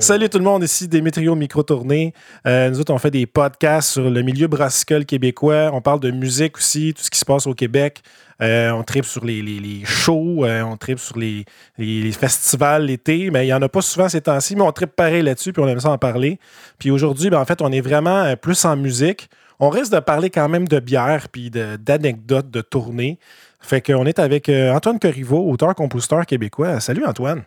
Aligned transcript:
Salut 0.00 0.30
tout 0.30 0.38
le 0.38 0.44
monde, 0.44 0.62
ici 0.64 0.88
Démétrio 0.88 1.34
Micro-Tournée. 1.34 2.14
Euh, 2.46 2.70
nous 2.70 2.80
autres, 2.80 2.92
on 2.92 2.98
fait 2.98 3.10
des 3.10 3.26
podcasts 3.26 3.90
sur 3.90 4.08
le 4.10 4.22
milieu 4.22 4.46
brassicole 4.48 5.04
québécois. 5.04 5.70
On 5.74 5.82
parle 5.82 6.00
de 6.00 6.10
musique 6.10 6.56
aussi, 6.56 6.94
tout 6.94 7.02
ce 7.02 7.10
qui 7.10 7.18
se 7.18 7.24
passe 7.24 7.46
au 7.46 7.52
Québec. 7.54 8.00
Euh, 8.40 8.70
on 8.70 8.82
tripe 8.82 9.04
sur 9.04 9.24
les, 9.26 9.42
les, 9.42 9.84
shows, 9.84 10.46
euh, 10.46 10.62
on 10.62 10.78
tripe 10.78 10.98
sur 10.98 11.18
les, 11.18 11.44
les- 11.76 12.10
festivals 12.12 12.86
l'été, 12.86 13.30
mais 13.30 13.44
il 13.44 13.48
n'y 13.48 13.52
en 13.52 13.60
a 13.60 13.68
pas 13.68 13.82
souvent 13.82 14.08
ces 14.08 14.22
temps-ci, 14.22 14.56
mais 14.56 14.62
on 14.62 14.72
tripe 14.72 14.96
pareil 14.96 15.22
là-dessus, 15.22 15.52
puis 15.52 15.62
on 15.62 15.68
aime 15.68 15.80
ça 15.80 15.90
en 15.90 15.98
parler. 15.98 16.38
Puis 16.78 16.90
aujourd'hui, 16.90 17.28
ben, 17.28 17.38
en 17.38 17.44
fait, 17.44 17.60
on 17.60 17.70
est 17.70 17.82
vraiment 17.82 18.22
euh, 18.22 18.36
plus 18.36 18.64
en 18.64 18.76
musique. 18.76 19.28
On 19.58 19.68
risque 19.68 19.92
de 19.92 20.00
parler 20.00 20.30
quand 20.30 20.48
même 20.48 20.66
de 20.66 20.80
bière, 20.80 21.28
puis 21.30 21.50
d'anecdotes 21.50 22.50
de 22.50 22.62
tournée. 22.62 23.18
Fait 23.60 23.82
qu'on 23.82 24.06
est 24.06 24.18
avec 24.18 24.48
euh, 24.48 24.72
Antoine 24.72 24.98
Corriveau, 24.98 25.46
auteur-compositeur 25.50 26.24
québécois. 26.24 26.80
Salut 26.80 27.04
Antoine. 27.04 27.42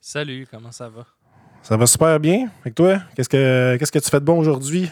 Salut, 0.00 0.46
comment 0.48 0.70
ça 0.70 0.88
va? 0.88 1.04
Ça 1.62 1.76
va 1.76 1.86
super 1.86 2.18
bien. 2.18 2.48
Avec 2.62 2.74
toi, 2.74 3.00
qu'est-ce 3.14 3.28
que 3.28 3.76
qu'est-ce 3.78 3.92
que 3.92 3.98
tu 3.98 4.10
fais 4.10 4.20
de 4.20 4.24
bon 4.24 4.38
aujourd'hui, 4.38 4.90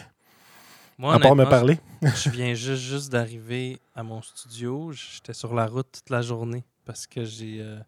Moi, 0.97 1.13
à 1.13 1.19
part 1.19 1.35
me 1.35 1.45
parler? 1.45 1.79
je 2.01 2.29
viens 2.29 2.53
juste, 2.53 2.81
juste 2.83 3.11
d'arriver 3.11 3.79
à 3.95 4.03
mon 4.03 4.21
studio. 4.21 4.91
J'étais 4.91 5.33
sur 5.33 5.53
la 5.53 5.65
route 5.65 5.87
toute 5.91 6.09
la 6.09 6.21
journée 6.21 6.63
parce 6.85 7.07
que 7.07 7.25
j'ai 7.25 7.57
euh, 7.59 7.79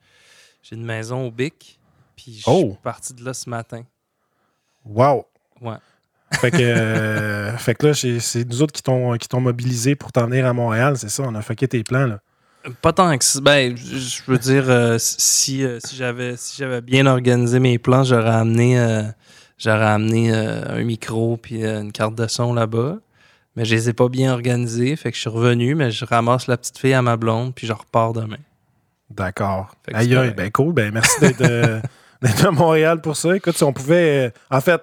j'ai 0.63 0.75
une 0.75 0.85
maison 0.85 1.27
au 1.27 1.31
Bic. 1.31 1.79
Puis 2.15 2.39
je 2.39 2.43
Oh! 2.47 2.71
suis 2.71 2.81
parti 2.83 3.13
de 3.13 3.23
là 3.23 3.33
ce 3.33 3.49
matin. 3.49 3.83
Wow! 4.85 5.25
Ouais. 5.61 5.77
Fait 6.33 6.51
que, 6.51 6.57
euh, 6.61 7.57
fait 7.57 7.75
que 7.75 7.87
là, 7.87 7.93
c'est 7.93 8.45
nous 8.45 8.61
autres 8.61 8.73
qui 8.73 8.81
t'ont 8.83 9.17
qui 9.17 9.27
t'ont 9.27 9.41
mobilisé 9.41 9.95
pour 9.95 10.11
t'en 10.11 10.25
venir 10.27 10.45
à 10.45 10.53
Montréal, 10.53 10.97
c'est 10.97 11.09
ça? 11.09 11.23
On 11.23 11.35
a 11.35 11.41
fucké 11.41 11.67
tes 11.67 11.83
plans, 11.83 12.05
là. 12.07 12.19
Pas 12.81 12.93
tant 12.93 13.17
que 13.17 13.25
ça. 13.25 13.39
Ben, 13.41 13.75
je 13.75 14.21
veux 14.27 14.37
dire, 14.37 14.65
euh, 14.69 14.97
si, 14.99 15.63
euh, 15.63 15.79
si 15.83 15.95
j'avais 15.95 16.37
si 16.37 16.57
j'avais 16.57 16.81
bien 16.81 17.05
organisé 17.07 17.59
mes 17.59 17.79
plans, 17.79 18.03
j'aurais 18.03 18.29
amené, 18.29 18.79
euh, 18.79 19.03
j'aurais 19.57 19.87
amené 19.87 20.31
un 20.33 20.83
micro 20.83 21.37
puis 21.37 21.63
une 21.63 21.91
carte 21.91 22.15
de 22.15 22.27
son 22.27 22.53
là-bas. 22.53 22.97
Mais 23.55 23.65
je 23.65 23.75
les 23.75 23.89
ai 23.89 23.93
pas 23.93 24.07
bien 24.07 24.31
organisés. 24.33 24.95
Fait 24.95 25.11
que 25.11 25.15
je 25.15 25.21
suis 25.21 25.29
revenu, 25.29 25.75
mais 25.75 25.91
je 25.91 26.05
ramasse 26.05 26.47
la 26.47 26.57
petite 26.57 26.77
fille 26.77 26.93
à 26.93 27.01
ma 27.01 27.17
blonde 27.17 27.53
puis 27.53 27.67
je 27.67 27.73
repars 27.73 28.13
demain. 28.13 28.37
D'accord. 29.09 29.75
Aïe, 29.93 30.33
ben 30.35 30.51
cool. 30.51 30.73
Ben 30.73 30.93
merci 30.93 31.19
d'être 31.19 31.41
d'être 32.21 32.45
à 32.45 32.51
Montréal 32.51 33.01
pour 33.01 33.17
ça. 33.17 33.35
Écoute, 33.35 33.57
si 33.57 33.63
on 33.63 33.73
pouvait. 33.73 34.31
en 34.49 34.61
fait, 34.61 34.81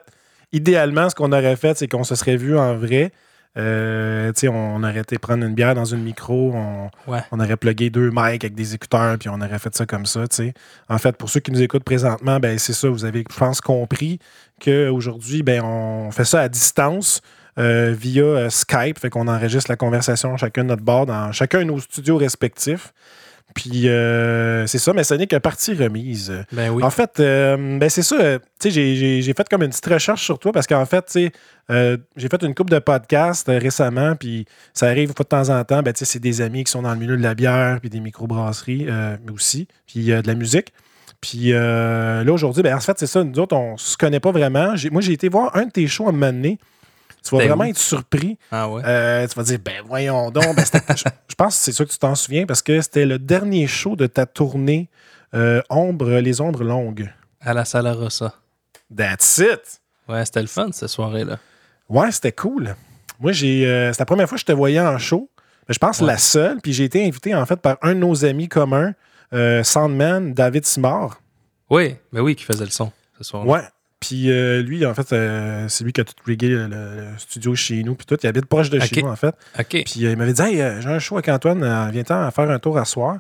idéalement, 0.53 1.09
ce 1.09 1.15
qu'on 1.15 1.33
aurait 1.33 1.57
fait, 1.57 1.79
c'est 1.79 1.89
qu'on 1.89 2.05
se 2.05 2.15
serait 2.15 2.37
vu 2.37 2.59
en 2.59 2.77
vrai. 2.77 3.13
Euh, 3.57 4.33
on 4.45 4.83
aurait 4.85 5.01
été 5.01 5.19
prendre 5.19 5.45
une 5.45 5.55
bière 5.55 5.75
dans 5.75 5.85
une 5.85 6.03
micro, 6.03 6.53
on, 6.55 6.91
Ouais. 7.11 7.21
on 7.33 7.41
aurait 7.41 7.57
plugué 7.57 7.91
deux 7.91 8.11
mics 8.11 8.45
avec 8.45 8.55
des 8.55 8.75
écouteurs, 8.75 9.19
puis 9.19 9.29
on 9.29 9.41
aurait 9.41 9.59
fait 9.59 9.75
ça 9.75 9.87
comme 9.87 10.07
ça. 10.07 10.25
En 10.89 10.99
fait, 10.99 11.17
pour 11.17 11.29
ceux 11.29 11.41
qui 11.41 11.51
nous 11.51 11.63
écoutent 11.63 11.85
présentement, 11.85 12.39
ben 12.39 12.59
c'est 12.59 12.73
ça, 12.73 12.89
vous 12.89 13.05
avez, 13.05 13.25
je 13.29 13.37
pense, 13.37 13.61
compris 13.61 14.19
qu'aujourd'hui, 14.63 15.43
ben 15.43 15.63
on 15.65 16.11
fait 16.11 16.25
ça 16.25 16.41
à 16.43 16.49
distance 16.49 17.21
euh, 17.59 17.93
via 17.99 18.23
euh, 18.23 18.51
Skype, 18.51 18.99
fait 19.01 19.11
qu'on 19.11 19.27
enregistre 19.27 19.71
la 19.71 19.77
conversation 19.77 20.37
chacun 20.37 20.63
de 20.63 20.69
notre 20.69 20.85
bord 20.85 21.07
dans 21.07 21.33
chacun 21.33 21.59
de 21.61 21.65
nos 21.65 21.81
studios 21.81 22.17
respectifs. 22.17 22.93
Puis 23.55 23.89
euh, 23.89 24.67
c'est 24.67 24.79
ça, 24.79 24.93
mais 24.93 25.03
ce 25.05 25.15
n'est 25.15 25.27
que 25.27 25.37
partie 25.37 25.75
remise. 25.75 26.33
Ben 26.53 26.71
oui. 26.71 26.83
En 26.85 26.91
fait, 26.91 27.19
euh, 27.19 27.79
ben 27.79 27.89
c'est 27.89 28.03
ça. 28.03 28.17
euh, 28.21 28.39
Tu 28.61 28.69
sais, 28.69 28.71
j'ai- 28.71 29.23
j'ai 29.23 29.33
fait 29.35 29.49
comme 29.49 29.63
une 29.63 29.71
petite 29.71 29.87
recherche 29.87 30.23
sur 30.25 30.39
toi 30.39 30.53
parce 30.53 30.67
qu'en 30.67 30.85
fait, 30.87 31.03
tu 31.07 31.13
sais, 31.13 31.33
euh, 31.71 31.97
j'ai 32.17 32.29
fait 32.29 32.43
une 32.43 32.55
couple 32.55 32.71
de 32.73 32.79
podcasts 32.79 33.49
récemment, 33.49 34.15
puis 34.17 34.47
ça 34.75 34.87
arrive 34.87 35.13
pas 35.15 35.25
de 35.25 35.29
temps 35.29 35.49
en 35.49 35.65
temps. 35.65 35.83
Ben, 35.83 35.93
tu 35.93 36.01
sais, 36.01 36.05
c'est 36.05 36.19
des 36.21 36.41
amis 36.41 36.65
qui 36.65 36.71
sont 36.73 36.83
dans 36.83 36.93
le 36.93 36.99
milieu 37.01 37.17
de 37.17 37.23
la 37.23 37.35
bière, 37.35 37.79
puis 37.81 37.91
des 37.91 38.01
microbrasseries, 38.01 38.87
mais 38.87 39.33
aussi, 39.33 39.67
puis 39.87 40.05
de 40.07 40.23
la 40.27 40.35
musique. 40.35 40.73
Puis 41.21 41.51
là, 41.53 42.23
aujourd'hui, 42.29 42.63
ben, 42.63 42.77
en 42.77 42.81
fait, 42.81 42.99
c'est 42.99 43.07
ça. 43.07 43.25
Nous 43.25 43.39
autres, 43.41 43.57
on 43.57 43.77
se 43.77 43.97
connaît 43.97 44.21
pas 44.21 44.31
vraiment. 44.33 44.75
Moi, 44.93 45.01
j'ai 45.03 45.13
été 45.13 45.29
voir 45.29 45.57
un 45.57 45.65
de 45.67 45.71
tes 45.71 45.87
shows 45.89 46.07
à 46.07 46.11
un 46.11 46.13
moment 46.13 46.33
donné. 46.33 46.59
Tu 47.29 47.35
vas 47.35 47.43
Ben 47.43 47.49
vraiment 47.49 47.65
être 47.65 47.79
surpris. 47.79 48.39
Ah 48.51 48.69
ouais. 48.69 48.83
Euh, 48.85 49.27
tu 49.27 49.35
vas 49.35 49.43
dire, 49.43 49.59
ben 49.65 49.83
voyons 49.87 50.31
donc. 50.31 50.57
Ben, 50.57 50.65
je, 50.97 51.03
je 51.29 51.35
pense 51.35 51.57
que 51.57 51.63
c'est 51.63 51.73
ça 51.73 51.85
que 51.85 51.91
tu 51.91 51.99
t'en 51.99 52.15
souviens 52.15 52.47
parce 52.47 52.63
que 52.63 52.81
c'était 52.81 53.07
le 53.07 53.19
dernier 53.19 53.67
show 53.67 53.97
de 53.97 54.07
ta 54.07 54.27
tournée 54.27 54.89
euh, 55.35 55.61
Ombre, 55.69 56.19
les 56.21 56.41
ombres 56.41 56.65
longues. 56.65 57.13
À 57.41 57.53
la 57.55 57.65
Sala 57.65 57.93
Rossa. 57.93 58.35
That's 58.95 59.39
it! 59.39 59.81
Ouais, 60.09 60.25
c'était 60.25 60.41
le 60.41 60.47
fun 60.49 60.71
cette 60.73 60.89
soirée-là. 60.89 61.39
Ouais, 61.89 62.11
c'était 62.11 62.33
cool. 62.33 62.75
Moi, 63.21 63.33
j'ai. 63.33 63.67
euh, 63.67 63.93
c'est 63.93 63.99
la 64.01 64.07
première 64.07 64.29
fois 64.29 64.37
que 64.37 64.41
je 64.41 64.47
te 64.47 64.53
voyais 64.53 64.81
en 64.81 64.97
show. 64.99 65.29
Mais 65.69 65.75
Je 65.75 65.79
pense 65.79 66.01
Ouais. 66.01 66.07
la 66.07 66.17
seule. 66.19 66.61
Puis 66.63 66.73
j'ai 66.73 66.85
été 66.85 67.07
invité 67.07 67.35
en 67.35 67.45
fait 67.45 67.57
par 67.57 67.77
un 67.83 67.95
de 67.95 67.99
nos 68.01 68.25
amis 68.25 68.49
communs, 68.49 68.95
Sandman, 69.63 70.33
David 70.35 70.65
Simard. 70.65 71.21
Oui, 71.71 71.97
mais 72.13 72.21
oui, 72.21 72.35
qui 72.35 72.45
faisait 72.45 72.65
le 72.65 72.71
son 72.71 72.91
ce 73.19 73.25
soir. 73.25 73.47
Ouais. 73.47 73.61
Puis 74.01 74.31
euh, 74.31 74.63
lui, 74.63 74.87
en 74.87 74.95
fait, 74.95 75.13
euh, 75.13 75.67
c'est 75.69 75.83
lui 75.83 75.93
qui 75.93 76.01
a 76.01 76.05
tout 76.05 76.15
riggé 76.25 76.49
le, 76.49 76.69
le 76.69 77.07
studio 77.19 77.55
chez 77.57 77.83
nous. 77.83 77.95
Puis 77.97 78.07
tout, 78.07 78.17
il 78.23 78.27
habite 78.29 78.47
proche 78.47 78.71
de 78.71 78.79
chez 78.79 79.03
nous, 79.03 79.09
en 79.09 79.17
fait. 79.17 79.35
Puis 79.85 80.07
euh, 80.07 80.13
il 80.13 80.17
m'avait 80.17 80.33
dit 80.33 80.41
Hey, 80.43 80.57
j'ai 80.81 80.89
un 80.89 80.99
show 81.01 81.17
avec 81.17 81.29
Antoine, 81.29 81.91
viens-t'en 81.91 82.31
faire 82.31 82.51
un 82.51 82.59
tour 82.59 82.79
à 82.79 82.85
soir. 82.85 83.19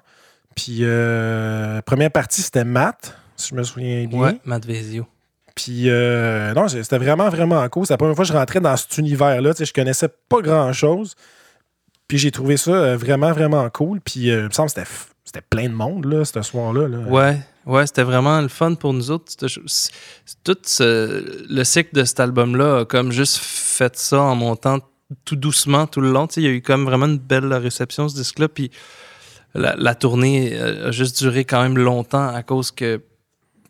Puis 0.55 0.83
première 1.85 2.11
partie, 2.13 2.43
c'était 2.43 2.65
Matt, 2.65 3.17
si 3.37 3.51
je 3.51 3.55
me 3.55 3.63
souviens 3.63 4.07
bien. 4.07 4.19
Ouais, 4.21 4.41
Matt 4.45 4.67
Vezio. 4.67 5.07
Puis 5.55 5.89
non, 5.89 6.69
c'était 6.69 6.99
vraiment, 6.99 7.29
vraiment 7.29 7.69
cool. 7.69 7.87
C'est 7.87 7.95
la 7.95 7.99
première 7.99 8.15
fois 8.15 8.25
que 8.25 8.33
je 8.33 8.37
rentrais 8.37 8.61
dans 8.61 8.77
cet 8.77 8.99
univers-là. 8.99 9.55
Tu 9.55 9.59
sais, 9.59 9.65
Je 9.65 9.73
connaissais 9.73 10.09
pas 10.29 10.41
grand-chose. 10.41 11.15
Puis 12.07 12.19
j'ai 12.19 12.31
trouvé 12.31 12.57
ça 12.57 12.97
vraiment, 12.97 13.33
vraiment 13.33 13.69
cool. 13.69 14.01
Puis 14.01 14.29
il 14.29 14.37
me 14.45 14.51
semble 14.51 14.71
que 14.71 14.81
c'était 15.25 15.43
plein 15.51 15.69
de 15.69 15.75
monde, 15.75 16.07
là, 16.07 16.25
ce 16.25 16.41
soir-là. 16.41 16.89
là. 16.89 16.99
Ouais, 17.09 17.39
ouais, 17.69 17.87
c'était 17.87 18.03
vraiment 18.03 18.41
le 18.41 18.49
fun 18.49 18.75
pour 18.75 18.93
nous 18.93 19.11
autres. 19.11 19.33
Tout 20.45 20.57
ce- 20.65 21.47
le 21.49 21.65
cycle 21.65 21.95
de 21.95 22.05
cet 22.05 22.19
album-là 22.21 22.81
a 22.81 22.85
comme 22.85 23.13
juste 23.13 23.37
fait 23.39 23.97
ça 23.97 24.21
en 24.21 24.35
montant 24.35 24.79
tout 25.25 25.37
doucement 25.37 25.87
tout 25.87 26.01
le 26.01 26.11
long. 26.11 26.27
Tu 26.27 26.35
sais, 26.35 26.41
il 26.43 26.45
y 26.45 26.49
a 26.49 26.53
eu 26.53 26.61
comme 26.63 26.85
vraiment 26.85 27.07
une 27.07 27.19
belle 27.19 27.53
réception, 27.55 28.09
ce 28.09 28.15
disque-là. 28.15 28.49
Puis 28.49 28.71
la, 29.55 29.75
la 29.77 29.95
tournée 29.95 30.51
euh, 30.55 30.89
a 30.89 30.91
juste 30.91 31.19
duré 31.19 31.45
quand 31.45 31.63
même 31.63 31.79
longtemps 31.79 32.29
à 32.29 32.43
cause 32.43 32.71
que 32.71 33.01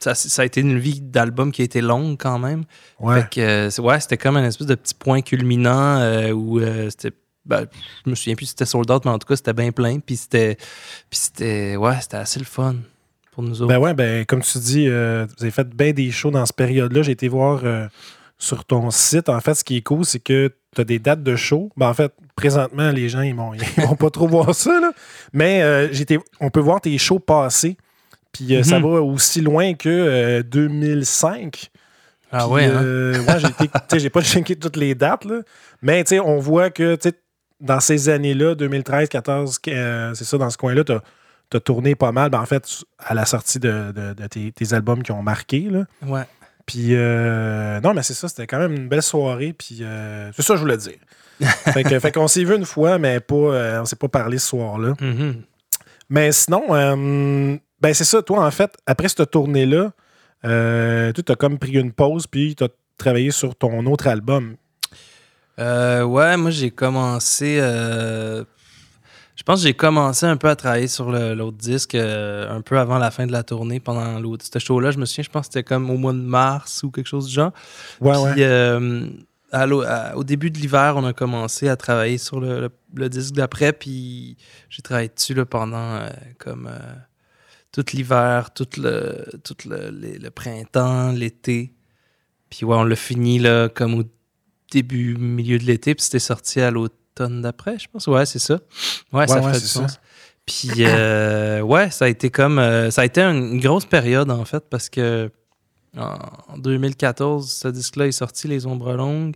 ça, 0.01 0.15
ça 0.15 0.43
a 0.43 0.45
été 0.45 0.61
une 0.61 0.79
vie 0.79 1.01
d'album 1.01 1.51
qui 1.53 1.63
a 1.63 1.65
été 1.65 1.81
longue 1.81 2.17
quand 2.19 2.39
même. 2.39 2.65
Ouais. 3.01 3.21
Fait 3.23 3.29
que, 3.31 3.41
euh, 3.41 3.83
ouais, 3.83 4.01
c'était 4.01 4.17
comme 4.17 4.37
un 4.37 4.45
espèce 4.45 4.67
de 4.69 4.75
petit 4.77 4.95
point 4.95 5.23
culminant 5.23 5.99
euh, 5.99 6.31
où 6.33 6.61
euh, 6.61 6.89
c'était. 6.91 7.17
ben, 7.45 7.67
je 8.05 8.11
me 8.11 8.15
souviens 8.15 8.35
plus 8.37 8.47
si 8.47 8.51
c'était 8.51 8.65
sold 8.67 8.91
out, 8.91 9.05
mais 9.05 9.11
en 9.11 9.19
tout 9.19 9.27
cas, 9.27 9.35
c'était 9.37 9.53
bien 9.55 9.71
plein. 9.73 9.99
Puis 10.01 10.17
c'était. 10.17 10.57
Puis 11.11 11.19
c'était. 11.21 11.77
Ouais, 11.77 12.01
c'était 12.01 12.17
assez 12.17 12.39
le 12.39 12.45
fun 12.45 12.77
pour 13.39 13.49
nous 13.49 13.63
autres. 13.63 13.73
Ben 13.73 13.79
ouais, 13.79 13.95
ben 13.95 14.25
comme 14.27 14.43
tu 14.43 14.59
dis, 14.59 14.89
euh, 14.89 15.25
vous 15.37 15.45
avez 15.45 15.53
fait 15.53 15.69
bien 15.69 15.93
des 15.93 16.11
shows 16.11 16.33
dans 16.33 16.45
cette 16.45 16.57
période-là. 16.57 17.03
J'ai 17.03 17.13
été 17.13 17.29
voir 17.29 17.61
euh, 17.63 17.87
sur 18.37 18.65
ton 18.65 18.91
site. 18.91 19.29
En 19.29 19.39
fait, 19.41 19.55
ce 19.55 19.63
qui 19.63 19.77
est 19.77 19.83
cool, 19.83 20.05
c'est 20.05 20.19
que 20.19 20.53
tu 20.75 20.81
as 20.81 20.85
des 20.85 20.99
dates 20.99 21.23
de 21.23 21.37
show. 21.37 21.71
Ben, 21.77 21.89
en 21.89 21.95
fait, 21.95 22.13
présentement, 22.35 22.91
les 22.91 23.09
gens, 23.09 23.21
ils 23.23 23.37
vont, 23.37 23.53
ils 23.77 23.85
vont 23.85 23.95
pas 23.95 24.11
trop 24.11 24.27
voir 24.27 24.53
ça. 24.57 24.81
là. 24.81 24.91
Mais 25.33 25.63
euh, 25.63 25.87
on 26.41 26.51
peut 26.51 26.59
voir 26.59 26.81
tes 26.81 26.99
shows 26.99 27.21
passés. 27.21 27.77
Puis 28.33 28.57
euh, 28.57 28.65
ça 28.65 28.79
Mhm. 28.81 28.83
va 28.93 29.01
aussi 29.03 29.41
loin 29.41 29.75
que 29.75 29.89
euh, 29.89 30.43
2005. 30.43 31.71
ah 32.33 32.39
Puis, 32.45 32.53
ouais, 32.55 32.65
hein? 32.65 33.25
ouais, 33.25 33.99
j'ai 34.01 34.11
pas 34.11 34.23
checké 34.23 34.57
toutes 34.57 34.77
les 34.77 34.97
dates, 34.97 35.25
là. 35.25 35.43
mais 35.81 36.05
on 36.21 36.39
voit 36.39 36.71
que 36.71 36.99
dans 37.61 37.79
ces 37.81 38.09
années-là, 38.09 38.55
2013, 38.57 39.09
14, 39.09 39.59
euh, 39.69 40.13
c'est 40.15 40.25
ça, 40.25 40.39
dans 40.39 40.51
ce 40.51 40.59
coin-là, 40.59 40.83
tu 40.85 40.93
as, 40.93 41.03
tourné 41.57 41.95
pas 41.95 42.13
mal. 42.13 42.31
Ben, 42.31 42.41
en 42.41 42.47
fait, 42.47 42.65
à 42.99 43.15
la 43.15 43.25
sortie 43.25 43.59
de, 43.59 43.93
de- 43.93 44.13
de 44.15 44.27
tes, 44.27 44.53
tes 44.53 44.73
albums 44.75 45.03
qui 45.03 45.13
ont 45.13 45.23
marqué. 45.23 45.61
Là. 45.71 45.85
Ouais. 46.07 46.25
Puis, 46.67 46.89
euh, 46.91 47.81
non, 47.81 47.95
mais 47.95 48.03
c'est 48.03 48.15
ça, 48.15 48.29
c'était 48.29 48.47
quand 48.47 48.59
même 48.59 48.75
une 48.75 48.89
belle 48.89 49.03
soirée. 49.03 49.55
Puis, 49.55 49.79
euh, 49.83 50.31
c'est 50.33 50.43
ça 50.43 50.53
que 50.55 50.59
je 50.59 50.63
voulais 50.63 50.77
dire. 50.77 50.99
fait 51.41 51.85
que- 51.85 51.99
fait 51.99 52.13
qu'on 52.13 52.29
s'est 52.29 52.45
vu 52.45 52.55
une 52.57 52.67
fois, 52.67 52.99
mais 52.99 53.21
pas, 53.21 53.35
euh, 53.37 53.81
on 53.81 53.85
s'est 53.85 53.97
pas 53.97 54.09
parlé 54.09 54.39
ce 54.39 54.49
soir-là. 54.49 54.95
Mhm. 55.01 55.43
Mais 56.11 56.33
sinon, 56.33 56.65
euh, 56.75 57.57
ben 57.81 57.95
c'est 57.95 58.05
ça, 58.05 58.23
toi, 58.23 58.45
en 58.47 58.51
fait, 58.51 58.75
après 58.87 59.09
cette 59.09 59.31
tournée-là, 59.31 59.93
tu 60.43 60.49
as 61.33 61.37
comme 61.39 61.59
pris 61.59 61.73
une 61.73 61.93
pause, 61.93 62.27
puis 62.27 62.55
tu 62.57 62.65
as 62.65 62.69
travaillé 62.97 63.31
sur 63.31 63.55
ton 63.55 63.85
autre 63.87 64.07
album. 64.09 64.57
Euh, 65.59 66.03
ouais, 66.05 66.37
moi 66.37 66.51
j'ai 66.51 66.71
commencé. 66.71 67.59
Pense 69.53 69.61
que 69.63 69.67
j'ai 69.69 69.75
commencé 69.75 70.27
un 70.27 70.37
peu 70.37 70.49
à 70.49 70.57
travailler 70.57 70.89
sur 70.89 71.11
l'autre 71.11 71.57
disque 71.57 71.95
euh, 71.95 72.51
un 72.55 72.61
peu 72.61 72.79
avant 72.79 72.99
la 72.99 73.11
fin 73.11 73.27
de 73.27 73.33
la 73.33 73.43
tournée 73.43 73.81
pendant 73.81 74.21
l'autre. 74.21 74.45
Ce 74.53 74.59
show-là, 74.59 74.91
je 74.91 74.99
me 74.99 75.07
souviens, 75.07 75.25
je 75.25 75.31
pense 75.31 75.49
que 75.49 75.55
c'était 75.55 75.65
comme 75.65 75.89
au 75.91 75.97
mois 75.97 76.13
de 76.13 76.19
mars 76.19 76.83
ou 76.83 76.91
quelque 76.91 77.07
chose 77.07 77.27
du 77.29 77.33
genre. 77.35 77.53
Ouais, 78.01 78.13
Puis, 78.13 78.43
ouais. 78.43 78.47
euh, 78.47 79.09
à 79.51 79.67
l'au- 79.67 79.83
à- 79.83 80.15
au 80.17 80.25
début 80.25 80.51
de 80.51 80.59
l'hiver, 80.59 80.95
on 80.97 81.05
a 81.05 81.13
commencé 81.15 81.69
à 81.69 81.77
travailler 81.77 82.19
sur 82.19 82.41
le, 82.41 82.61
le- 82.61 82.71
le 82.95 83.09
disque 83.09 83.35
d'après, 83.35 83.73
puis 83.73 84.37
j'ai 84.69 84.83
travaillé 84.83 85.09
dessus 85.15 85.33
là, 85.33 85.47
pendant 85.47 85.77
euh, 85.97 86.09
comme 86.39 86.69
euh, 86.71 86.79
tout 87.73 87.85
l'hiver, 87.95 88.53
tout 88.53 88.69
le, 88.77 89.25
tout 89.45 89.57
le, 89.67 89.89
les- 89.91 90.19
le 90.19 90.31
printemps, 90.31 91.13
l'été. 91.13 91.73
Puis 92.51 92.67
ouais, 92.67 92.77
on 92.77 92.85
l'a 92.85 92.97
fini 92.97 93.39
là, 93.39 93.69
comme 93.71 93.95
au 93.95 94.05
début, 94.71 95.17
milieu 95.17 95.59
de 95.59 95.65
l'été, 95.65 95.95
puis 95.95 96.05
c'était 96.05 96.19
sorti 96.19 96.61
à 96.61 96.71
l'automne 96.71 96.98
d'après, 97.27 97.79
je 97.79 97.89
pense. 97.93 98.07
Ouais, 98.07 98.27
c'est 98.27 98.39
ça. 98.39 98.61
Ouais, 99.13 99.27
ça 99.27 99.41
Ouais, 99.41 99.53
fait 99.53 99.61
du 99.61 99.67
sens. 99.67 99.99
Puis 100.47 100.71
euh, 100.79 101.61
ouais, 101.61 101.91
ça 101.91 102.07
a 102.07 102.09
été 102.09 102.31
comme. 102.31 102.59
euh, 102.59 102.91
ça 102.91 103.03
a 103.03 103.05
été 103.05 103.21
une 103.21 103.61
grosse 103.61 103.85
période 103.85 104.31
en 104.31 104.45
fait, 104.45 104.65
parce 104.71 104.89
que 104.89 105.31
en 105.97 106.57
2014, 106.59 107.51
ce 107.51 107.69
disque-là 107.69 108.07
est 108.07 108.13
sorti, 108.13 108.47
Les 108.49 108.67
Ombres 108.67 108.95
Longues. 108.95 109.35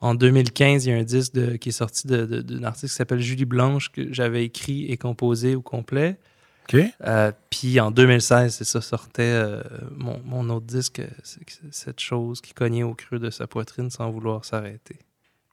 En 0.00 0.14
2015, 0.14 0.86
il 0.86 0.90
y 0.90 0.92
a 0.94 0.96
un 0.96 1.02
disque 1.02 1.34
de- 1.34 1.56
qui 1.56 1.68
est 1.68 1.72
sorti 1.72 2.06
d'une 2.06 2.64
artiste 2.64 2.92
qui 2.94 2.96
s'appelle 2.96 3.20
Julie 3.20 3.44
Blanche, 3.44 3.90
que 3.92 4.12
j'avais 4.12 4.44
écrit 4.44 4.86
et 4.90 4.96
composé 4.96 5.54
au 5.54 5.60
complet. 5.62 6.18
OK. 6.72 6.80
Euh, 7.06 7.32
puis 7.50 7.78
en 7.80 7.90
2016, 7.90 8.54
c'est 8.54 8.64
ça, 8.64 8.80
sortait 8.80 9.42
mon, 9.94 10.18
mon 10.24 10.48
autre 10.50 10.64
disque, 10.66 11.02
cette 11.70 12.00
chose 12.00 12.40
qui 12.40 12.54
cognait 12.54 12.82
au 12.84 12.94
creux 12.94 13.18
de 13.18 13.28
sa 13.30 13.46
poitrine 13.46 13.90
sans 13.90 14.10
vouloir 14.10 14.44
s'arrêter. 14.44 14.98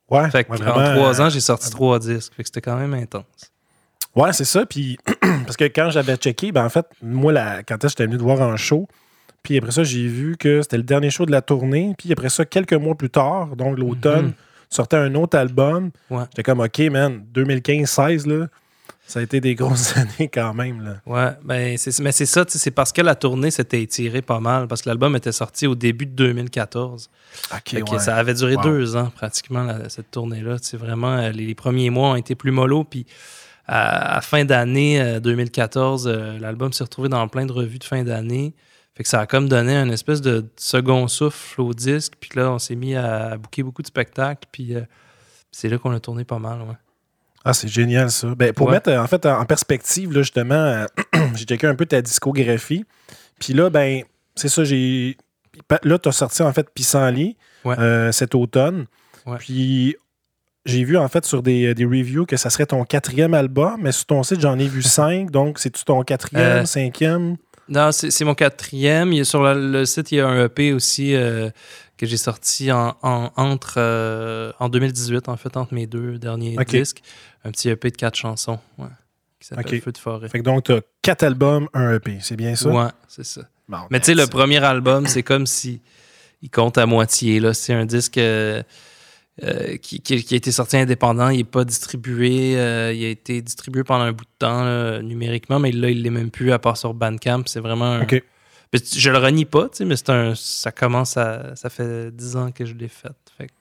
Ouais. 0.09 0.29
Fait 0.31 0.43
que 0.43 0.51
ouais, 0.51 0.61
en 0.61 0.71
trois 0.95 1.19
euh, 1.19 1.25
ans, 1.25 1.29
j'ai 1.29 1.39
sorti 1.39 1.69
trois 1.69 1.99
disques. 1.99 2.33
Fait 2.35 2.43
que 2.43 2.47
c'était 2.47 2.61
quand 2.61 2.77
même 2.77 2.93
intense. 2.93 3.25
Ouais, 4.15 4.33
c'est 4.33 4.45
ça. 4.45 4.65
Puis, 4.65 4.97
parce 5.45 5.57
que 5.57 5.65
quand 5.65 5.89
j'avais 5.91 6.15
checké, 6.15 6.51
ben 6.51 6.65
en 6.65 6.69
fait, 6.69 6.85
moi, 7.01 7.31
la, 7.33 7.63
quand 7.63 7.75
est-ce 7.75 7.95
que 7.95 8.03
j'étais 8.03 8.05
venu 8.05 8.17
te 8.17 8.23
voir 8.23 8.39
en 8.41 8.55
show, 8.57 8.87
puis 9.43 9.57
après 9.57 9.71
ça, 9.71 9.83
j'ai 9.83 10.07
vu 10.07 10.35
que 10.37 10.61
c'était 10.61 10.77
le 10.77 10.83
dernier 10.83 11.09
show 11.09 11.25
de 11.25 11.31
la 11.31 11.41
tournée. 11.41 11.93
Puis 11.97 12.11
après 12.11 12.29
ça, 12.29 12.45
quelques 12.45 12.73
mois 12.73 12.95
plus 12.95 13.09
tard, 13.09 13.55
donc 13.55 13.77
l'automne, 13.77 14.27
Mhm. 14.27 14.33
sortait 14.69 14.97
un 14.97 15.13
autre 15.15 15.37
album. 15.37 15.91
Ouais. 16.09 16.23
J'étais 16.31 16.43
comme, 16.43 16.61
OK, 16.61 16.79
man, 16.91 17.23
2015-16, 17.33 18.25
là, 18.27 18.47
ça 19.07 19.19
a 19.19 19.23
été 19.23 19.39
des 19.39 19.55
grosses 19.55 19.95
années 19.97 20.29
quand 20.31 20.53
même. 20.53 20.81
Là. 20.83 20.95
Ouais, 21.05 21.31
ben 21.43 21.77
c'est, 21.77 21.97
mais 21.99 22.11
c'est 22.11 22.25
ça, 22.25 22.43
c'est 22.47 22.71
parce 22.71 22.91
que 22.91 23.01
la 23.01 23.15
tournée 23.15 23.49
s'était 23.51 23.81
étirée 23.81 24.21
pas 24.21 24.39
mal, 24.39 24.67
parce 24.67 24.81
que 24.81 24.89
l'album 24.89 25.15
était 25.15 25.31
sorti 25.31 25.65
au 25.65 25.75
début 25.75 26.05
de 26.05 26.11
2014. 26.11 27.09
OK, 27.53 27.61
Fait 27.69 27.81
que 27.81 27.91
ouais. 27.91 27.99
ça 27.99 28.15
avait 28.17 28.33
duré 28.33 28.55
Wow. 28.57 28.63
deux 28.63 28.95
ans 28.97 29.09
pratiquement, 29.15 29.63
la- 29.63 29.89
cette 29.89 30.11
tournée-là. 30.11 30.57
C'est 30.61 30.77
vraiment, 30.77 31.17
euh, 31.17 31.31
les, 31.31 31.45
les 31.45 31.55
premiers 31.55 31.89
mois 31.89 32.09
ont 32.09 32.15
été 32.15 32.35
plus 32.35 32.51
mollo, 32.51 32.83
puis 32.83 33.05
à, 33.65 34.17
à 34.17 34.21
fin 34.21 34.45
d'année 34.45 34.99
euh, 35.01 35.19
2014, 35.19 36.07
euh, 36.07 36.37
l'album 36.39 36.71
s'est 36.73 36.83
retrouvé 36.83 37.09
dans 37.09 37.27
plein 37.27 37.45
de 37.45 37.51
revues 37.51 37.79
de 37.79 37.83
fin 37.83 38.03
d'année. 38.03 38.53
Fait 38.95 39.03
que 39.03 39.09
ça 39.09 39.19
a 39.21 39.25
comme 39.27 39.47
donné 39.47 39.75
un 39.75 39.89
espèce 39.89 40.21
de 40.21 40.45
second 40.57 41.07
souffle 41.07 41.61
au 41.61 41.73
disque, 41.73 42.13
puis 42.19 42.31
là, 42.35 42.51
on 42.51 42.59
s'est 42.59 42.75
mis 42.75 42.95
à, 42.95 43.31
à 43.31 43.37
booker 43.37 43.61
beaucoup 43.63 43.81
de 43.83 43.87
spectacles, 43.87 44.47
puis 44.51 44.73
euh, 44.75 44.81
c'est 45.51 45.69
là 45.69 45.77
qu'on 45.77 45.91
a 45.91 45.99
tourné 45.99 46.23
pas 46.23 46.39
mal, 46.39 46.61
ouais. 46.61 46.75
Ah, 47.47 47.53
c'est 47.53 47.67
génial, 47.67 48.11
ça. 48.11 48.33
Ben, 48.35 48.51
pour 48.53 48.67
Ouais. 48.67 48.73
mettre 48.73 48.89
euh, 48.89 48.99
en 49.01 49.07
fait 49.07 49.25
en 49.25 49.45
perspective, 49.45 50.11
là, 50.13 50.21
justement, 50.21 50.53
euh, 50.55 50.85
j'ai 51.35 51.45
checké 51.45 51.65
un 51.67 51.75
peu 51.75 51.85
ta 51.85 52.01
discographie. 52.01 52.85
Puis 53.39 53.53
là, 53.53 53.69
ben, 53.69 54.03
c'est 54.35 54.49
ça, 54.49 54.63
j'ai. 54.63 55.15
Là, 55.83 55.97
tu 55.97 56.09
as 56.09 56.11
sorti 56.11 56.41
en 56.43 56.51
fait 56.53 56.67
Pissenlit 56.73 57.37
Ouais. 57.65 57.75
euh, 57.79 58.11
cet 58.11 58.35
automne. 58.35 58.85
Ouais. 59.25 59.37
Puis 59.39 59.95
j'ai 60.65 60.83
vu 60.83 60.97
en 60.97 61.07
fait 61.07 61.25
sur 61.25 61.41
des, 61.41 61.73
des 61.73 61.85
reviews 61.85 62.25
que 62.25 62.37
ça 62.37 62.49
serait 62.49 62.65
ton 62.65 62.83
quatrième 62.83 63.33
album, 63.33 63.77
mais 63.81 63.91
sur 63.91 64.05
ton 64.05 64.23
site, 64.23 64.41
j'en 64.41 64.59
ai 64.59 64.67
vu 64.67 64.81
cinq. 64.83 65.31
Donc, 65.31 65.59
c'est-tu 65.59 65.83
ton 65.83 66.03
quatrième, 66.03 66.63
Euh, 66.63 66.65
cinquième? 66.65 67.37
Non, 67.69 67.91
c'est 67.91 68.11
c'est 68.11 68.23
mon 68.25 68.35
quatrième. 68.35 69.11
Il 69.13 69.17
y 69.17 69.21
a, 69.21 69.25
sur 69.25 69.43
le, 69.43 69.71
le 69.71 69.85
site, 69.85 70.11
il 70.11 70.19
y 70.19 70.21
a 70.21 70.27
un 70.27 70.45
EP 70.45 70.71
aussi 70.73 71.13
euh, 71.15 71.49
que 71.97 72.05
j'ai 72.05 72.17
sorti 72.17 72.71
en, 72.71 72.95
en- 73.01 73.31
entre, 73.35 73.75
euh, 73.77 74.51
en 74.59 74.69
2018, 74.69 75.29
en 75.29 75.37
fait, 75.37 75.57
entre 75.57 75.73
mes 75.73 75.87
deux 75.87 76.17
derniers 76.19 76.55
disques. 76.79 77.01
Un 77.43 77.51
petit 77.51 77.69
EP 77.69 77.89
de 77.91 77.95
quatre 77.97 78.15
chansons 78.15 78.59
ouais, 78.77 78.87
qui 79.39 79.47
s'appelle 79.47 79.65
Ok. 79.75 79.81
Feu 79.83 79.91
de 79.91 79.97
forêt. 79.97 80.29
Fait 80.29 80.39
que 80.39 80.43
donc, 80.43 80.65
tu 80.65 80.73
as 80.73 80.81
quatre 81.01 81.23
albums, 81.23 81.67
un 81.73 81.93
EP. 81.95 82.17
C'est 82.21 82.35
bien 82.35 82.55
ça? 82.55 82.69
Ouais, 82.69 82.89
c'est 83.07 83.25
ça. 83.25 83.41
Bon, 83.67 83.79
Mais 83.89 83.99
tu 83.99 84.05
sais, 84.07 84.15
le 84.15 84.27
premier 84.27 84.63
album, 84.63 85.07
c'est 85.07 85.23
comme 85.23 85.45
si 85.47 85.81
il 86.41 86.49
compte 86.49 86.77
à 86.77 86.85
moitié. 86.85 87.39
là. 87.39 87.53
C'est 87.53 87.73
un 87.73 87.85
disque 87.85 88.17
euh, 88.19 88.61
euh, 89.43 89.77
qui, 89.77 89.99
qui- 90.01 90.23
qui 90.23 90.33
a 90.33 90.37
été 90.37 90.51
sorti 90.51 90.77
indépendant. 90.77 91.29
Il 91.29 91.37
n'est 91.37 91.43
pas 91.43 91.65
distribué. 91.65 92.57
euh, 92.57 92.93
il 92.93 93.03
a 93.05 93.09
été 93.09 93.41
distribué 93.41 93.83
pendant 93.83 94.03
un 94.05 94.11
bout 94.11 94.23
de 94.25 94.29
temps 94.39 94.63
là, 94.63 95.01
numériquement, 95.01 95.59
mais 95.59 95.71
là, 95.71 95.89
il 95.89 96.01
l'est 96.03 96.09
même 96.09 96.31
plus 96.31 96.51
à 96.51 96.59
part 96.59 96.77
sur 96.77 96.93
Bandcamp. 96.93 97.43
C'est 97.47 97.59
vraiment 97.59 97.85
un-. 97.93 98.05
Je 98.73 99.09
le 99.09 99.17
renie 99.17 99.45
pas, 99.45 99.63
tu 99.69 99.77
sais, 99.77 99.85
mais 99.85 99.95
c'est 99.95 100.09
un, 100.09 100.33
ça 100.35 100.71
commence 100.71 101.15
à. 101.17 101.55
Ça 101.55 101.69
fait 101.69 102.11
10 102.11 102.35
ans 102.35 102.51
que 102.51 102.65
je 102.65 102.73
l'ai 102.73 102.87
fait. 102.89 103.09
Fait 103.37 103.47
que- 103.47 103.53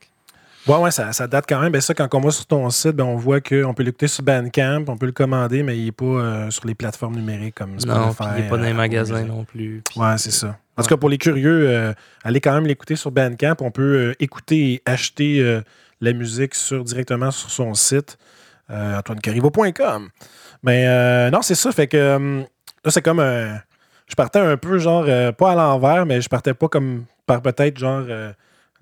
Ouais, 0.73 0.79
ouais, 0.79 0.91
ça, 0.91 1.13
ça 1.13 1.29
date 1.29 1.45
quand 1.49 1.61
même. 1.61 1.71
Ben 1.71 1.81
ça, 1.81 1.95
quand 1.95 2.13
on 2.13 2.21
va 2.21 2.33
sur 2.33 2.45
ton 2.45 2.69
site, 2.71 2.91
ben, 2.97 3.05
on 3.05 3.15
voit 3.17 3.41
qu'on 3.41 3.73
peut 3.73 3.85
l'écouter 3.85 4.09
sur 4.09 4.25
Bandcamp, 4.25 4.85
on 4.89 4.97
peut 4.97 5.07
le 5.07 5.13
commander, 5.13 5.63
mais 5.63 5.79
il 5.79 5.85
n'est 5.85 5.93
pas 5.93 6.05
euh, 6.05 6.51
sur 6.51 6.67
les 6.67 6.75
plateformes 6.75 7.15
numériques 7.15 7.55
comme 7.55 7.77
non, 7.87 8.11
Spotify. 8.13 8.17
puis 8.17 8.27
il 8.39 8.43
n'est 8.43 8.49
pas 8.51 8.57
dans 8.57 8.65
les 8.65 8.71
euh, 8.71 8.75
magasins 8.75 9.23
non 9.23 9.45
plus. 9.45 9.85
Ouais, 9.95 10.19
c'est 10.19 10.33
ça. 10.33 10.59
En 10.77 10.83
tout 10.83 10.89
cas, 10.89 10.97
pour 10.97 11.09
les 11.09 11.19
curieux, 11.19 11.69
euh, 11.69 11.93
allez 12.25 12.41
quand 12.41 12.53
même 12.53 12.67
l'écouter 12.67 12.97
sur 12.97 13.13
Bandcamp. 13.13 13.55
On 13.61 13.71
peut 13.71 13.83
euh, 14.11 14.15
écouter 14.19 14.73
et 14.73 14.83
acheter 14.87 15.39
euh, 15.41 15.61
la 16.01 16.13
musique 16.13 16.57
sur, 16.57 16.83
directement 16.83 17.31
sur 17.31 17.49
son 17.51 17.73
site, 17.75 18.19
antoinecarivo.com. 18.69 20.09
Mais 20.63 20.85
euh, 20.87 21.31
non, 21.31 21.43
c'est 21.43 21.55
ça. 21.55 21.71
Fait 21.73 21.87
que 21.87 22.45
là, 22.85 22.91
c'est 22.91 23.03
comme 23.03 23.21
un. 23.21 23.61
Je 24.09 24.15
partais 24.15 24.39
un 24.39 24.57
peu, 24.57 24.79
genre, 24.79 25.05
euh, 25.09 25.33
pas 25.33 25.53
à 25.53 25.55
l'envers, 25.55 26.07
mais 26.07 26.21
je 26.21 26.29
partais 26.29 26.55
pas 26.55 26.69
comme 26.69 27.05
par 27.27 27.43
peut-être, 27.43 27.77
genre, 27.79 28.05
euh, 28.09 28.33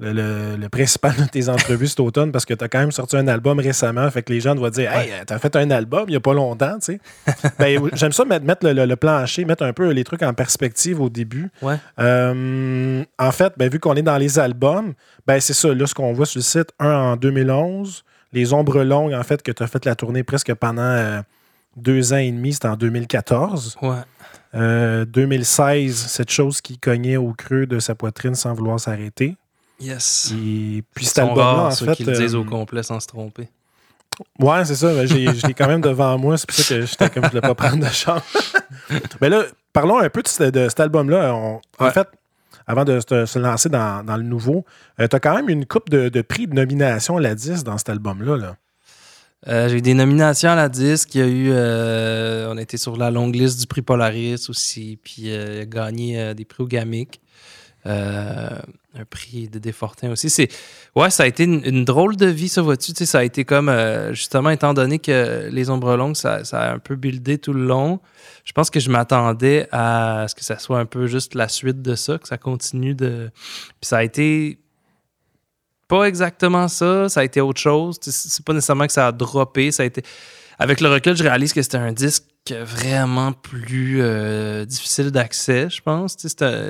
le, 0.00 0.12
le- 0.12 0.56
le 0.56 0.68
principal 0.68 1.14
de 1.16 1.24
tes 1.24 1.48
entrevues 1.48 1.86
cet 1.86 2.00
automne 2.00 2.32
parce 2.32 2.44
que 2.44 2.52
tu 2.52 2.64
as 2.64 2.68
quand 2.68 2.80
même 2.80 2.90
sorti 2.90 3.16
un 3.16 3.28
album 3.28 3.60
récemment. 3.60 4.10
Fait 4.10 4.22
que 4.22 4.32
les 4.32 4.40
gens 4.40 4.54
doivent 4.56 4.72
dire 4.72 4.92
Hey, 4.92 5.08
t'as 5.24 5.38
fait 5.38 5.54
un 5.54 5.70
album 5.70 6.04
il 6.08 6.10
n'y 6.10 6.16
a 6.16 6.20
pas 6.20 6.34
longtemps, 6.34 6.78
tu 6.80 6.98
sais. 7.26 7.52
ben, 7.60 7.80
J'aime 7.94 8.10
ça 8.10 8.24
mettre, 8.24 8.44
mettre 8.44 8.68
le, 8.68 8.96
plancher, 8.96 9.44
mettre 9.44 9.62
un 9.62 9.72
peu 9.72 9.90
les 9.92 10.02
trucs 10.02 10.22
en 10.24 10.34
perspective 10.34 11.00
au 11.00 11.08
début. 11.08 11.48
Ouais. 11.62 11.76
Euh, 12.00 13.04
en 13.18 13.30
fait, 13.30 13.52
ben, 13.56 13.70
vu 13.70 13.78
qu'on 13.78 13.94
est 13.94 14.02
dans 14.02 14.18
les 14.18 14.38
albums, 14.40 14.94
ben, 15.28 15.40
c'est 15.40 15.54
ça, 15.54 15.72
là, 15.72 15.86
ce 15.86 15.94
qu'on 15.94 16.12
voit 16.12 16.26
sur 16.26 16.38
le 16.40 16.42
site, 16.44 16.70
un 16.80 16.92
en 16.92 17.16
2011, 17.16 18.04
Les 18.32 18.52
Ombres 18.52 18.82
Longues, 18.82 19.14
en 19.14 19.22
fait, 19.22 19.42
que 19.42 19.52
tu 19.52 19.62
as 19.62 19.66
fait 19.68 19.84
la 19.84 19.94
tournée 19.94 20.24
presque 20.24 20.52
pendant 20.54 20.82
euh, 20.82 21.20
deux 21.76 22.12
ans 22.12 22.16
et 22.18 22.30
demi, 22.32 22.52
c'était 22.52 22.68
en 22.68 22.76
2014. 22.76 23.76
Ouais. 23.80 23.90
Euh, 24.54 25.04
2016, 25.04 25.94
cette 25.96 26.30
chose 26.30 26.60
qui 26.60 26.78
cognait 26.78 27.16
au 27.16 27.32
creux 27.32 27.66
de 27.66 27.78
sa 27.80 27.94
poitrine 27.94 28.34
sans 28.34 28.54
vouloir 28.54 28.78
s'arrêter. 28.78 29.36
Yes. 29.80 30.32
Et 30.32 30.84
puis 30.94 31.04
cet 31.04 31.18
album-là, 31.18 31.66
en 31.66 31.70
ceux 31.72 31.86
fait. 31.86 31.96
qui 31.96 32.04
le 32.04 32.12
disent 32.12 32.34
euh, 32.34 32.38
au 32.38 32.44
complet 32.44 32.82
sans 32.82 33.00
se 33.00 33.06
tromper. 33.08 33.48
Ouais, 34.38 34.64
c'est 34.64 34.76
ça. 34.76 34.92
mais 34.92 35.06
j'ai- 35.08 35.34
Je 35.34 35.46
l'ai 35.48 35.54
quand 35.54 35.66
même 35.66 35.80
devant 35.80 36.16
moi. 36.18 36.38
C'est 36.38 36.46
pour 36.46 36.54
ça 36.54 36.74
que 36.76 36.86
j'étais 36.86 37.10
comme 37.10 37.22
je 37.24 37.26
ne 37.26 37.30
voulais 37.30 37.40
pas 37.40 37.54
prendre 37.56 37.84
de 37.84 37.90
chance. 37.92 38.22
Mais 39.20 39.28
là, 39.28 39.42
parlons 39.72 39.98
un 39.98 40.08
peu 40.08 40.22
de, 40.22 40.28
ce- 40.28 40.44
de 40.50 40.68
cet 40.68 40.78
album-là. 40.78 41.32
En 41.34 41.90
fait, 41.90 42.06
avant 42.66 42.84
de 42.84 43.00
se, 43.00 43.26
se 43.26 43.38
lancer 43.40 43.68
dans, 43.68 44.04
dans 44.04 44.16
le 44.16 44.22
nouveau, 44.22 44.64
tu 44.98 45.04
as 45.04 45.20
quand 45.20 45.34
même 45.34 45.48
une 45.48 45.66
coupe 45.66 45.90
de, 45.90 46.08
de 46.08 46.22
prix 46.22 46.46
de 46.46 46.54
nomination 46.54 47.16
à 47.16 47.20
la 47.20 47.34
10 47.34 47.64
dans 47.64 47.76
cet 47.76 47.88
album-là. 47.88 48.36
Là. 48.36 48.56
Euh, 49.46 49.68
j'ai 49.68 49.78
eu 49.78 49.82
des 49.82 49.94
nominations 49.94 50.50
à 50.50 50.54
la 50.54 50.68
disque. 50.68 51.14
Il 51.14 51.20
y 51.20 51.24
a 51.24 51.26
eu. 51.26 51.50
euh, 51.50 52.50
on 52.50 52.58
était 52.58 52.76
sur 52.76 52.96
la 52.96 53.10
longue 53.10 53.34
liste 53.34 53.60
du 53.60 53.66
prix 53.66 53.82
Polaris 53.82 54.46
aussi. 54.48 54.98
Puis 55.02 55.24
euh, 55.26 55.56
il 55.56 55.60
a 55.62 55.66
gagné 55.66 56.34
des 56.34 56.44
prix 56.44 56.62
au 56.62 56.66
GAMIC. 56.66 57.20
Un 57.86 59.04
prix 59.10 59.48
de 59.48 59.58
Desfortins 59.58 60.10
aussi. 60.10 60.30
C'est, 60.30 60.48
ouais, 60.94 61.10
ça 61.10 61.24
a 61.24 61.26
été 61.26 61.44
une, 61.44 61.84
drôle 61.84 62.16
de 62.16 62.26
vie, 62.26 62.48
ça, 62.48 62.62
vois-tu? 62.62 62.92
Ça 63.04 63.18
a 63.18 63.24
été 63.24 63.44
comme, 63.44 63.70
justement, 64.12 64.50
étant 64.50 64.72
donné 64.72 65.00
que 65.00 65.48
Les 65.50 65.68
Ombres 65.68 65.96
Longues, 65.96 66.16
ça, 66.16 66.44
ça 66.44 66.60
a 66.60 66.74
un 66.74 66.78
peu 66.78 66.94
buildé 66.94 67.36
tout 67.36 67.52
le 67.52 67.66
long. 67.66 68.00
Je 68.44 68.52
pense 68.52 68.70
que 68.70 68.80
je 68.80 68.88
m'attendais 68.88 69.68
à 69.72 70.26
ce 70.28 70.34
que 70.34 70.44
ça 70.44 70.58
soit 70.58 70.78
un 70.78 70.86
peu 70.86 71.06
juste 71.06 71.34
la 71.34 71.48
suite 71.48 71.82
de 71.82 71.94
ça, 71.94 72.18
que 72.18 72.28
ça 72.28 72.38
continue 72.38 72.94
de. 72.94 73.30
Puis 73.80 73.88
ça 73.88 73.98
a 73.98 74.04
été 74.04 74.58
pas 75.88 76.04
exactement 76.04 76.68
ça, 76.68 77.08
ça 77.08 77.20
a 77.20 77.24
été 77.24 77.40
autre 77.40 77.60
chose. 77.60 77.98
C'est 78.00 78.44
pas 78.44 78.52
nécessairement 78.52 78.86
que 78.86 78.92
ça 78.92 79.08
a 79.08 79.12
droppé, 79.12 79.72
ça 79.72 79.82
a 79.82 79.86
été. 79.86 80.02
Avec 80.58 80.80
le 80.80 80.88
recul, 80.88 81.16
je 81.16 81.22
réalise 81.22 81.52
que 81.52 81.62
c'était 81.62 81.78
un 81.78 81.92
disque 81.92 82.24
vraiment 82.52 83.32
plus 83.32 84.00
euh, 84.02 84.64
difficile 84.66 85.10
d'accès, 85.10 85.70
je 85.70 85.80
pense. 85.80 86.16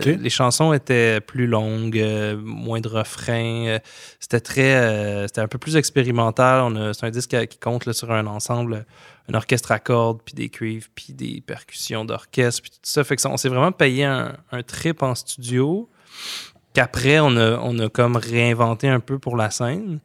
Les 0.05 0.31
chansons 0.31 0.73
étaient 0.73 1.21
plus 1.21 1.47
longues, 1.47 1.99
euh, 1.99 2.37
moins 2.37 2.81
de 2.81 2.89
refrains. 2.89 3.67
euh, 3.67 3.79
c'était 4.21 4.41
très, 4.41 5.27
c'était 5.27 5.41
un 5.41 5.49
peu 5.49 5.59
plus 5.59 5.77
expérimental. 5.77 6.95
C'est 6.95 7.07
un 7.07 7.11
disque 7.11 7.31
qui 7.31 7.47
qui 7.49 7.59
compte 7.59 7.87
là, 7.87 7.93
sur 7.93 8.13
un 8.13 8.27
ensemble, 8.27 8.87
un 9.29 9.35
orchestre 9.35 9.73
à 9.73 9.79
cordes, 9.79 10.21
puis 10.25 10.35
des 10.35 10.49
cuivres, 10.49 10.87
puis 10.95 11.13
des 11.13 11.43
percussions 11.45 12.05
d'orchestre, 12.05 12.63
puis 12.63 12.71
tout 12.71 12.79
ça. 12.83 13.03
Fait 13.05 13.17
que 13.17 13.23
ça, 13.23 13.31
on 13.31 13.37
s'est 13.37 13.49
vraiment 13.49 13.73
payé 13.73 14.05
un, 14.05 14.37
un 14.53 14.63
trip 14.63 15.03
en 15.03 15.15
studio 15.15 15.89
qu'après, 16.75 17.21
on 17.21 17.37
a, 17.37 17.59
on 17.63 17.79
a 17.79 17.89
comme 17.89 18.17
réinventé 18.17 18.89
un 18.89 19.01
peu 19.01 19.19
pour 19.19 19.37
la 19.37 19.51
scène. 19.51 20.01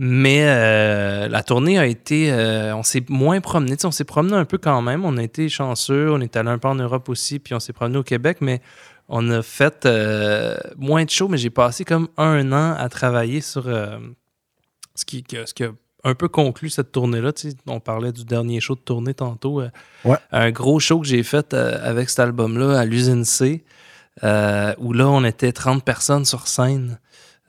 Mais 0.00 0.44
euh, 0.44 1.26
la 1.26 1.42
tournée 1.42 1.76
a 1.76 1.84
été. 1.86 2.30
euh, 2.30 2.72
on 2.76 2.84
s'est 2.84 3.04
moins 3.08 3.40
promené. 3.40 3.74
On 3.82 3.90
s'est 3.90 4.04
promené 4.04 4.36
un 4.36 4.44
peu 4.44 4.56
quand 4.56 4.80
même. 4.80 5.04
On 5.04 5.16
a 5.16 5.22
été 5.24 5.48
chanceux. 5.48 6.12
On 6.12 6.20
est 6.20 6.36
allé 6.36 6.50
un 6.50 6.58
peu 6.58 6.68
en 6.68 6.76
Europe 6.76 7.08
aussi. 7.08 7.40
Puis 7.40 7.52
on 7.52 7.58
s'est 7.58 7.72
promené 7.72 7.98
au 7.98 8.04
Québec. 8.04 8.38
Mais 8.40 8.60
on 9.08 9.28
a 9.30 9.42
fait 9.42 9.86
euh, 9.86 10.56
moins 10.76 11.04
de 11.04 11.10
shows. 11.10 11.26
Mais 11.26 11.36
j'ai 11.36 11.50
passé 11.50 11.84
comme 11.84 12.06
un 12.16 12.52
an 12.52 12.76
à 12.78 12.88
travailler 12.88 13.40
sur 13.40 13.64
ce, 13.64 15.04
qui, 15.04 15.24
ce 15.28 15.52
qui 15.52 15.64
a 15.64 15.70
un 16.04 16.14
peu 16.14 16.28
conclu 16.28 16.70
cette 16.70 16.92
tournée-là. 16.92 17.32
Tu 17.32 17.50
sais, 17.50 17.56
on 17.66 17.80
parlait 17.80 18.12
du 18.12 18.24
dernier 18.24 18.60
show 18.60 18.76
de 18.76 18.80
tournée 18.80 19.14
tantôt. 19.14 19.62
Ouais. 20.04 20.16
Un 20.30 20.52
gros 20.52 20.78
show 20.78 21.00
que 21.00 21.08
j'ai 21.08 21.24
fait 21.24 21.54
avec 21.54 22.08
cet 22.08 22.20
album-là 22.20 22.78
à 22.78 22.84
l'usine 22.84 23.24
C. 23.24 23.64
euh, 24.24 24.74
où 24.78 24.92
là, 24.92 25.08
on 25.08 25.24
était 25.24 25.52
30 25.52 25.84
personnes 25.84 26.24
sur 26.24 26.46
scène. 26.48 26.98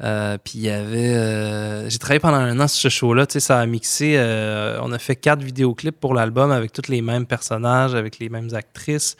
Euh, 0.01 0.37
puis 0.41 0.53
il 0.59 0.61
y 0.61 0.69
avait. 0.69 1.13
euh, 1.15 1.89
j'ai 1.89 1.97
travaillé 1.97 2.19
pendant 2.21 2.37
un 2.37 2.57
an 2.61 2.67
sur 2.69 2.83
ce 2.83 2.89
show-là. 2.89 3.25
Tu 3.27 3.33
sais, 3.33 3.39
ça 3.41 3.59
a 3.59 3.65
mixé. 3.65 4.15
euh, 4.17 4.79
on 4.81 4.91
a 4.93 4.99
fait 4.99 5.17
quatre 5.17 5.41
vidéoclips 5.43 5.99
pour 5.99 6.13
l'album 6.13 6.51
avec 6.51 6.71
tous 6.71 6.89
les 6.89 7.01
mêmes 7.01 7.25
personnages, 7.25 7.95
avec 7.95 8.17
les 8.19 8.29
mêmes 8.29 8.49
actrices. 8.53 9.17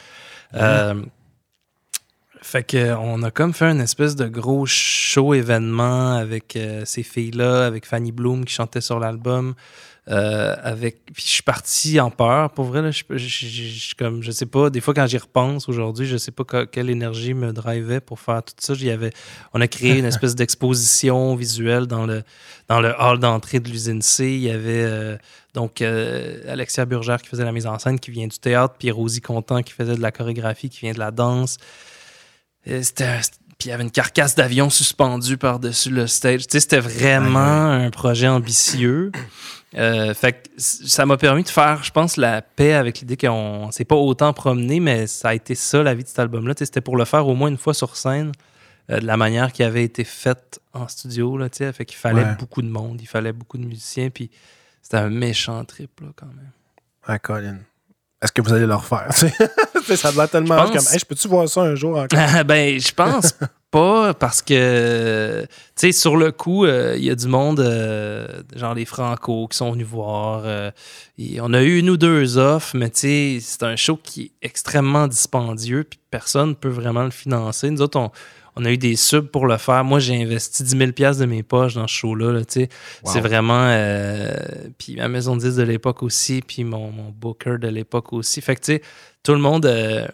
Euh, 0.55 0.95
Fait 2.41 2.63
que 2.63 2.93
on 2.95 3.21
a 3.23 3.31
comme 3.31 3.53
fait 3.53 3.65
une 3.69 3.81
espèce 3.81 4.15
de 4.15 4.25
gros 4.27 4.65
show 4.65 5.33
événement 5.33 6.15
avec 6.15 6.57
ces 6.85 7.03
filles-là, 7.03 7.65
avec 7.65 7.85
Fanny 7.85 8.13
Bloom 8.13 8.45
qui 8.45 8.53
chantait 8.53 8.79
sur 8.81 8.97
l'album. 8.99 9.55
Euh, 10.09 10.55
avec 10.63 11.05
puis 11.13 11.23
je 11.23 11.29
suis 11.29 11.43
parti 11.43 11.99
en 11.99 12.09
peur. 12.09 12.49
Pour 12.51 12.65
vrai 12.65 12.81
là, 12.81 12.89
je, 12.89 13.03
je, 13.11 13.17
je- 13.27 13.93
comme 13.95 14.23
je 14.23 14.31
sais 14.31 14.47
pas. 14.47 14.71
Des 14.71 14.81
fois 14.81 14.95
quand 14.95 15.05
j'y 15.05 15.19
repense 15.19 15.69
aujourd'hui 15.69 16.07
je 16.07 16.17
sais 16.17 16.31
pas 16.31 16.43
que- 16.43 16.65
quelle 16.65 16.89
énergie 16.89 17.35
me 17.35 17.53
drivait 17.53 17.99
pour 17.99 18.19
faire 18.19 18.41
tout 18.41 18.55
ça. 18.59 18.73
On 19.53 19.61
a 19.61 19.67
créé 19.67 19.99
une 19.99 20.05
espèce 20.05 20.33
d'exposition 20.35 21.35
visuelle 21.35 21.85
dans 21.85 22.07
le 22.07 22.23
dans 22.69 22.81
le 22.81 22.91
hall 22.99 23.19
d'entrée 23.19 23.59
de 23.59 23.69
l'usine 23.69 24.01
C. 24.01 24.25
Il 24.31 24.39
y 24.41 24.49
avait 24.49 24.83
euh, 24.83 25.15
donc 25.53 25.81
euh, 25.83 26.41
Alexia 26.51 26.85
Burgère 26.85 27.21
qui 27.21 27.27
faisait 27.29 27.45
la 27.45 27.51
mise 27.51 27.67
en 27.67 27.77
scène 27.77 27.99
qui 27.99 28.09
vient 28.09 28.25
du 28.27 28.39
théâtre 28.39 28.75
puis 28.79 28.89
Rosie 28.89 29.21
Contant 29.21 29.61
qui 29.61 29.73
faisait 29.73 29.95
de 29.95 30.01
la 30.01 30.11
chorégraphie 30.11 30.69
qui 30.69 30.79
vient 30.79 30.93
de 30.93 30.99
la 30.99 31.11
danse. 31.11 31.57
C'était 32.65 33.19
puis 33.59 33.67
il 33.67 33.71
y 33.71 33.73
avait 33.73 33.83
une 33.83 33.91
carcasse 33.91 34.35
d'avion 34.35 34.69
suspendue 34.69 35.37
par-dessus 35.37 35.89
le 35.89 36.07
stage. 36.07 36.47
Tu 36.47 36.53
sais, 36.53 36.59
c'était 36.61 36.79
vraiment 36.79 37.67
un 37.69 37.89
projet 37.91 38.27
ambitieux. 38.27 39.11
Euh, 39.75 40.13
fait 40.15 40.31
que 40.33 40.37
ça 40.57 41.05
m'a 41.05 41.17
permis 41.17 41.43
de 41.43 41.49
faire, 41.49 41.83
je 41.83 41.91
pense, 41.91 42.17
la 42.17 42.41
paix 42.41 42.73
avec 42.73 43.01
l'idée 43.01 43.17
qu'on 43.17 43.69
s'est 43.71 43.85
pas 43.85 43.95
autant 43.97 44.33
promené, 44.33 44.79
mais 44.79 45.05
ça 45.05 45.29
a 45.29 45.33
été 45.35 45.53
ça 45.53 45.83
la 45.83 45.93
vie 45.93 46.03
de 46.03 46.07
cet 46.07 46.17
album-là. 46.19 46.55
Tu 46.55 46.59
sais, 46.59 46.65
C'était 46.65 46.81
pour 46.81 46.97
le 46.97 47.05
faire 47.05 47.27
au 47.27 47.35
moins 47.35 47.49
une 47.49 47.57
fois 47.57 47.73
sur 47.75 47.95
scène, 47.95 48.31
euh, 48.89 48.99
de 48.99 49.05
la 49.05 49.17
manière 49.17 49.51
qui 49.51 49.61
avait 49.61 49.83
été 49.83 50.03
faite 50.05 50.59
en 50.73 50.87
studio. 50.87 51.37
Là, 51.37 51.49
tu 51.49 51.57
sais. 51.57 51.71
fait 51.73 51.85
qu'il 51.85 51.97
fallait 51.97 52.23
Ouais. 52.23 52.35
beaucoup 52.39 52.61
de 52.63 52.69
monde, 52.69 52.99
il 53.01 53.07
fallait 53.07 53.33
beaucoup 53.33 53.57
de 53.59 53.65
musiciens, 53.65 54.09
puis 54.09 54.31
c'était 54.81 54.97
un 54.97 55.09
méchant 55.09 55.63
trip 55.65 55.99
là, 56.01 56.07
quand 56.15 56.25
même. 56.27 56.49
Ah, 57.05 57.19
Colin. 57.19 57.57
Est-ce 58.21 58.31
que 58.33 58.41
vous 58.41 58.51
allez 58.53 58.65
le 58.65 58.75
refaire? 58.75 59.07
Ça 59.95 60.11
doit 60.11 60.27
tellement 60.27 60.57
Je 60.67 60.71
pense- 60.73 60.85
comme. 60.85 60.93
Hey, 60.93 60.99
je 60.99 61.05
peux-tu 61.05 61.27
voir 61.29 61.47
ça 61.47 61.61
un 61.61 61.75
jour 61.75 61.97
encore? 61.97 62.19
ben, 62.45 62.79
je 62.79 62.91
pense 62.93 63.33
pas 63.71 64.13
parce 64.13 64.41
que, 64.41 65.41
tu 65.43 65.47
sais, 65.75 65.91
sur 65.93 66.17
le 66.17 66.31
coup, 66.31 66.65
euh, 66.65 66.95
il 66.97 67.05
y 67.05 67.09
a 67.11 67.15
du 67.15 67.27
monde, 67.27 67.59
euh, 67.61 68.27
genre 68.55 68.73
les 68.73 68.85
Franco, 68.85 69.47
qui 69.47 69.55
sont 69.57 69.71
venus 69.71 69.87
voir. 69.87 70.41
euh, 70.45 70.69
et 71.17 71.39
on 71.41 71.53
a 71.53 71.61
eu 71.61 71.77
une 71.79 71.89
ou 71.89 71.97
deux 71.97 72.37
offres, 72.37 72.75
mais 72.75 72.89
tu 72.89 72.99
sais, 72.99 73.37
c'est 73.41 73.63
un 73.63 73.75
show 73.77 73.97
qui 74.01 74.23
est 74.23 74.31
extrêmement 74.45 75.07
dispendieux, 75.07 75.85
puis 75.89 75.99
personne 76.11 76.49
ne 76.49 76.53
peut 76.55 76.67
vraiment 76.69 77.03
le 77.03 77.11
financer. 77.11 77.69
Nous 77.69 77.81
autres, 77.81 77.97
on, 77.99 78.11
on 78.59 78.65
a 78.65 78.71
eu 78.71 78.77
des 78.77 78.95
subs 78.95 79.27
pour 79.27 79.47
le 79.47 79.57
faire. 79.57 79.83
Moi, 79.83 79.99
j'ai 79.99 80.21
investi 80.21 80.63
10 80.63 80.77
000 80.77 80.91
de 80.91 81.25
mes 81.25 81.43
poches 81.43 81.75
dans 81.75 81.87
ce 81.87 81.93
show-là. 81.93 82.33
là. 82.33 82.39
Wow. 82.39 82.65
C'est 83.05 83.21
vraiment. 83.21 83.65
euh, 83.67 84.33
puis 84.77 84.97
ma 84.97 85.07
maison 85.07 85.35
de 85.37 85.41
10 85.41 85.55
de 85.55 85.63
l'époque 85.63 86.03
aussi, 86.03 86.41
puis 86.45 86.63
mon, 86.63 86.91
mon 86.91 87.09
booker 87.09 87.57
de 87.57 87.69
l'époque 87.69 88.11
aussi. 88.13 88.41
Fait 88.41 88.55
que, 88.55 88.61
tu 88.61 88.73
sais, 88.73 88.81
tout 89.23 89.31
le 89.33 89.39
monde. 89.39 89.65
euh, 89.65 90.05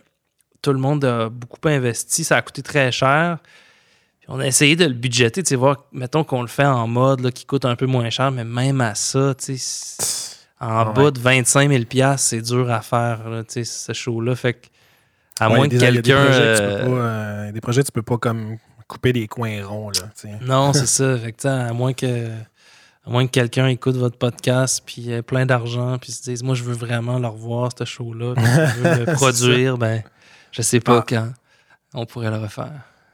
tout 0.62 0.74
le 0.74 0.80
monde 0.80 1.06
a 1.06 1.30
beaucoup 1.30 1.60
investi, 1.66 2.24
ça 2.24 2.38
a 2.38 2.42
coûté 2.42 2.64
très 2.64 2.92
cher. 2.92 3.38
Puis 4.20 4.28
on 4.30 4.40
a 4.40 4.48
essayé 4.48 4.76
de 4.76 4.86
le 4.86 4.94
budgéter, 4.94 5.44
tu 5.44 5.50
sais, 5.50 5.56
voir, 5.56 5.86
mettons 5.92 6.24
qu'on 6.24 6.42
le 6.42 6.48
fait 6.48 6.66
en 6.66 6.88
mode 6.88 7.20
là, 7.22 7.32
qui 7.32 7.46
coûte 7.46 7.66
un 7.66 7.76
peu 7.76 7.86
moins 7.86 8.10
cher, 8.10 8.32
mais 8.32 8.44
même 8.44 8.82
à 8.82 8.96
ça, 8.96 9.36
tu 9.36 9.58
sais, 9.58 10.36
en 10.60 10.88
ouais. 10.88 10.94
bas 10.94 11.12
de 11.12 11.20
25 11.20 11.70
000 11.70 11.84
piastres, 11.86 12.30
c'est 12.30 12.42
dur 12.42 12.72
à 12.72 12.82
faire, 12.82 13.30
là, 13.30 13.44
tu 13.44 13.64
sais, 13.64 13.66
ce 13.66 13.94
show-là. 13.94 14.36
Fait 14.36 14.54
que, 14.56 14.66
à 15.40 15.50
Ouais, 15.50 15.56
moins 15.58 15.68
que 15.68 15.76
il 15.76 15.82
y 15.82 15.86
a 15.86 15.92
quelqu'un. 15.92 16.02
des 16.02 16.12
projets 16.26 16.42
que 16.42 16.58
tu 16.58 16.62
euh, 16.64 16.80
peux 16.86 16.92
pas, 16.92 16.98
euh, 16.98 17.52
des 17.52 17.62
projets, 17.62 17.84
tu 17.84 17.92
peux 17.92 18.02
pas 18.02 18.18
comme 18.18 18.58
couper 18.88 19.14
des 19.14 19.28
coins 19.28 19.66
ronds. 19.66 19.90
Là. 19.92 20.30
Non, 20.42 20.74
c'est 20.74 20.86
ça. 20.88 21.18
Fait 21.18 21.32
que, 21.32 21.48
à 21.48 21.74
moins 21.74 21.94
que. 21.94 22.30
À 23.08 23.12
moins 23.12 23.28
que 23.28 23.32
quelqu'un 23.32 23.68
écoute 23.68 23.98
votre 23.98 24.18
podcast 24.18 24.82
puis 24.84 25.12
ait 25.12 25.22
plein 25.22 25.46
d'argent 25.46 26.00
puis 26.00 26.12
se 26.12 26.24
dise 26.24 26.42
moi 26.42 26.56
je 26.56 26.64
veux 26.64 26.74
vraiment 26.74 27.20
le 27.20 27.28
revoir 27.28 27.70
ce 27.78 27.86
show 27.86 28.16
là 28.16 28.34
puis 28.34 28.44
je 28.44 28.82
veux 28.82 29.06
le 29.06 29.14
produire 29.14 29.78
ben 29.78 30.02
je 30.52 30.64
sais 30.64 30.80
pas 30.80 30.98
Ah. 31.02 31.06
quand 31.08 31.28
on 31.94 32.08
pourrait 32.08 32.32
le 32.32 32.38
refaire. 32.38 32.72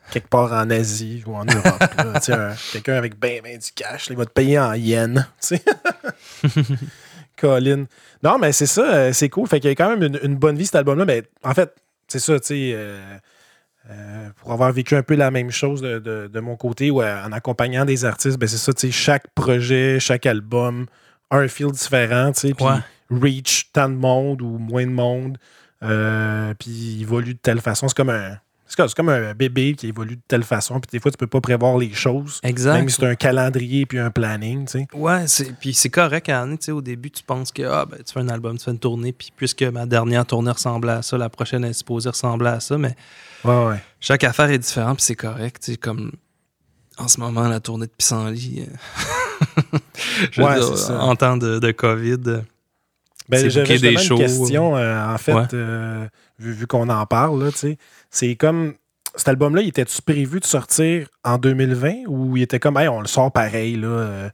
Quelque 0.10 0.30
part 0.30 0.54
en 0.54 0.70
Asie 0.70 1.22
ou 1.28 1.36
en 1.36 1.44
Europe. 1.44 1.84
Quelqu'un 2.72 2.94
avec 2.94 3.20
ben, 3.20 3.42
ben 3.44 3.58
du 3.58 3.72
cash, 3.76 4.08
là, 4.08 4.14
il 4.14 4.18
va 4.18 4.26
te 4.26 4.32
payer 4.32 4.58
en 4.60 4.74
yens. 4.76 5.26
Colin. 7.38 7.86
Non, 8.24 8.38
mais 8.40 8.52
c'est 8.52 8.66
ça, 8.68 8.82
euh, 8.94 9.14
c'est 9.14 9.30
cool. 9.30 9.48
Fait 9.48 9.60
qu'il 9.60 9.70
y 9.70 9.74
a 9.74 9.76
quand 9.76 9.90
même 9.90 10.04
une, 10.04 10.20
une 10.24 10.36
bonne 10.36 10.56
vie, 10.58 10.66
cet 10.66 10.76
album-là. 10.76 11.06
Mais 11.06 11.24
en 11.44 11.54
fait, 11.54 11.74
c'est 12.12 12.20
ça, 12.20 12.40
tu 12.40 12.48
sais. 12.48 12.72
euh, 12.76 13.18
euh, 13.90 14.30
pour 14.38 14.52
avoir 14.52 14.72
vécu 14.72 14.96
un 14.96 15.02
peu 15.04 15.16
la 15.16 15.32
même 15.32 15.50
chose 15.50 15.82
de, 15.82 15.98
de- 16.00 16.30
de 16.32 16.40
mon 16.40 16.56
côté, 16.56 16.92
ou 16.92 17.02
en 17.02 17.32
accompagnant 17.32 17.84
des 17.84 18.06
artistes, 18.06 18.38
ben 18.38 18.48
c'est 18.48 18.58
ça, 18.58 18.74
tu 18.74 18.82
sais, 18.88 18.92
chaque 18.92 19.28
projet, 19.34 20.00
chaque 20.00 20.26
album 20.28 20.86
a 21.32 21.38
un 21.38 21.48
feel 21.48 21.72
différent, 21.72 22.32
tu 22.32 22.42
sais, 22.42 22.54
puis 22.54 22.64
reach 23.10 23.72
tant 23.74 23.90
de 23.90 23.96
monde 23.96 24.42
ou 24.44 24.58
moins 24.60 24.86
de 24.86 24.92
monde, 24.92 25.38
euh, 25.84 26.54
puis 26.60 26.70
il 26.70 27.02
évolue 27.02 27.34
de 27.34 27.40
telle 27.40 27.60
façon. 27.60 27.88
C'est 27.88 27.98
comme 27.98 28.10
un 28.12 28.38
c'est 28.76 28.94
comme- 28.96 29.10
un 29.10 29.34
bébé 29.34 29.74
qui 29.74 29.88
évolue 29.88 30.16
de 30.16 30.22
telle 30.28 30.44
façon, 30.44 30.80
puis 30.80 30.90
des 30.92 31.00
fois, 31.00 31.12
tu 31.12 31.18
peux 31.18 31.28
pas 31.28 31.42
prévoir 31.42 31.78
les 31.78 31.94
choses, 31.94 32.40
Exact. 32.44 32.74
même 32.74 32.90
si 32.90 32.96
c'est 33.00 33.06
un 33.06 33.16
calendrier 33.16 33.86
puis 33.86 34.00
un 34.00 34.12
planning, 34.12 34.66
tu 34.66 34.72
sais. 34.80 34.88
Ouais, 34.94 35.28
c'est, 35.28 35.54
puis 35.60 35.74
c'est 35.74 35.90
correct, 35.90 36.30
Anne. 36.30 36.58
Tu 36.58 36.66
sais, 36.66 36.72
au 36.72 36.82
début, 36.82 37.12
tu 37.12 37.24
penses 37.24 37.52
que 37.52 37.64
ah, 37.64 37.86
ben, 37.86 37.98
tu 38.06 38.14
fais 38.14 38.20
un 38.20 38.30
album, 38.30 38.58
tu 38.58 38.64
fais 38.66 38.72
une 38.72 38.80
tournée, 38.80 39.12
puis 39.14 39.32
puisque 39.36 39.64
ma 39.64 39.86
dernière 39.86 40.26
tournée 40.26 40.52
ressemblait 40.52 40.94
à 40.94 41.02
ça, 41.02 41.18
la 41.18 41.30
prochaine 41.30 41.64
est 41.66 41.74
supposée 41.74 42.10
ressembler 42.10 42.50
à 42.50 42.60
ça, 42.60 42.78
mais 42.78 42.96
Ouais, 43.44 43.66
ouais. 43.66 43.84
chaque 44.00 44.24
affaire 44.24 44.50
est 44.50 44.60
différente, 44.60 44.98
puis 44.98 45.06
c'est 45.06 45.16
correct. 45.16 45.58
Tu 45.64 45.72
sais, 45.72 45.78
comme 45.78 46.12
en 46.98 47.08
ce 47.08 47.20
moment, 47.20 47.48
la 47.48 47.60
tournée 47.60 47.88
de 47.88 47.92
Pissenlit, 47.98 48.68
euh, 48.68 49.78
je 50.32 50.42
veux 50.42 50.48
Ouais, 50.48 50.56
dire, 50.56 50.78
c'est 50.78 50.86
ça. 50.88 51.00
en 51.02 51.16
temps 51.16 51.38
de, 51.38 51.60
de 51.60 51.72
COVID. 51.72 52.18
euh, 52.28 52.42
Ben, 53.30 53.40
C'est 53.40 53.50
j'avais 53.50 53.80
des 53.80 53.92
une 53.94 53.98
shows, 54.00 54.18
question, 54.18 54.76
euh, 54.76 55.14
en 55.14 55.18
fait, 55.18 55.34
Ouais. 55.34 55.44
euh, 55.54 56.08
vu, 56.42 56.52
vu 56.54 56.68
qu'on 56.68 56.90
en 56.90 57.06
parle, 57.06 57.44
là, 57.44 57.52
tu 57.52 57.58
sais. 57.58 57.78
C'est 58.10 58.36
comme. 58.36 58.74
Cet 59.16 59.28
album-là, 59.28 59.62
il 59.62 59.68
était-tu 59.68 60.02
prévu 60.02 60.40
de 60.40 60.46
sortir 60.46 61.08
en 61.26 61.38
2020 61.38 62.04
ou 62.08 62.38
il 62.38 62.44
était 62.44 62.60
comme, 62.60 62.78
hey, 62.78 62.88
on 62.88 63.02
le 63.02 63.08
sort 63.08 63.30
pareil, 63.32 63.76
là? 63.76 63.88
euh, 63.88 64.30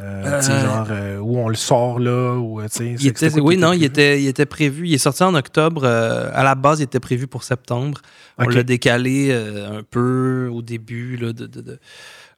euh, 0.00 0.40
Euh. 0.40 0.40
genre, 0.64 0.86
euh, 0.90 1.18
où 1.18 1.38
on 1.38 1.48
le 1.50 1.54
sort 1.54 1.98
là, 2.00 2.34
ou. 2.34 2.60
Il 2.98 3.06
était, 3.06 3.30
quoi 3.30 3.42
oui, 3.42 3.56
non, 3.58 3.72
il 3.74 3.84
était, 3.84 4.22
il 4.22 4.26
était 4.26 4.46
prévu. 4.46 4.88
Il 4.88 4.94
est 4.94 4.98
sorti 4.98 5.22
en 5.22 5.34
octobre. 5.34 5.84
à 5.86 6.42
la 6.42 6.54
base, 6.54 6.80
il 6.80 6.84
était 6.84 7.00
prévu 7.00 7.26
pour 7.26 7.44
septembre. 7.44 8.00
On 8.38 8.44
l'a 8.48 8.62
décalé 8.62 9.32
un 9.34 9.82
peu 9.82 10.48
au 10.50 10.62
début, 10.62 11.16
là, 11.18 11.32
de, 11.34 11.46
de- 11.46 11.60
de- 11.60 11.78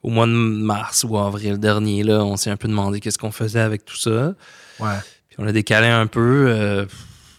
au 0.02 0.10
mois 0.10 0.26
de 0.26 0.32
mars 0.32 1.04
ou 1.08 1.16
avril 1.16 1.58
dernier. 1.58 2.02
Là, 2.02 2.24
on 2.24 2.36
s'est 2.36 2.50
un 2.50 2.56
peu 2.56 2.66
demandé 2.68 2.98
qu'est-ce 3.00 3.16
qu'on 3.18 3.30
faisait 3.32 3.60
avec 3.60 3.84
tout 3.84 3.96
ça. 3.96 4.34
Ouais. 4.80 4.88
Puis 5.28 5.36
on 5.38 5.44
l'a 5.44 5.52
décalé 5.52 5.86
un 5.86 6.06
peu. 6.08 6.86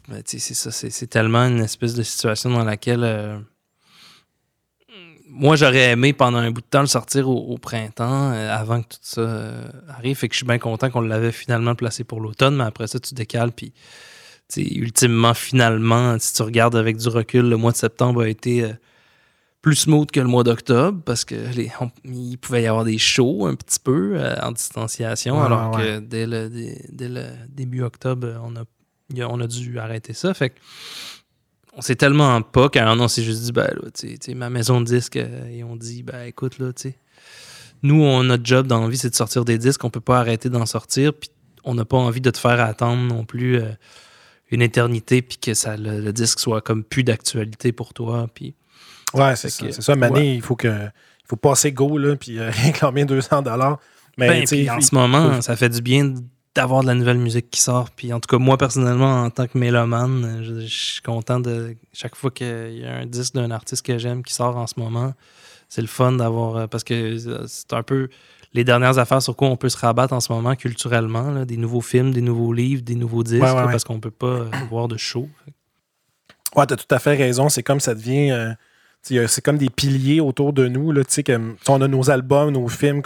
Mais 0.08 0.24
tu 0.24 0.40
sais, 0.40 0.54
c'est 0.54 0.72
ça. 0.72 0.72
C'est, 0.72 1.08
tellement 1.08 1.46
une 1.46 1.60
espèce 1.60 1.94
de 1.94 2.04
situation 2.04 2.50
dans 2.50 2.64
laquelle. 2.64 3.04
euh, 3.04 3.40
moi, 5.30 5.56
j'aurais 5.56 5.92
aimé 5.92 6.14
pendant 6.14 6.38
un 6.38 6.52
bout 6.52 6.62
de 6.62 6.66
temps 6.68 6.82
le 6.82 6.88
sortir 6.88 7.30
au, 7.30 7.36
au 7.54 7.58
printemps 7.58 8.32
euh, 8.32 8.50
avant 8.56 8.82
que 8.82 8.88
tout 8.88 9.00
ça 9.02 9.22
euh, 9.22 9.68
arrive. 9.90 10.16
Fait 10.18 10.28
que 10.30 10.34
je 10.34 10.38
suis 10.40 10.48
bien 10.48 10.58
content 10.58 10.90
qu'on 10.90 11.02
l'avait 11.02 11.32
finalement 11.34 11.76
placé 11.76 12.04
pour 12.04 12.22
l'automne, 12.22 12.56
mais 12.56 12.64
après 12.64 12.88
ça, 12.88 13.00
tu 13.00 13.14
décales. 13.14 13.52
Puis, 13.52 13.74
ultimement, 14.58 15.34
finalement, 15.34 16.18
si 16.20 16.34
tu 16.34 16.42
regardes 16.42 16.76
avec 16.76 16.98
du 16.98 17.10
recul, 17.10 17.50
le 17.50 17.58
mois 17.58 17.72
de 17.74 17.78
septembre 17.78 18.22
a 18.24 18.30
été 18.30 18.64
euh, 18.64 18.74
plus 19.62 19.76
smooth 19.76 20.10
que 20.10 20.22
le 20.22 20.28
mois 20.28 20.44
d'octobre 20.44 21.02
parce 21.06 21.26
que 21.26 21.36
les, 21.54 21.70
on- 21.82 21.92
il 22.06 22.38
pouvait 22.38 22.64
y 22.64 22.68
avoir 22.68 22.86
des 22.86 22.98
shows 22.98 23.46
un 23.46 23.56
petit 23.56 23.80
peu 23.80 24.18
en 24.42 24.54
distanciation, 24.54 25.40
Ouais, 25.40 25.46
alors 25.46 25.76
ouais, 25.76 25.84
que 25.84 26.00
dès 26.00 26.26
le, 26.26 26.50
dès, 26.50 26.82
dès 26.90 27.10
le 27.10 27.26
début 27.50 27.82
octobre, 27.84 28.40
on 28.44 28.56
a- 28.56 28.64
on 29.16 29.40
a 29.42 29.48
dû 29.48 29.80
arrêter 29.80 30.14
ça. 30.14 30.34
Fait 30.34 30.50
que 30.52 30.56
on 31.76 31.82
sait 31.82 31.96
tellement 31.96 32.42
pas 32.42 32.70
qu'à 32.70 32.90
un 32.90 33.00
an, 33.00 33.04
on 33.04 33.08
s'est 33.08 33.24
juste 33.24 33.44
dit, 33.44 33.52
ben 33.52 33.68
là, 33.68 33.90
tu 33.94 34.10
sais, 34.10 34.18
tu 34.18 34.32
sais, 34.32 34.34
ma 34.34 34.50
maison 34.50 34.82
de 34.82 34.86
disques, 34.86 35.18
euh, 35.18 35.48
et 35.50 35.64
on 35.64 35.76
dit, 35.76 36.02
ben 36.04 36.24
écoute, 36.24 36.58
là, 36.60 36.74
tu 36.74 36.94
nous, 37.84 38.02
on, 38.02 38.24
notre 38.24 38.44
job 38.44 38.66
dans 38.66 38.82
la 38.82 38.90
vie, 38.90 38.98
c'est 38.98 39.12
de 39.12 39.16
sortir 39.16 39.46
des 39.46 39.60
disques, 39.60 39.84
on 39.84 39.92
peut 39.92 40.00
pas 40.02 40.20
arrêter 40.20 40.50
d'en 40.50 40.66
sortir, 40.66 41.14
puis 41.14 41.30
on 41.64 41.76
n'a 41.76 41.86
pas 41.86 41.98
envie 41.98 42.22
de 42.22 42.32
te 42.32 42.40
faire 42.40 42.60
attendre 42.62 43.04
non 43.04 43.24
plus 43.24 43.58
euh, 43.58 43.70
une 44.50 44.64
éternité, 44.64 45.22
puis 45.22 45.38
que 45.38 45.54
ça, 45.54 45.78
le, 45.78 46.02
le 46.02 46.12
disque 46.14 46.40
soit 46.40 46.62
comme 46.62 46.84
plus 46.84 47.04
d'actualité 47.04 47.72
pour 47.72 47.94
toi, 47.94 48.28
puis 48.34 48.56
Ouais, 49.14 49.36
c'est 49.36 49.50
ça. 49.50 49.66
C'est 49.72 49.82
ça, 49.82 49.96
Mané, 49.96 50.20
ouais. 50.20 50.36
il 50.36 50.42
faut 50.42 50.56
que 50.56 50.68
il 50.68 51.28
faut 51.30 51.36
passer 51.36 51.72
go, 51.72 51.98
là, 52.00 52.16
puis 52.16 52.40
euh, 52.40 52.50
réclamer 52.64 53.06
200 53.06 53.44
dollars. 53.44 53.80
Mais, 54.18 54.44
Ben, 54.50 54.70
en 54.72 54.82
ce 54.82 54.96
moment, 54.96 55.34
faut- 55.36 55.42
ça 55.42 55.56
fait 55.56 55.70
du 55.70 55.82
bien 55.82 56.16
d'avoir 56.58 56.82
de 56.82 56.88
la 56.88 56.94
nouvelle 56.96 57.18
musique 57.20 57.50
qui 57.50 57.62
sort. 57.62 57.90
Puis 57.92 58.12
en 58.14 58.20
tout 58.20 58.28
cas, 58.28 58.38
moi, 58.38 58.58
personnellement, 58.58 59.24
en 59.24 59.30
tant 59.30 59.48
que 59.48 59.58
mélomane, 59.58 60.42
je, 60.44 60.60
je 60.62 60.66
suis 60.94 61.02
content 61.02 61.40
de 61.40 61.76
chaque 61.94 62.16
fois 62.16 62.32
qu'il 62.32 62.80
y 62.80 62.86
a 62.86 62.96
un 62.98 63.06
disque 63.06 63.34
d'un 63.36 63.50
artiste 63.52 63.86
que 63.86 63.98
j'aime 63.98 64.24
qui 64.24 64.34
sort 64.34 64.58
en 64.58 64.68
ce 64.68 64.74
moment. 64.80 65.14
C'est 65.70 65.82
le 65.82 65.88
fun 65.88 66.12
d'avoir. 66.14 66.56
euh, 66.58 66.68
Parce 66.68 66.84
que 66.84 66.94
euh, 66.94 67.46
c'est 67.48 67.74
un 67.74 67.84
peu 67.84 68.10
les 68.54 68.64
dernières 68.64 68.98
affaires 68.98 69.22
sur 69.22 69.36
quoi 69.36 69.50
on 69.50 69.58
peut 69.58 69.70
se 69.70 69.78
rabattre 69.78 70.14
en 70.14 70.20
ce 70.20 70.32
moment 70.32 70.56
culturellement. 70.56 71.32
là, 71.32 71.46
des 71.46 71.58
nouveaux 71.58 71.82
films, 71.82 72.12
des 72.12 72.22
nouveaux 72.22 72.54
livres, 72.54 72.82
des 72.82 72.96
nouveaux 72.96 73.24
disques, 73.24 73.44
Ouais, 73.44 73.50
ouais, 73.50 73.56
là, 73.56 73.66
ouais. 73.66 73.72
parce 73.72 73.84
qu'on 73.84 74.00
peut 74.00 74.12
pas 74.12 74.28
euh, 74.28 74.50
voir 74.70 74.88
de 74.88 74.98
show. 74.98 75.28
Ouais, 76.56 76.66
t'as 76.66 76.76
tout 76.78 76.86
à 76.96 77.00
fait 77.00 77.16
raison. 77.16 77.50
C'est 77.50 77.64
comme 77.64 77.80
ça 77.80 77.94
devient. 77.94 78.32
euh, 78.32 78.54
c'est 79.28 79.42
comme 79.44 79.58
des 79.58 79.70
piliers 79.70 80.20
autour 80.22 80.54
de 80.54 80.68
nous. 80.68 80.92
Là, 80.92 81.04
sais, 81.08 81.24
on 81.68 81.82
a 81.82 81.88
nos 81.88 82.10
albums, 82.10 82.52
nos 82.52 82.68
films 82.68 83.02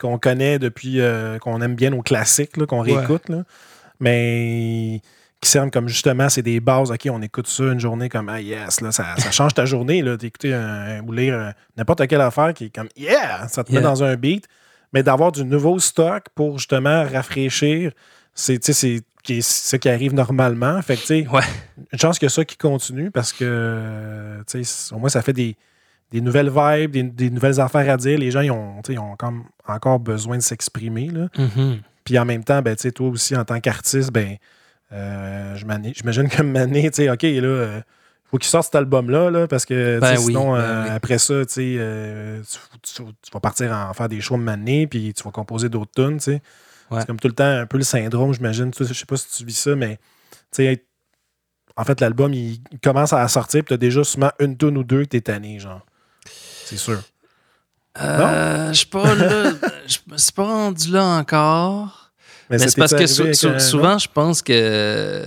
qu'on 0.00 0.18
connaît 0.18 0.58
depuis. 0.58 1.00
euh, 1.00 1.38
qu'on 1.38 1.60
aime 1.60 1.74
bien, 1.74 1.90
nos 1.90 2.02
classiques, 2.02 2.56
qu'on 2.66 2.82
Ouais. 2.84 2.94
réécoute. 2.94 3.28
Là. 3.28 3.44
Mais 4.00 5.00
qui 5.40 5.48
servent 5.50 5.70
comme 5.70 5.88
justement, 5.88 6.28
c'est 6.28 6.42
des 6.42 6.60
bases. 6.60 6.90
OK, 6.90 7.06
on 7.10 7.22
écoute 7.22 7.46
ça 7.46 7.64
une 7.64 7.78
journée 7.80 8.08
comme 8.08 8.28
Ah 8.28 8.40
yes, 8.40 8.80
là, 8.80 8.90
ça, 8.90 9.14
ça 9.18 9.30
change 9.30 9.54
ta 9.54 9.64
journée 9.66 10.02
d'écouter 10.16 10.52
ou 11.06 11.12
lire 11.12 11.34
euh, 11.34 11.50
n'importe 11.76 12.06
quelle 12.08 12.20
affaire 12.20 12.52
qui 12.54 12.66
est 12.66 12.74
comme 12.74 12.88
Yeah, 12.96 13.46
ça 13.48 13.62
te 13.64 13.72
met 13.72 13.80
dans 13.80 14.02
un 14.02 14.16
beat. 14.16 14.46
Mais 14.92 15.02
d'avoir 15.02 15.30
du 15.32 15.44
nouveau 15.44 15.78
stock 15.78 16.24
pour 16.34 16.58
justement 16.58 17.04
rafraîchir, 17.04 17.92
c'est 18.34 18.58
qui 19.22 19.38
est 19.38 19.40
ce 19.42 19.76
qui 19.76 19.88
arrive 19.90 20.14
normalement. 20.14 20.80
Fait 20.80 20.94
que, 20.96 21.00
tu 21.02 21.06
sais, 21.06 21.26
Ouais. 21.28 21.42
une 21.92 21.98
chance 21.98 22.18
que 22.18 22.28
ça 22.28 22.44
qui 22.44 22.56
continue 22.56 23.10
parce 23.10 23.32
que, 23.32 24.38
tu 24.50 24.64
sais, 24.64 24.94
au 24.94 24.98
moins, 24.98 25.10
ça 25.10 25.20
fait 25.22 25.34
des, 25.34 25.56
des 26.10 26.20
nouvelles 26.20 26.50
vibes, 26.50 26.90
des, 26.90 27.02
des 27.02 27.30
nouvelles 27.30 27.60
affaires 27.60 27.90
à 27.90 27.96
dire. 27.96 28.18
Les 28.18 28.30
gens, 28.30 28.40
ils 28.40 28.50
ont, 28.50 28.80
tu 28.82 28.92
ils 28.92 28.98
ont 28.98 29.16
comme 29.16 29.44
encore 29.66 29.98
besoin 30.00 30.36
de 30.36 30.42
s'exprimer. 30.42 31.08
là. 31.08 31.28
Mhm. 31.36 31.80
Puis 32.04 32.18
en 32.18 32.24
même 32.24 32.44
temps, 32.44 32.62
ben, 32.62 32.74
tu 32.74 32.90
toi 32.92 33.08
aussi, 33.08 33.36
en 33.36 33.44
tant 33.44 33.60
qu'artiste, 33.60 34.10
ben, 34.12 34.36
euh, 34.92 35.54
j'imagine 35.56 36.28
que 36.28 36.42
Mané, 36.42 36.90
tu 36.90 37.02
sais, 37.02 37.10
OK, 37.10 37.22
là, 37.22 37.28
euh, 37.44 37.80
faut 38.24 38.38
qu'il 38.38 38.48
sorte 38.48 38.64
cet 38.66 38.74
album-là, 38.76 39.30
là, 39.30 39.46
parce 39.46 39.66
que 39.66 39.96
tu 39.96 40.00
Ben 40.00 40.16
oui, 40.18 40.24
sinon, 40.24 40.52
ben 40.52 40.60
euh, 40.60 40.84
oui. 40.84 40.90
après 40.90 41.18
ça, 41.18 41.44
tu 41.44 41.76
euh, 41.78 42.40
tu, 42.82 42.94
tu- 42.94 43.02
tu 43.02 43.30
vas 43.32 43.40
partir 43.40 43.72
en 43.72 43.92
faire 43.92 44.08
des 44.08 44.20
shows 44.20 44.36
de 44.38 44.42
Mané, 44.42 44.86
puis 44.86 45.12
tu 45.14 45.22
vas 45.22 45.30
composer 45.30 45.68
d'autres 45.68 45.92
tunes, 45.94 46.18
tu. 46.18 46.30
Ouais. 46.30 47.00
C'est 47.00 47.06
comme 47.06 47.20
tout 47.20 47.28
le 47.28 47.34
temps 47.34 47.44
un 47.44 47.66
peu 47.66 47.76
le 47.76 47.84
syndrome, 47.84 48.32
j'imagine. 48.32 48.70
Tu 48.70 48.84
Je 48.86 48.94
sais 48.94 49.04
pas 49.04 49.16
si 49.18 49.28
tu 49.30 49.44
vis 49.44 49.58
ça, 49.58 49.76
mais 49.76 49.98
tu 50.50 50.62
en 51.78 51.84
fait, 51.84 52.00
l'album, 52.00 52.34
il, 52.34 52.60
commence 52.82 53.12
à 53.12 53.26
sortir, 53.28 53.60
puis 53.62 53.68
tu 53.68 53.74
as 53.74 53.76
déjà 53.76 54.02
souvent 54.02 54.30
une 54.40 54.56
tune 54.56 54.76
ou 54.76 54.82
deux 54.82 55.02
que 55.04 55.10
t'es 55.10 55.20
tanné, 55.20 55.60
genre. 55.60 55.86
C'est 56.68 56.76
sûr. 56.76 57.00
Euh, 58.00 58.68
je 58.68 58.78
suis 58.78 58.86
pas 58.86 59.14
là. 59.14 59.52
Je 59.86 59.98
me 60.12 60.16
suis 60.18 60.32
pas 60.32 60.44
rendu 60.44 60.90
là 60.92 61.04
encore. 61.04 62.12
Mais 62.50 62.58
ça 62.58 62.68
c'est 62.68 62.76
parce 62.78 62.92
que 62.92 62.96
arrivé 62.96 63.12
sou- 63.12 63.22
avec 63.22 63.34
sou- 63.34 63.48
un- 63.48 63.58
souvent, 63.58 63.98
je 63.98 64.08
pense 64.12 64.42
que. 64.42 65.24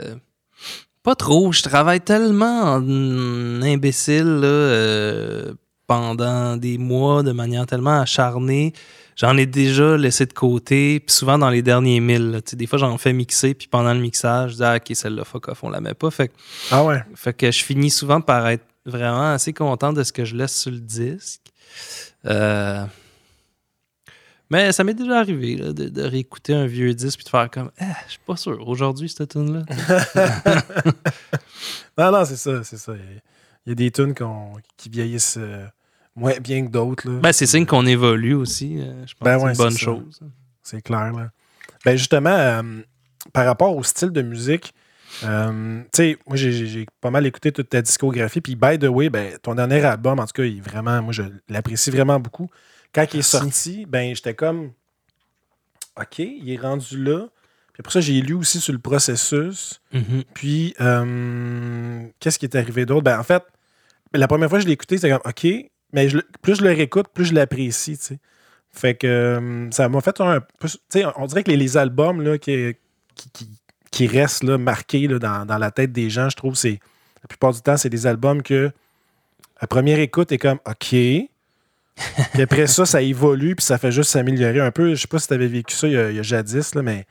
Pas 1.03 1.15
trop. 1.15 1.51
Je 1.51 1.63
travaille 1.63 2.00
tellement 2.01 2.62
en 2.75 3.62
imbécile 3.63 4.24
là, 4.39 4.48
euh, 4.48 5.53
pendant 5.88 6.57
des 6.57 6.77
mois 6.77 7.24
de 7.24 7.31
manière 7.31 7.65
tellement 7.65 8.00
acharnée. 8.01 8.74
J'en 9.17 9.36
ai 9.36 9.45
déjà 9.48 9.98
laissé 9.98 10.25
de 10.25 10.33
côté. 10.33 11.00
Puis 11.00 11.13
souvent 11.13 11.38
dans 11.38 11.50
les 11.50 11.62
derniers 11.63 12.00
milles. 12.00 12.31
là, 12.31 12.41
tu 12.41 12.51
sais, 12.51 12.55
des 12.55 12.67
fois, 12.67 12.77
j'en 12.79 12.98
fais 12.98 13.13
mixer. 13.13 13.53
Puis 13.55 13.67
pendant 13.67 13.93
le 13.93 14.00
mixage, 14.00 14.51
je 14.51 14.55
dis 14.57 14.63
ah, 14.63 14.75
Ok, 14.77 14.95
celle-là, 14.95 15.24
fuck 15.25 15.48
off, 15.50 15.63
on 15.63 15.69
la 15.69 15.81
met 15.81 15.93
pas. 15.95 16.10
Fait, 16.12 16.27
que- 16.29 16.33
Ah 16.71 16.83
ouais. 16.83 17.03
fait 17.15 17.33
que 17.33 17.51
je 17.51 17.63
finis 17.63 17.89
souvent 17.89 18.21
par 18.21 18.48
être 18.48 18.63
vraiment 18.85 19.33
assez 19.33 19.53
content 19.53 19.93
de 19.93 20.03
ce 20.03 20.11
que 20.13 20.25
je 20.25 20.35
laisse 20.35 20.55
sur 20.59 20.71
le 20.71 20.79
disque. 20.79 21.41
Euh, 22.25 22.85
Mais 24.50 24.71
ça 24.73 24.83
m'est 24.83 24.93
déjà 24.93 25.19
arrivé 25.19 25.55
là, 25.55 25.71
de, 25.73 25.88
de 25.89 26.01
réécouter 26.03 26.53
un 26.53 26.65
vieux 26.65 26.93
disque 26.93 27.19
puis 27.19 27.25
de 27.25 27.29
faire 27.29 27.50
comme 27.50 27.71
Ah, 27.79 27.95
je 28.07 28.11
suis 28.11 28.19
pas 28.25 28.35
sûr 28.35 28.67
aujourd'hui 28.67 29.07
cette 29.09 29.29
tune 29.31 29.53
là. 29.53 29.63
Non, 31.97 32.11
non, 32.11 32.25
c'est 32.25 32.38
ça, 32.38 32.63
c'est 32.63 32.77
ça. 32.77 32.93
Il 33.65 33.69
y 33.69 33.71
a- 33.71 33.75
des 33.75 33.91
tunes 33.91 34.13
qui 34.77 34.89
vieillissent 34.89 35.38
euh, 35.39 35.65
moins 36.15 36.38
bien 36.39 36.65
que 36.65 36.71
d'autres. 36.71 37.09
ben 37.09 37.31
c'est 37.31 37.45
signe 37.45 37.65
qu'on 37.65 37.85
évolue 37.85 38.33
aussi. 38.33 38.79
euh, 38.79 39.05
je 39.05 39.13
pense 39.13 39.25
Ben 39.25 39.38
que 39.38 39.43
ouais, 39.43 39.53
c'est 39.55 39.61
une 39.61 39.67
bonne 39.69 39.77
chose. 39.77 40.19
C'est 40.63 40.81
clair, 40.81 41.11
là. 41.13 41.29
Ben 41.85 41.95
justement, 41.97 42.61
par 43.33 43.45
rapport 43.45 43.75
au 43.75 43.83
style 43.83 44.09
de 44.11 44.21
musique, 44.21 44.73
euh, 45.23 45.81
tu 45.83 45.87
sais, 45.93 46.17
moi, 46.27 46.35
j'ai- 46.35 46.85
pas 47.01 47.09
mal 47.11 47.25
écouté 47.25 47.51
toute 47.51 47.69
ta 47.69 47.81
discographie. 47.81 48.41
Puis, 48.41 48.55
by 48.55 48.77
the 48.79 48.85
way, 48.85 49.09
ben, 49.09 49.37
ton 49.41 49.55
dernier 49.55 49.83
album, 49.83 50.19
en 50.19 50.25
tout 50.25 50.33
cas, 50.33 50.43
il 50.43 50.57
est 50.57 50.61
vraiment, 50.61 51.01
moi, 51.01 51.13
je 51.13 51.23
l'apprécie 51.49 51.91
vraiment 51.91 52.19
beaucoup. 52.19 52.49
Quand 52.93 53.05
il 53.13 53.19
est 53.19 53.23
sorti, 53.23 53.85
ben, 53.85 54.15
j'étais 54.15 54.33
comme, 54.33 54.71
OK, 55.99 56.19
il 56.19 56.49
est 56.51 56.57
rendu 56.57 57.01
là. 57.03 57.27
Puis 57.73 57.79
après 57.79 57.91
ça, 57.93 58.01
j'ai 58.01 58.19
lu 58.21 58.33
aussi 58.33 58.59
sur 58.59 58.73
le 58.73 58.79
processus. 58.79 59.81
Mhm. 59.93 60.23
Puis, 60.33 60.73
euh, 60.81 62.03
qu'est-ce 62.19 62.37
qui 62.39 62.45
est 62.45 62.55
arrivé 62.55 62.85
d'autre? 62.85 63.03
Ben, 63.03 63.19
en 63.19 63.23
fait, 63.23 63.43
la 64.13 64.27
première 64.27 64.49
fois 64.49 64.57
que 64.59 64.63
je 64.63 64.67
l'ai 64.67 64.73
écouté, 64.73 64.97
c'était 64.97 65.09
comme, 65.09 65.21
OK, 65.25 65.47
mais 65.93 66.09
je 66.09 66.17
plus 66.41 66.55
je 66.55 66.63
le 66.63 66.69
réécoute, 66.69 67.07
plus 67.13 67.25
je 67.25 67.33
l'apprécie, 67.33 67.97
tu 67.97 68.03
sais. 68.05 68.19
Fait 68.74 68.95
que 68.95 69.05
euh, 69.07 69.71
ça 69.71 69.89
m'a 69.89 70.00
fait 70.01 70.19
un 70.21 70.39
peu. 70.39 70.67
Tu 70.69 70.77
sais, 70.89 71.03
on 71.17 71.25
dirait 71.25 71.43
que 71.43 71.51
les, 71.51 71.57
les 71.57 71.75
albums 71.75 72.21
là, 72.21 72.37
qui, 72.37 72.74
qui, 73.15 73.29
qui, 73.31 73.50
qui 73.91 74.07
restent 74.07 74.43
là, 74.43 74.57
marqués 74.57 75.07
là, 75.07 75.19
dans, 75.19 75.45
dans 75.45 75.57
la 75.57 75.69
tête 75.71 75.91
des 75.91 76.09
gens, 76.09 76.29
je 76.29 76.37
trouve, 76.37 76.55
c'est. 76.55 76.79
La 77.23 77.27
plupart 77.27 77.53
du 77.53 77.61
temps, 77.61 77.77
c'est 77.77 77.89
des 77.89 78.07
albums 78.07 78.41
que. 78.41 78.71
La 79.61 79.67
première 79.67 79.99
écoute 79.99 80.31
est 80.31 80.39
comme 80.39 80.59
OK. 80.65 80.95
Puis 82.33 82.41
après 82.41 82.67
ça, 82.67 82.85
ça 82.85 83.01
évolue, 83.01 83.55
puis 83.55 83.63
ça 83.65 83.77
fait 83.77 83.91
juste 83.91 84.11
s'améliorer 84.11 84.59
un 84.59 84.71
peu. 84.71 84.95
Je 84.95 85.01
sais 85.01 85.07
pas 85.07 85.19
si 85.19 85.27
tu 85.27 85.33
avais 85.33 85.47
vécu 85.47 85.75
ça 85.75 85.87
il 85.87 85.93
y 85.93 85.97
a, 85.97 86.09
il 86.09 86.15
y 86.15 86.19
a 86.19 86.23
jadis, 86.23 86.73
là, 86.73 86.81
mais 86.81 87.05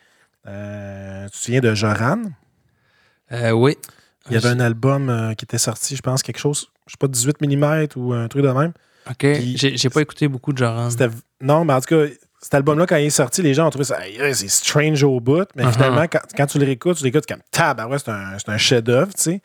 euh, 0.47 1.27
tu 1.27 1.33
te 1.33 1.37
souviens 1.37 1.61
de 1.61 1.75
Joran? 1.75 2.23
Euh, 3.33 3.51
oui. 3.51 3.77
Il 4.29 4.35
y 4.35 4.37
avait 4.37 4.49
un 4.49 4.61
album 4.61 5.09
euh, 5.09 5.35
qui 5.35 5.45
était 5.45 5.59
sorti, 5.59 5.97
je 5.97 6.03
pense, 6.03 6.23
quelque 6.23 6.39
chose, 6.39 6.71
je 6.87 6.93
sais 6.93 6.99
pas, 6.99 7.09
18 7.09 7.41
mm 7.41 7.89
ou 7.97 8.13
un 8.13 8.29
truc 8.29 8.43
de 8.43 8.51
même. 8.51 8.73
Ok. 9.09 9.27
J'ai 9.57 9.91
pas 9.91 10.03
écouté 10.03 10.29
beaucoup 10.29 10.53
de 10.53 10.59
Joran. 10.59 10.89
Non, 11.41 11.65
mais 11.65 11.73
en 11.73 11.81
tout 11.81 11.95
cas, 11.95 12.07
cet 12.43 12.55
album-là, 12.55 12.87
quand 12.87 12.97
il 12.97 13.07
est 13.07 13.11
sorti, 13.11 13.43
les 13.43 13.53
gens 13.55 13.67
ont 13.67 13.71
trouvé 13.71 13.85
ça, 13.85 13.99
c'est 14.33 14.49
strange 14.49 15.03
au 15.03 15.21
bout. 15.21 15.47
Mais 15.57 15.65
Uh-huh. 15.65 15.73
finalement, 15.73 16.07
quand, 16.11 16.21
quand 16.37 16.47
tu 16.47 16.59
le 16.59 16.65
réécoutes, 16.65 16.97
tu 16.97 17.05
l'écoutes 17.05 17.27
comme 17.27 17.43
tab, 17.51 17.81
ouais, 17.91 17.99
c'est 17.99 18.11
un, 18.11 18.37
un 18.47 18.59
chef-d'œuvre, 18.59 19.13
tu 19.15 19.23
sais. 19.23 19.43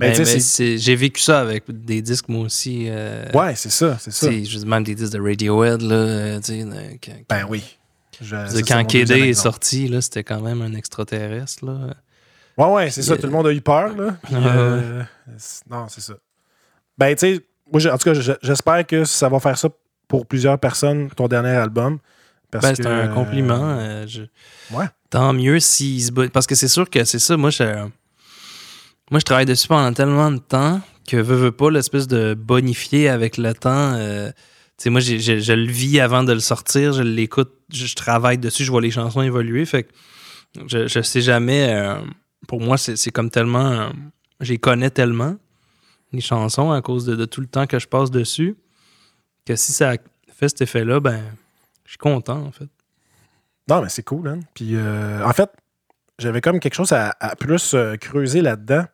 Mais 0.00 0.12
c'est- 0.24 0.78
J'ai 0.78 0.96
vécu 0.96 1.20
ça 1.20 1.40
avec 1.40 1.64
des 1.68 2.02
disques 2.02 2.28
moi 2.28 2.44
aussi. 2.46 2.86
euh, 2.88 3.24
Ouais, 3.32 3.54
c'est 3.54 3.70
ça, 3.70 3.96
c'est 4.00 4.10
ça. 4.12 4.28
même 4.66 4.82
des 4.82 4.94
disques 4.96 5.12
de 5.12 5.20
Radiohead 5.20 5.82
là. 5.82 5.94
euh, 5.94 6.40
tu 6.40 6.46
sais, 6.60 6.64
de- 6.64 6.98
quand- 7.04 7.12
Ben 7.28 7.46
oui. 7.48 7.62
Je- 8.20 8.26
ça, 8.48 8.62
quand 8.66 8.84
KD 8.84 9.10
est 9.28 9.34
sorti, 9.34 9.86
là, 9.88 10.00
c'était 10.00 10.24
quand 10.24 10.40
même 10.40 10.62
un 10.62 10.74
extraterrestre. 10.74 11.64
Là. 11.64 11.94
Ouais, 12.58 12.66
ouais, 12.72 12.90
c'est 12.90 13.02
ça. 13.02 13.16
Tout 13.16 13.26
le 13.26 13.32
monde 13.32 13.46
a 13.46 13.52
eu 13.52 13.60
peur, 13.60 13.96
là. 13.96 14.16
Puis, 14.24 14.34
euh, 14.36 15.02
non, 15.70 15.86
c'est 15.88 16.00
ça. 16.02 16.14
Ben, 16.98 17.14
tu 17.14 17.34
sais, 17.36 17.40
moi, 17.72 17.80
en 17.92 17.98
tout 17.98 18.04
cas, 18.12 18.14
je- 18.14 18.32
j'espère 18.42 18.86
que 18.86 19.04
ça 19.04 19.28
va 19.28 19.38
faire 19.40 19.56
ça 19.56 19.68
pour 20.08 20.26
plusieurs 20.26 20.58
personnes, 20.58 21.08
ton 21.10 21.26
dernier 21.28 21.50
album. 21.50 21.98
Ben, 22.60 22.74
c'est 22.74 22.86
un 22.86 22.90
euh, 23.10 23.14
compliment. 23.14 23.78
euh, 23.78 24.06
je- 24.06 24.22
ouais. 24.74 24.86
Tant 25.10 25.32
mieux 25.32 25.60
s'il 25.60 26.02
se 26.02 26.10
Parce 26.10 26.46
que 26.46 26.54
c'est 26.54 26.68
sûr 26.68 26.88
que 26.90 27.04
c'est 27.04 27.18
ça. 27.18 27.36
Moi 27.36 27.50
je... 27.50 27.64
moi, 29.10 29.20
je 29.20 29.24
travaille 29.24 29.46
dessus 29.46 29.68
pendant 29.68 29.92
tellement 29.92 30.30
de 30.30 30.38
temps 30.38 30.80
que 31.08 31.16
veux, 31.16 31.36
veux 31.36 31.52
pas 31.52 31.70
l'espèce 31.70 32.06
de 32.06 32.34
bonifier 32.34 33.08
avec 33.08 33.36
le 33.36 33.52
temps. 33.54 33.94
euh, 33.94 34.30
Tu 34.78 34.84
sais, 34.84 34.90
moi, 34.90 35.00
je 35.00 35.52
le 35.52 35.70
vis 35.70 36.00
avant 36.00 36.24
de 36.24 36.32
le 36.32 36.40
sortir, 36.40 36.92
je 36.92 37.02
l'écoute, 37.02 37.52
je, 37.72 37.86
je 37.86 37.94
travaille 37.94 38.38
dessus, 38.38 38.64
je 38.64 38.70
vois 38.70 38.80
les 38.80 38.90
chansons 38.90 39.22
évoluer. 39.22 39.64
Fait 39.66 39.82
que 39.84 39.90
je, 40.66 40.86
je 40.86 41.00
sais 41.02 41.20
jamais. 41.20 41.74
euh, 41.74 41.96
pour 42.48 42.60
moi, 42.60 42.78
c'est 42.78 42.96
c'est 42.96 43.10
comme 43.10 43.30
tellement. 43.30 43.70
euh, 43.72 43.88
je 44.40 44.52
les 44.52 44.58
connais 44.58 44.90
tellement, 44.90 45.36
les 46.12 46.20
chansons, 46.20 46.72
à 46.72 46.80
cause 46.82 47.04
de, 47.04 47.14
de 47.16 47.24
tout 47.26 47.40
le 47.40 47.46
temps 47.46 47.66
que 47.66 47.78
je 47.78 47.86
passe 47.86 48.10
dessus, 48.10 48.56
que 49.46 49.56
si 49.56 49.72
ça 49.72 49.94
fait 50.34 50.48
cet 50.48 50.62
effet-là, 50.62 51.00
ben, 51.00 51.20
je 51.84 51.90
suis 51.92 51.98
content, 51.98 52.42
en 52.46 52.52
fait. 52.52 52.68
Non, 53.68 53.80
mais 53.82 53.88
c'est 53.88 54.02
cool, 54.02 54.28
hein. 54.28 54.40
Puis, 54.54 54.76
euh, 54.76 55.24
en 55.24 55.32
fait, 55.32 55.50
j'avais 56.18 56.40
comme 56.40 56.58
quelque 56.60 56.74
chose 56.74 56.92
à, 56.92 57.14
à 57.20 57.36
plus 57.36 57.74
euh, 57.74 57.96
creuser 57.96 58.40
là-dedans. 58.40 58.84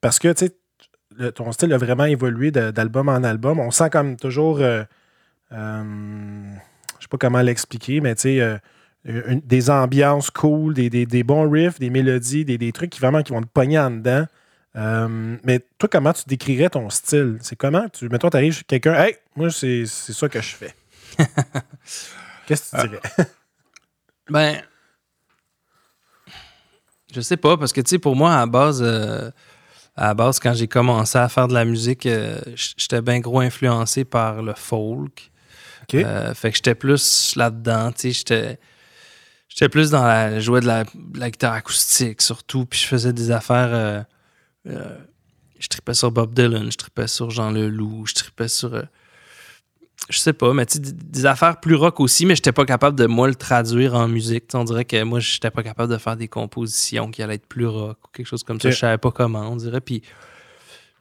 Parce 0.00 0.18
que, 0.18 0.32
tu 0.32 0.46
sais, 0.46 1.32
ton 1.32 1.50
style 1.52 1.72
a 1.72 1.78
vraiment 1.78 2.04
évolué 2.04 2.50
d'album 2.50 3.08
en 3.08 3.22
album. 3.24 3.58
On 3.60 3.70
sent 3.70 3.90
comme 3.90 4.16
toujours. 4.16 4.58
euh, 4.60 4.84
euh, 5.52 5.82
je 6.98 7.04
sais 7.04 7.08
pas 7.08 7.18
comment 7.18 7.40
l'expliquer, 7.42 8.00
mais 8.00 8.14
tu 8.14 8.22
sais. 8.22 8.40
euh, 8.40 8.58
une- 9.04 9.40
des 9.40 9.70
ambiances 9.70 10.30
cool, 10.30 10.74
des, 10.74 10.90
des- 10.90 11.06
des 11.06 11.22
bons 11.22 11.48
riffs, 11.50 11.78
des 11.78 11.88
mélodies, 11.88 12.44
des, 12.44 12.58
des 12.58 12.70
trucs 12.72 12.90
qui 12.90 13.00
vraiment 13.00 13.22
qui 13.22 13.32
vont 13.32 13.40
te 13.40 13.46
pogner 13.48 13.78
en 13.78 13.90
dedans. 13.90 14.26
Euh, 14.76 15.36
mais 15.42 15.60
toi, 15.78 15.88
comment 15.90 16.12
tu 16.12 16.24
décrirais 16.26 16.68
ton 16.68 16.90
style? 16.90 17.38
C'est 17.40 17.56
comment? 17.56 17.88
Tu, 17.88 18.08
mettons, 18.10 18.28
tu 18.28 18.36
arrives 18.36 18.52
chez 18.52 18.64
quelqu'un, 18.64 18.94
hey, 18.94 19.16
moi, 19.36 19.50
c'est 19.50 19.86
ça 19.86 20.28
que 20.28 20.40
je 20.42 20.54
fais. 20.54 20.74
Qu'est-ce 22.50 22.72
que 22.72 22.82
tu 22.82 22.88
dirais? 22.88 23.28
Ben. 24.28 24.60
Je 27.14 27.20
sais 27.20 27.36
pas, 27.36 27.56
parce 27.56 27.72
que, 27.72 27.80
tu 27.80 27.90
sais, 27.90 27.98
pour 28.00 28.16
moi, 28.16 28.34
à 28.34 28.40
la 28.40 28.46
base, 28.46 28.82
euh, 28.84 29.30
à 29.96 30.08
la 30.08 30.14
base 30.14 30.40
quand 30.40 30.52
j'ai 30.52 30.66
commencé 30.66 31.16
à 31.16 31.28
faire 31.28 31.46
de 31.46 31.54
la 31.54 31.64
musique, 31.64 32.06
euh, 32.06 32.40
j'étais 32.56 33.02
bien 33.02 33.20
gros 33.20 33.38
influencé 33.38 34.04
par 34.04 34.42
le 34.42 34.54
folk. 34.54 35.30
Euh, 35.94 36.34
fait 36.34 36.50
que 36.50 36.56
j'étais 36.56 36.74
plus 36.74 37.34
là-dedans, 37.36 37.92
tu 37.92 38.00
sais, 38.00 38.10
j'étais. 38.12 38.60
J'étais 39.48 39.68
plus 39.68 39.90
dans 39.90 40.04
la. 40.04 40.34
Je 40.34 40.40
jouais 40.40 40.60
de 40.60 40.66
la, 40.66 40.84
de 40.84 41.18
la 41.18 41.30
guitare 41.30 41.52
acoustique 41.54 42.22
surtout, 42.22 42.66
puis 42.66 42.80
je 42.80 42.86
faisais 42.86 43.12
des 43.12 43.30
affaires. 43.30 44.04
je 44.64 45.68
tripais 45.68 45.94
sur 45.94 46.10
Bob 46.10 46.34
Dylan, 46.34 46.70
je 46.70 46.76
tripais 46.76 47.08
sur 47.08 47.30
Jean 47.30 47.50
Leloup, 47.50 48.06
je 48.06 48.14
tripais 48.14 48.48
sur. 48.48 48.82
Je 50.08 50.18
sais 50.18 50.32
pas, 50.32 50.52
mais 50.52 50.66
tu 50.66 50.78
sais, 50.78 50.92
des, 50.92 51.26
affaires 51.26 51.60
plus 51.60 51.74
rock 51.74 52.00
aussi, 52.00 52.26
mais 52.26 52.34
j'étais 52.34 52.52
pas 52.52 52.64
capable 52.64 52.98
de 52.98 53.06
moi 53.06 53.28
le 53.28 53.34
traduire 53.34 53.94
en 53.94 54.08
musique. 54.08 54.44
On 54.54 54.64
dirait 54.64 54.84
que 54.84 55.02
moi, 55.02 55.20
j'étais 55.20 55.50
pas 55.50 55.62
capable 55.62 55.92
de 55.92 55.98
faire 55.98 56.16
des 56.16 56.28
compositions 56.28 57.10
qui 57.10 57.22
allaient 57.22 57.34
être 57.34 57.46
plus 57.46 57.66
rock 57.66 57.98
ou 58.04 58.08
quelque 58.12 58.26
chose 58.26 58.42
comme 58.42 58.60
ça. 58.60 58.70
Je 58.70 58.76
savais 58.76 58.98
pas 58.98 59.10
comment, 59.10 59.50
on 59.50 59.56
dirait. 59.56 59.80
Puis 59.80 60.02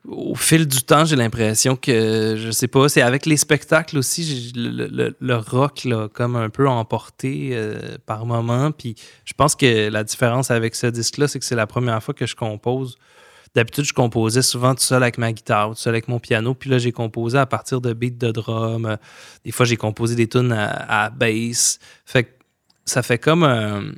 au 0.07 0.35
fil 0.35 0.67
du 0.67 0.81
temps, 0.81 1.05
j'ai 1.05 1.15
l'impression 1.15 1.75
que, 1.75 2.35
je 2.37 2.51
sais 2.51 2.67
pas, 2.67 2.87
c'est 2.89 3.01
avec 3.01 3.25
les 3.25 3.37
spectacles 3.37 3.97
aussi, 3.97 4.51
le, 4.55 5.35
rock 5.35 5.83
l'a 5.83 6.07
comme 6.07 6.35
un 6.35 6.49
peu 6.49 6.67
emporté 6.67 7.51
euh, 7.53 7.97
par 8.05 8.25
moment. 8.25 8.71
Puis 8.71 8.95
je 9.25 9.33
pense 9.33 9.55
que 9.55 9.89
la 9.89 10.03
différence 10.03 10.51
avec 10.51 10.75
ce 10.75 10.87
disque-là, 10.87 11.27
c'est 11.27 11.39
que 11.39 11.45
c'est 11.45 11.55
la 11.55 11.67
première 11.67 12.01
fois 12.01 12.13
que 12.13 12.25
je 12.25 12.35
compose. 12.35 12.97
D'habitude, 13.55 13.85
je 13.85 13.93
composais 13.93 14.41
souvent 14.41 14.75
tout 14.75 14.81
seul 14.81 15.01
avec 15.01 15.17
ma 15.17 15.31
guitare, 15.31 15.69
tout 15.69 15.75
seul 15.75 15.95
avec 15.95 16.07
mon 16.07 16.19
piano. 16.19 16.53
Puis 16.53 16.69
là, 16.69 16.77
j'ai 16.77 16.91
composé 16.91 17.37
à 17.37 17.45
partir 17.45 17.81
de 17.81 17.93
beats 17.93 18.09
de 18.11 18.31
drum. 18.31 18.97
Des 19.43 19.51
fois, 19.51 19.65
j'ai 19.65 19.77
composé 19.77 20.15
des 20.15 20.27
tunes 20.27 20.51
à, 20.51 21.09
bass. 21.09 21.79
Fait 22.05 22.25
que 22.25 22.29
ça 22.85 23.01
fait 23.01 23.17
comme. 23.17 23.95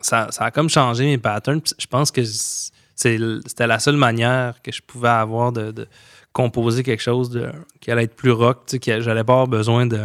ça, 0.00 0.28
ça, 0.30 0.44
a 0.44 0.50
comme 0.50 0.68
changé 0.68 1.04
mes 1.04 1.18
patterns. 1.18 1.60
Je 1.78 1.86
pense 1.86 2.10
que 2.10 2.22
c'était 2.24 3.66
la 3.66 3.78
seule 3.78 3.96
manière 3.96 4.62
que 4.62 4.72
je 4.72 4.80
pouvais 4.80 5.08
avoir 5.08 5.52
de, 5.52 5.86
composer 6.34 6.82
quelque 6.82 7.02
chose 7.02 7.30
de, 7.30 7.50
qui 7.80 7.90
allait 7.90 8.04
être 8.04 8.16
plus 8.16 8.32
rock, 8.32 8.66
que 8.66 9.00
j'allais 9.00 9.24
pas 9.24 9.32
avoir 9.32 9.48
besoin 9.48 9.86
de 9.86 10.00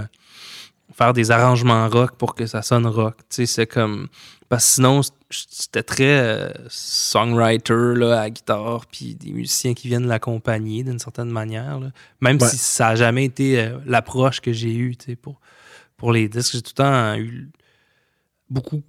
faire 0.99 1.13
des 1.13 1.31
arrangements 1.31 1.87
rock 1.87 2.15
pour 2.17 2.35
que 2.35 2.45
ça 2.45 2.61
sonne 2.61 2.85
rock. 2.85 3.15
C'est 3.29 3.65
comme. 3.65 4.09
Parce 4.49 4.65
que 4.65 4.71
sinon, 4.73 5.01
c'était 5.29 5.83
très 5.83 6.19
euh, 6.19 6.51
songwriter 6.67 7.93
là, 7.95 8.19
à 8.19 8.29
guitare, 8.29 8.85
puis 8.91 9.15
des 9.15 9.31
musiciens 9.31 9.73
qui 9.73 9.87
viennent 9.87 10.07
l'accompagner 10.07 10.83
d'une 10.83 10.99
certaine 10.99 11.29
manière. 11.29 11.79
Même 12.19 12.39
si 12.39 12.57
ça 12.57 12.89
n'a 12.89 12.95
jamais 12.95 13.25
été 13.25 13.59
euh, 13.59 13.77
l'approche 13.85 14.41
que 14.41 14.51
j'ai 14.51 14.75
eue 14.75 14.97
pour, 15.21 15.39
pour 15.97 16.11
les 16.11 16.27
disques. 16.27 16.53
J'ai 16.53 16.61
tout 16.61 16.73
le 16.77 16.83
temps 16.83 17.15
eu 17.15 17.49
beaucoup 18.49 18.81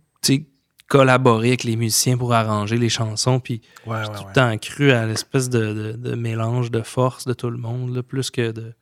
collaborer 0.90 1.48
avec 1.48 1.64
les 1.64 1.76
musiciens 1.76 2.18
pour 2.18 2.34
arranger 2.34 2.76
les 2.76 2.88
chansons. 2.88 3.38
Puis 3.38 3.62
ouais, 3.86 4.04
tout 4.06 4.24
le 4.26 4.32
temps 4.34 4.58
cru 4.58 4.90
à 4.90 5.06
l'espèce 5.06 5.48
de, 5.48 6.14
mélange 6.16 6.72
de 6.72 6.82
force 6.82 7.24
de 7.26 7.32
tout 7.32 7.48
le 7.48 7.58
monde, 7.58 8.02
plus 8.02 8.30
que 8.30 8.50
de, 8.50 8.74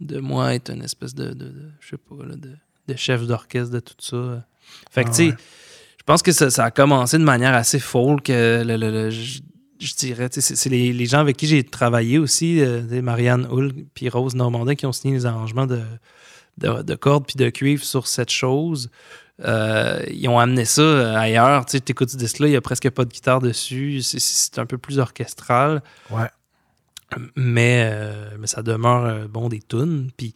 de 0.00 0.20
moi 0.20 0.54
être 0.54 0.70
une 0.70 0.82
espèce 0.82 1.14
de, 1.14 1.36
je 1.80 1.88
sais 1.90 1.96
pas, 1.96 2.14
de, 2.24 2.96
chef 2.96 3.26
d'orchestre 3.26 3.72
de 3.72 3.80
tout 3.80 3.94
ça. 3.98 4.44
Fait 4.90 5.04
que, 5.04 5.10
ah 5.10 5.12
tu 5.12 5.30
sais, 5.30 5.36
je 5.98 6.04
pense 6.04 6.22
que 6.22 6.32
ça, 6.32 6.64
a 6.64 6.70
commencé 6.70 7.18
de 7.18 7.24
manière 7.24 7.54
assez 7.54 7.78
folle 7.78 8.20
que 8.22 8.62
le, 8.64 9.10
je, 9.10 9.94
dirais, 9.94 10.28
c'est 10.30 10.70
les, 10.70 10.92
les, 10.92 11.06
gens 11.06 11.18
avec 11.18 11.36
qui 11.36 11.46
j'ai 11.46 11.62
travaillé 11.62 12.18
aussi, 12.18 12.60
euh, 12.60 13.02
Marianne 13.02 13.46
Hull 13.50 13.72
puis 13.94 14.08
Rose 14.08 14.34
Normandin 14.34 14.74
qui 14.74 14.86
ont 14.86 14.92
signé 14.92 15.14
les 15.14 15.26
arrangements 15.26 15.66
de, 15.66 15.82
de, 16.58 16.94
cordes 16.94 17.26
puis 17.26 17.36
de 17.36 17.48
cuivre 17.50 17.84
sur 17.84 18.06
cette 18.06 18.30
chose. 18.30 18.90
Euh, 19.44 20.04
ils 20.10 20.28
ont 20.28 20.38
amené 20.38 20.64
ça 20.64 20.82
euh, 20.82 21.16
ailleurs. 21.16 21.64
Tu 21.64 21.78
écoutes 21.78 22.10
ce 22.10 22.16
disque-là, 22.16 22.48
il 22.48 22.50
n'y 22.50 22.56
a 22.56 22.60
presque 22.60 22.90
pas 22.90 23.04
de 23.04 23.10
guitare 23.10 23.40
dessus. 23.40 24.02
C'est 24.02 24.58
un 24.58 24.66
peu 24.66 24.76
plus 24.76 24.98
orchestral. 24.98 25.82
Ouais. 26.10 26.28
Mais, 27.36 27.90
euh, 27.92 28.36
mais 28.38 28.46
ça 28.46 28.62
demeure 28.62 29.28
bon 29.28 29.48
des 29.48 29.60
tunes. 29.60 30.10
Puis, 30.16 30.34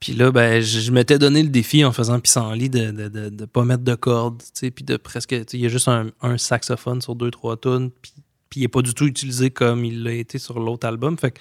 puis 0.00 0.14
là, 0.14 0.32
ben, 0.32 0.60
je, 0.60 0.90
m'étais 0.90 1.18
donné 1.18 1.42
le 1.42 1.48
défi 1.48 1.84
en 1.84 1.92
faisant 1.92 2.18
Pissenlit 2.20 2.68
de 2.68 2.90
ne 2.90 3.08
de, 3.08 3.28
de, 3.28 3.44
pas 3.44 3.64
mettre 3.64 3.84
de 3.84 3.94
cordes. 3.94 4.42
Puis 4.60 4.84
de 4.84 4.96
presque. 4.96 5.34
Il 5.52 5.60
y 5.60 5.66
a 5.66 5.68
juste 5.68 5.88
un, 5.88 6.38
saxophone 6.38 7.00
sur 7.00 7.14
deux, 7.14 7.30
trois 7.30 7.56
tunes. 7.56 7.90
Puis, 8.02 8.12
puis 8.50 8.60
il 8.60 8.62
n'est 8.64 8.68
pas 8.68 8.82
du 8.82 8.94
tout 8.94 9.06
utilisé 9.06 9.50
comme 9.50 9.84
il 9.84 10.02
l'a 10.02 10.12
été 10.12 10.38
sur 10.38 10.58
l'autre 10.58 10.86
album. 10.86 11.16
Fait 11.16 11.30
que 11.30 11.40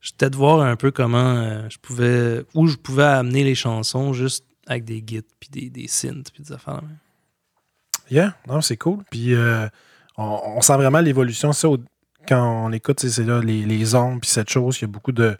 j'étais 0.00 0.30
de 0.30 0.36
voir 0.36 0.60
un 0.60 0.76
peu 0.76 0.90
comment 0.90 1.68
je 1.68 1.78
pouvais. 1.78 2.44
où 2.54 2.66
je 2.66 2.76
pouvais 2.76 3.04
amener 3.04 3.44
les 3.44 3.54
chansons 3.54 4.12
juste 4.12 4.44
avec 4.66 4.84
des 4.84 5.02
gits, 5.04 5.22
puis 5.40 5.48
des, 5.50 5.70
des 5.70 5.88
synths, 5.88 6.30
puis 6.32 6.42
des 6.42 6.52
affaires. 6.52 6.82
Yeah, 8.10 8.36
non, 8.46 8.60
c'est 8.60 8.76
cool. 8.76 8.98
Puis 9.10 9.34
euh, 9.34 9.66
on, 10.16 10.60
sent 10.60 10.76
vraiment 10.76 11.00
l'évolution. 11.00 11.52
Ça, 11.52 11.68
quand 12.26 12.66
on 12.66 12.72
écoute, 12.72 13.00
c'est 13.00 13.24
là 13.24 13.40
les, 13.40 13.64
les 13.64 13.94
ondes, 13.94 14.20
puis 14.20 14.30
cette 14.30 14.50
chose, 14.50 14.78
il 14.78 14.82
y 14.82 14.84
a 14.84 14.88
beaucoup 14.88 15.12
de, 15.12 15.36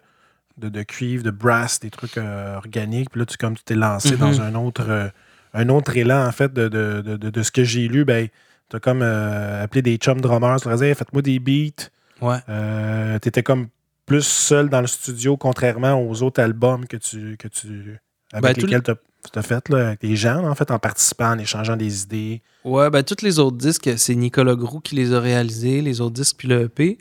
de, 0.57 0.83
cuivre, 0.83 1.23
de 1.23 1.31
brass, 1.31 1.79
des 1.79 1.89
trucs 1.89 2.17
euh, 2.17 2.57
organiques. 2.57 3.09
Puis 3.11 3.19
là, 3.19 3.25
tu, 3.25 3.37
comme 3.37 3.55
tu 3.55 3.63
t'es 3.63 3.75
lancé 3.75 4.17
dans 4.17 4.31
mm-hmm. 4.31 4.41
un 4.41 4.55
autre, 4.55 4.89
euh, 4.89 5.07
un 5.53 5.69
autre 5.69 5.95
élan, 5.95 6.25
en 6.25 6.31
fait, 6.31 6.53
de, 6.53 6.67
de, 6.67 7.43
ce 7.43 7.51
que 7.51 7.63
j'ai 7.63 7.87
lu, 7.87 8.05
ben, 8.05 8.27
tu 8.69 8.75
as 8.75 8.79
comme 8.79 9.01
appelé 9.01 9.81
des 9.81 9.97
chum 9.97 10.19
drummers. 10.21 10.61
Tu 10.61 10.67
leur 10.67 10.77
disais, 10.77 10.93
faites-moi 10.93 11.21
des 11.21 11.39
beats. 11.39 11.89
Ouais. 12.21 12.39
tu 13.19 13.27
étais 13.27 13.43
comme 13.43 13.67
plus 14.05 14.25
seul 14.25 14.69
dans 14.69 14.81
le 14.81 14.87
studio, 14.87 15.37
contrairement 15.37 15.93
aux 15.93 16.23
autres 16.23 16.41
albums 16.41 16.85
que 16.87 16.97
tu, 16.97 17.37
que 17.37 17.47
tu, 17.47 17.99
avec 18.31 18.55
ben, 18.55 18.61
lesquels 18.61 18.83
tu 18.83 18.91
tu 19.31 19.39
as 19.39 19.41
fait 19.41 19.69
là, 19.69 19.87
avec 19.87 20.03
les 20.03 20.15
gens, 20.15 20.45
en 20.47 20.55
fait, 20.55 20.71
en 20.71 20.79
participant, 20.79 21.31
en 21.31 21.37
échangeant 21.37 21.75
des 21.75 22.03
idées. 22.03 22.41
Ouais, 22.63 22.89
ben 22.89 23.03
tous 23.03 23.23
les 23.23 23.39
autres 23.39 23.57
disques, 23.57 23.89
c'est 23.97 24.15
Nicolas 24.15 24.55
Groux 24.55 24.79
qui 24.79 24.95
les 24.95 25.13
a 25.13 25.19
réalisés, 25.19 25.81
les 25.81 26.01
autres 26.01 26.13
disques, 26.13 26.37
puis 26.37 26.47
le 26.47 26.63
EP. 26.63 26.97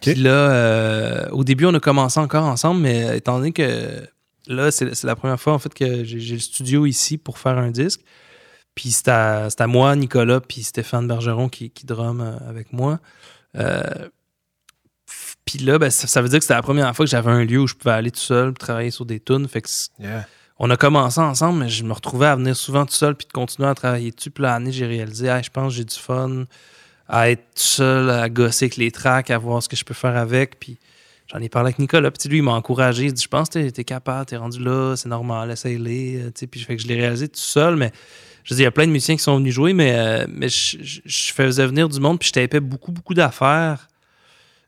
Puis 0.00 0.14
là, 0.14 0.30
euh, 0.30 1.28
au 1.30 1.44
début, 1.44 1.66
on 1.66 1.74
a 1.74 1.80
commencé 1.80 2.18
encore 2.18 2.44
ensemble, 2.44 2.80
mais 2.80 3.18
étant 3.18 3.38
donné 3.38 3.52
que 3.52 4.02
là, 4.46 4.70
c'est 4.70 5.04
la 5.04 5.16
première 5.16 5.40
fois, 5.40 5.52
en 5.52 5.58
fait, 5.58 5.72
que 5.74 6.04
j'ai 6.04 6.34
le 6.34 6.40
studio 6.40 6.86
ici 6.86 7.18
pour 7.18 7.38
faire 7.38 7.58
un 7.58 7.70
disque. 7.70 8.00
Puis 8.74 8.92
c'est 8.92 9.08
à, 9.08 9.48
moi, 9.66 9.94
Nicolas, 9.96 10.40
puis 10.40 10.62
Stéphane 10.62 11.06
Bergeron 11.06 11.48
qui, 11.48 11.70
qui 11.70 11.86
drum 11.86 12.20
euh, 12.20 12.36
avec 12.48 12.72
moi. 12.72 12.98
Euh, 13.56 14.08
puis 15.44 15.58
là, 15.58 15.78
ben, 15.78 15.90
ça, 15.90 16.22
veut 16.22 16.28
dire 16.28 16.38
que 16.38 16.44
c'était 16.44 16.54
la 16.54 16.62
première 16.62 16.94
fois 16.94 17.04
que 17.04 17.10
j'avais 17.10 17.30
un 17.30 17.44
lieu 17.44 17.60
où 17.60 17.66
je 17.66 17.74
pouvais 17.74 17.94
aller 17.94 18.10
tout 18.10 18.20
seul, 18.20 18.54
travailler 18.54 18.90
sur 18.90 19.04
des 19.04 19.20
tunes. 19.20 19.48
Fait 19.48 19.60
que 19.60 19.68
on 20.62 20.68
a 20.68 20.76
commencé 20.76 21.18
ensemble, 21.18 21.60
mais 21.60 21.68
je 21.70 21.82
me 21.82 21.94
retrouvais 21.94 22.26
à 22.26 22.36
venir 22.36 22.54
souvent 22.54 22.84
tout 22.84 22.92
seul 22.92 23.14
puis 23.14 23.26
de 23.26 23.32
continuer 23.32 23.66
à 23.66 23.74
travailler 23.74 24.10
dessus. 24.10 24.30
Puis 24.30 24.42
l'année, 24.42 24.70
j'ai 24.70 24.84
réalisé, 24.84 25.26
je 25.42 25.48
pense 25.48 25.72
j'ai 25.72 25.84
du 25.84 25.96
fun 25.96 26.44
à 27.08 27.30
être 27.30 27.40
tout 27.54 27.62
seul, 27.62 28.10
à 28.10 28.28
gosser 28.28 28.66
avec 28.66 28.76
les 28.76 28.90
tracks, 28.90 29.30
à 29.30 29.38
voir 29.38 29.62
ce 29.62 29.70
que 29.70 29.74
je 29.76 29.86
peux 29.86 29.94
faire 29.94 30.14
avec. 30.18 30.60
Puis 30.60 30.76
j'en 31.28 31.40
ai 31.40 31.48
parlé 31.48 31.68
avec 31.68 31.78
Nicolas. 31.78 32.10
Puis 32.10 32.28
lui, 32.28 32.38
il 32.38 32.42
m'a 32.42 32.52
encouragé. 32.52 33.06
Il 33.06 33.14
dit 33.14 33.22
Je 33.22 33.28
pense 33.28 33.48
que 33.48 33.70
t'es 33.70 33.80
es 33.80 33.84
capable, 33.84 34.26
t'es 34.26 34.36
rendu 34.36 34.62
là, 34.62 34.96
c'est 34.96 35.08
normal, 35.08 35.50
essaye-les. 35.50 36.24
Euh, 36.24 36.46
puis 36.50 36.60
fait 36.60 36.76
que 36.76 36.82
je 36.82 36.88
l'ai 36.88 36.96
réalisé 36.96 37.26
tout 37.28 37.40
seul, 37.40 37.76
mais. 37.76 37.90
Je 38.42 38.54
dis, 38.54 38.62
il 38.62 38.64
y 38.64 38.66
a 38.66 38.70
plein 38.70 38.86
de 38.86 38.90
musiciens 38.90 39.16
qui 39.16 39.22
sont 39.22 39.36
venus 39.36 39.54
jouer, 39.54 39.74
mais, 39.74 39.92
euh, 39.98 40.26
mais 40.26 40.48
je, 40.48 41.32
faisais 41.32 41.66
venir 41.66 41.90
du 41.90 42.00
monde, 42.00 42.18
puis 42.18 42.28
je 42.28 42.32
tapais 42.32 42.58
beaucoup, 42.58 42.90
beaucoup 42.90 43.12
d'affaires. 43.12 43.86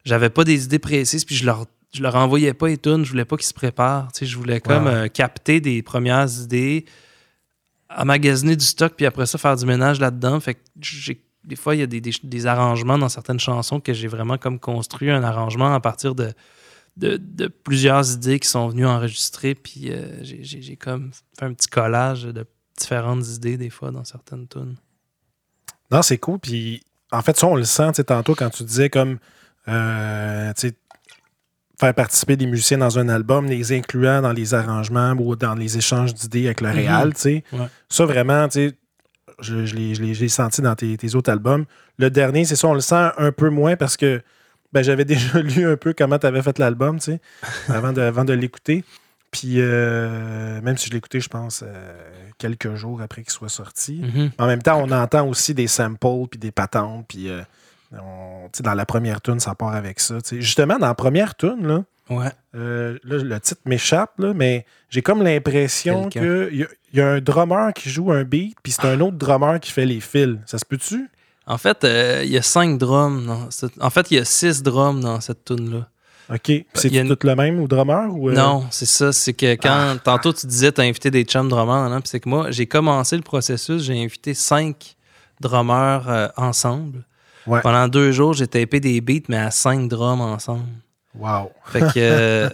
J'avais 0.05 0.29
pas 0.29 0.45
des 0.45 0.65
idées 0.65 0.79
précises, 0.79 1.25
puis 1.25 1.35
je 1.35 1.47
leur 1.47 1.65
je 1.93 2.03
leur 2.03 2.17
envoyais 2.17 2.55
pas 2.55 2.69
les 2.69 2.79
tunes, 2.79 3.05
je 3.05 3.11
voulais 3.11 3.25
pas 3.25 3.37
qu'ils 3.37 3.47
se 3.47 3.55
préparent. 3.55 4.09
je 4.21 4.37
voulais 4.37 4.61
comme 4.61 4.87
euh, 4.87 5.09
capter 5.09 5.61
des 5.61 5.83
premières 5.83 6.29
idées, 6.41 6.87
emmagasiner 7.95 8.57
du 8.57 8.65
stock, 8.65 8.95
puis 8.97 9.07
après 9.07 9.27
ça, 9.27 9.39
faire 9.39 9.57
du 9.57 9.67
ménage 9.67 10.01
là-dedans. 10.01 10.41
Fait 10.41 10.55
que 10.55 10.61
des 11.45 11.57
fois, 11.57 11.75
il 11.75 11.81
y 11.81 11.83
a 11.83 11.87
des, 11.87 12.47
arrangements 12.47 12.99
dans 12.99 13.09
certaines 13.09 13.41
chansons 13.41 13.81
que 13.81 13.93
j'ai 13.93 14.09
vraiment 14.09 14.39
comme 14.39 14.59
construit 14.59 15.11
un 15.11 15.23
arrangement 15.23 15.75
à 15.75 15.81
partir 15.81 16.15
de, 16.15 16.33
de, 16.97 17.49
plusieurs 17.49 18.13
idées 18.13 18.39
qui 18.39 18.49
sont 18.49 18.69
venues 18.69 18.87
enregistrer. 18.87 19.55
Puis 19.55 19.91
euh, 19.91 20.19
j'ai 20.23 20.77
comme 20.77 21.11
fait 21.39 21.45
un 21.45 21.53
petit 21.53 21.69
collage 21.69 22.25
de 22.25 22.47
différentes 22.79 23.27
idées 23.29 23.57
des 23.57 23.71
fois 23.71 23.91
dans 23.91 24.05
certaines 24.05 24.49
tunes. 24.49 24.77
Non, 25.91 26.01
c'est 26.01 26.19
cool. 26.19 26.39
Puis 26.39 26.83
en 27.11 27.21
fait, 27.23 27.37
ça, 27.37 27.47
on 27.49 27.57
le 27.57 27.65
sent 27.65 27.93
tantôt 28.07 28.35
quand 28.35 28.51
tu 28.51 28.65
disais 28.65 28.89
comme. 28.89 29.19
Euh, 29.69 30.53
faire 31.83 31.95
participer 31.95 32.37
des 32.37 32.47
musiciens 32.47 32.79
dans 32.79 32.99
un 32.99 33.09
album, 33.09 33.47
les 33.47 33.73
incluant 33.73 34.23
dans 34.23 34.33
les 34.33 34.55
arrangements 34.55 35.15
ou 35.19 35.35
dans 35.35 35.55
les 35.55 35.77
échanges 35.77 36.15
d'idées 36.15 36.47
avec 36.47 36.61
le 36.61 36.71
réal, 36.71 37.15
tu 37.15 37.21
sais. 37.21 37.45
Ça, 37.89 38.05
vraiment, 38.05 38.47
tu 38.47 38.69
sais, 38.69 38.77
je, 39.41 39.67
je 39.67 39.75
l'ai 39.75 40.29
senti 40.29 40.63
dans 40.63 40.77
tes, 40.77 41.15
autres 41.17 41.31
albums. 41.31 41.65
Le 41.99 42.09
dernier, 42.11 42.45
c'est 42.45 42.55
ça, 42.55 42.69
on 42.69 42.75
le 42.75 42.81
sent 42.81 43.11
un 43.17 43.33
peu 43.33 43.51
moins 43.51 43.75
parce 43.77 43.97
que 43.97 44.23
ben, 44.73 44.83
j'avais 44.83 45.05
déjà 45.15 45.41
lu 45.41 45.67
un 45.67 45.77
peu 45.77 45.93
comment 45.93 46.19
tu 46.19 46.27
avais 46.27 46.43
fait 46.43 46.59
l'album, 46.61 46.99
tu 46.99 47.13
sais, 47.13 47.21
avant 47.69 47.93
de, 47.93 48.01
avant 48.01 48.25
de 48.25 48.33
l'écouter. 48.33 48.85
Puis, 49.33 49.55
euh, 49.57 50.61
même 50.61 50.77
si 50.77 50.89
je 50.89 50.93
l'écoutais, 50.93 51.21
je 51.21 51.29
pense, 51.29 51.65
euh, 51.67 51.95
quelques 52.39 52.75
jours 52.75 53.01
après 53.03 53.23
qu'il 53.23 53.33
soit 53.33 53.49
sorti. 53.49 54.03
Mhm. 54.03 54.31
En 54.39 54.47
même 54.47 54.63
temps, 54.63 54.81
on 54.81 54.91
entend 54.93 55.27
aussi 55.27 55.55
des 55.55 55.67
samples, 55.67 56.29
puis 56.31 56.39
des 56.39 56.53
patentes, 56.53 57.07
puis... 57.09 57.29
Euh, 57.29 57.43
dans 58.61 58.75
la 58.75 58.87
première 58.87 59.21
tune, 59.21 59.41
ça 59.41 59.55
part 59.55 59.75
avec 59.75 60.01
ça. 60.01 60.19
Justement, 60.33 60.79
dans 60.79 60.87
la 60.87 60.95
première 60.95 61.35
tune, 61.35 61.67
là, 61.67 61.85
euh, 62.55 62.99
le 63.05 63.39
titre 63.39 63.61
m'échappe, 63.65 64.13
mais 64.19 64.67
j'ai 64.91 65.03
comme 65.03 65.23
l'impression 65.23 66.09
qu'il 66.09 66.69
y, 66.93 67.01
a 67.01 67.09
un 67.09 67.21
drummer 67.21 67.73
qui 67.73 67.89
joue 67.89 68.13
un 68.13 68.25
beat, 68.25 68.57
puis 68.63 68.73
c'est 68.73 68.85
un 68.85 69.01
autre 69.01 69.17
drummer 69.17 69.61
qui 69.61 69.71
fait 69.71 69.87
les 69.87 70.01
fils. 70.01 70.39
Ça 70.47 70.59
se 70.59 70.65
peut-tu? 70.65 71.09
En 71.47 71.59
fait, 71.59 71.85
euh, 71.85 72.23
il 72.25 72.31
y 72.31 72.39
a 72.39 72.43
cinq 72.43 72.79
drums. 72.79 73.49
En 73.81 73.91
fait, 73.91 74.11
il 74.11 74.19
y 74.19 74.21
a 74.21 74.25
six 74.25 74.63
drums 74.63 75.01
dans 75.01 75.21
cette 75.21 75.45
tune-là. 75.45 75.89
OK. 76.33 76.53
C'est 76.75 76.91
tout 76.91 77.27
le 77.27 77.35
même 77.35 77.61
au 77.61 77.67
drummer? 77.67 78.07
Ou 78.15 78.31
euh? 78.31 78.35
Non, 78.35 78.65
c'est 78.71 78.87
ça. 78.87 79.13
C'est 79.13 79.33
que 79.33 79.55
quand. 79.55 79.97
Ah. 79.97 79.97
Tantôt, 80.03 80.33
tu 80.33 80.47
disais, 80.47 80.71
tu 80.71 80.81
as 80.81 80.85
invité 80.85 81.11
des 81.11 81.25
chums 81.25 81.49
drummers, 81.49 81.91
puis 82.01 82.09
c'est 82.09 82.21
que 82.21 82.29
moi, 82.29 82.51
j'ai 82.51 82.67
commencé 82.67 83.17
le 83.17 83.23
processus, 83.23 83.83
j'ai 83.83 84.03
invité 84.03 84.35
cinq 84.35 84.97
drummers 85.41 86.31
ensemble. 86.37 87.05
Pendant 87.45 87.89
deux 87.89 88.13
jours, 88.13 88.33
j'ai 88.33 88.47
tapé 88.47 88.81
des 88.81 89.01
beats, 89.01 89.27
mais 89.29 89.39
à 89.39 89.51
cinq 89.51 89.89
drums 89.89 90.21
ensemble. 90.21 90.65
Wow. 91.15 91.51
Fait 91.67 91.81
que 91.81 91.87
euh, 91.97 92.49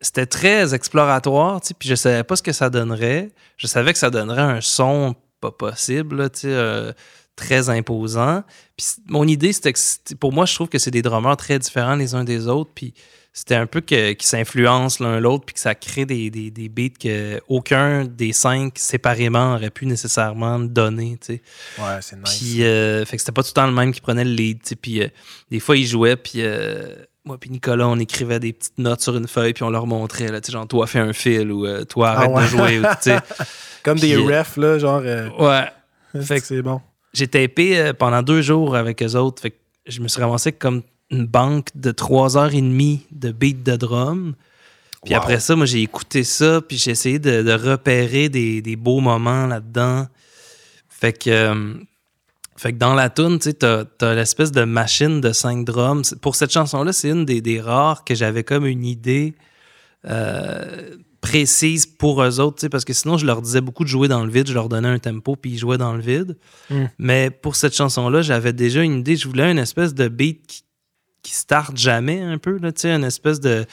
c'était 0.00 0.26
très 0.26 0.74
exploratoire, 0.74 1.60
puis 1.78 1.88
je 1.88 1.94
savais 1.94 2.24
pas 2.24 2.36
ce 2.36 2.42
que 2.42 2.52
ça 2.52 2.70
donnerait. 2.70 3.30
Je 3.56 3.66
savais 3.66 3.92
que 3.92 3.98
ça 3.98 4.10
donnerait 4.10 4.40
un 4.42 4.60
son 4.60 5.14
pas 5.40 5.50
possible, 5.50 6.28
euh, 6.44 6.92
très 7.36 7.70
imposant. 7.70 8.42
Puis 8.76 8.86
mon 9.06 9.26
idée, 9.26 9.52
c'était 9.52 9.72
que 9.72 10.14
pour 10.14 10.32
moi, 10.32 10.46
je 10.46 10.54
trouve 10.54 10.68
que 10.68 10.78
c'est 10.78 10.90
des 10.90 11.02
drummers 11.02 11.36
très 11.36 11.58
différents 11.58 11.96
les 11.96 12.14
uns 12.14 12.24
des 12.24 12.48
autres. 12.48 12.70
Puis 12.74 12.94
c'était 13.32 13.54
un 13.54 13.66
peu 13.66 13.80
qu'ils 13.80 14.16
s'influencent 14.20 15.02
l'un 15.02 15.20
l'autre, 15.20 15.44
puis 15.46 15.54
que 15.54 15.60
ça 15.60 15.74
crée 15.74 16.04
des, 16.04 16.30
des, 16.30 16.50
des 16.50 16.68
beats 16.68 16.88
que 17.00 17.40
aucun 17.48 18.04
des 18.04 18.32
cinq 18.32 18.78
séparément 18.78 19.54
aurait 19.54 19.70
pu 19.70 19.86
nécessairement 19.86 20.58
donner, 20.58 21.16
tu 21.20 21.34
sais. 21.34 21.42
Ouais, 21.78 21.98
c'est 22.00 22.16
nice. 22.16 22.38
Puis, 22.38 22.64
euh, 22.64 23.04
fait 23.04 23.16
que 23.16 23.22
c'était 23.22 23.32
pas 23.32 23.42
tout 23.42 23.50
le 23.50 23.54
temps 23.54 23.66
le 23.66 23.72
même 23.72 23.92
qui 23.92 24.00
prenait 24.00 24.24
le 24.24 24.32
lead. 24.32 24.58
Puis, 24.82 25.02
euh, 25.02 25.08
des 25.50 25.60
fois, 25.60 25.76
il 25.76 25.86
jouait, 25.86 26.16
puis 26.16 26.34
euh, 26.42 26.96
moi 27.24 27.38
puis 27.38 27.50
Nicolas, 27.50 27.86
on 27.86 27.98
écrivait 28.00 28.40
des 28.40 28.52
petites 28.52 28.78
notes 28.78 29.00
sur 29.00 29.16
une 29.16 29.28
feuille, 29.28 29.52
puis 29.52 29.62
on 29.62 29.70
leur 29.70 29.86
montrait, 29.86 30.28
là, 30.28 30.40
tu 30.40 30.46
sais, 30.46 30.52
genre, 30.52 30.66
toi, 30.66 30.86
fais 30.88 30.98
un 30.98 31.12
fil, 31.12 31.52
ou 31.52 31.84
toi, 31.84 32.08
Ah 32.10 32.18
arrête 32.22 32.30
ouais. 32.30 32.42
de 32.42 32.48
jouer, 32.48 32.80
ou. 32.80 32.84
Comme 33.84 33.98
des 33.98 34.14
Puis, 34.14 34.26
refs, 34.36 34.56
là, 34.56 34.78
genre. 34.78 35.02
Ouais. 35.38 35.66
Fait 36.22 36.40
que- 36.40 36.46
c'est 36.46 36.62
bon. 36.62 36.80
J'ai 37.12 37.28
tapé 37.28 37.92
pendant 37.98 38.22
deux 38.22 38.42
jours 38.42 38.76
avec 38.76 39.02
eux 39.02 39.14
autres. 39.16 39.40
Fait 39.42 39.50
que 39.50 39.56
je 39.86 40.00
me 40.00 40.06
suis 40.08 40.20
ramassé 40.22 40.52
comme 40.52 40.82
une 41.10 41.26
banque 41.26 41.68
de 41.74 41.90
trois 41.90 42.36
heures 42.36 42.54
et 42.54 42.60
demie 42.60 43.06
de 43.10 43.32
beats 43.32 43.64
de 43.64 43.76
drum. 43.76 44.34
Puis 45.04 45.14
Wow. 45.14 45.20
après 45.20 45.40
ça, 45.40 45.56
moi, 45.56 45.66
j'ai 45.66 45.82
écouté 45.82 46.24
ça, 46.24 46.60
puis 46.60 46.76
j'ai 46.76 46.90
essayé 46.90 47.18
de, 47.18 47.42
de 47.42 47.52
repérer 47.52 48.28
des, 48.28 48.60
des 48.60 48.76
beaux 48.76 49.00
moments 49.00 49.46
là-dedans. 49.46 50.06
Fait 50.88 51.12
que, 51.14 51.30
euh, 51.30 51.74
fait 52.56 52.72
que 52.74 52.78
dans 52.78 52.94
la 52.94 53.08
tune, 53.08 53.38
tu 53.38 53.44
sais, 53.44 53.54
t'as, 53.54 53.84
t'as 53.86 54.14
l'espèce 54.14 54.52
de 54.52 54.64
machine 54.64 55.22
de 55.22 55.32
cinq 55.32 55.64
drums. 55.64 56.14
Pour 56.20 56.36
cette 56.36 56.52
chanson-là, 56.52 56.92
c'est 56.92 57.08
une 57.08 57.24
des, 57.24 57.40
des 57.40 57.60
rares 57.60 58.04
que 58.04 58.14
j'avais 58.14 58.44
comme 58.44 58.66
une 58.66 58.84
idée 58.84 59.34
euh, 60.06 60.96
précise 61.22 61.86
pour 61.86 62.22
eux 62.22 62.40
autres, 62.40 62.56
tu 62.56 62.60
sais, 62.62 62.68
parce 62.68 62.84
que 62.84 62.92
sinon, 62.92 63.16
je 63.16 63.24
leur 63.26 63.40
disais 63.42 63.60
beaucoup 63.62 63.84
de 63.84 63.88
jouer 63.88 64.08
dans 64.08 64.24
le 64.24 64.30
vide, 64.30 64.48
je 64.48 64.54
leur 64.54 64.68
donnais 64.68 64.88
un 64.88 64.98
tempo, 64.98 65.36
puis 65.36 65.52
ils 65.52 65.58
jouaient 65.58 65.78
dans 65.78 65.94
le 65.94 66.02
vide. 66.02 66.36
Mm. 66.70 66.84
Mais 66.98 67.30
pour 67.30 67.56
cette 67.56 67.74
chanson-là, 67.74 68.20
j'avais 68.22 68.52
déjà 68.52 68.82
une 68.82 69.00
idée. 69.00 69.16
Je 69.16 69.28
voulais 69.28 69.50
une 69.50 69.58
espèce 69.58 69.94
de 69.94 70.08
beat 70.08 70.46
qui, 70.46 70.62
qui 71.22 71.32
starte 71.32 71.76
jamais 71.76 72.20
un 72.20 72.38
peu, 72.38 72.58
là, 72.58 72.72
tu 72.72 72.82
sais, 72.82 72.90
une 72.94 73.04
espèce 73.04 73.40
de, 73.40 73.66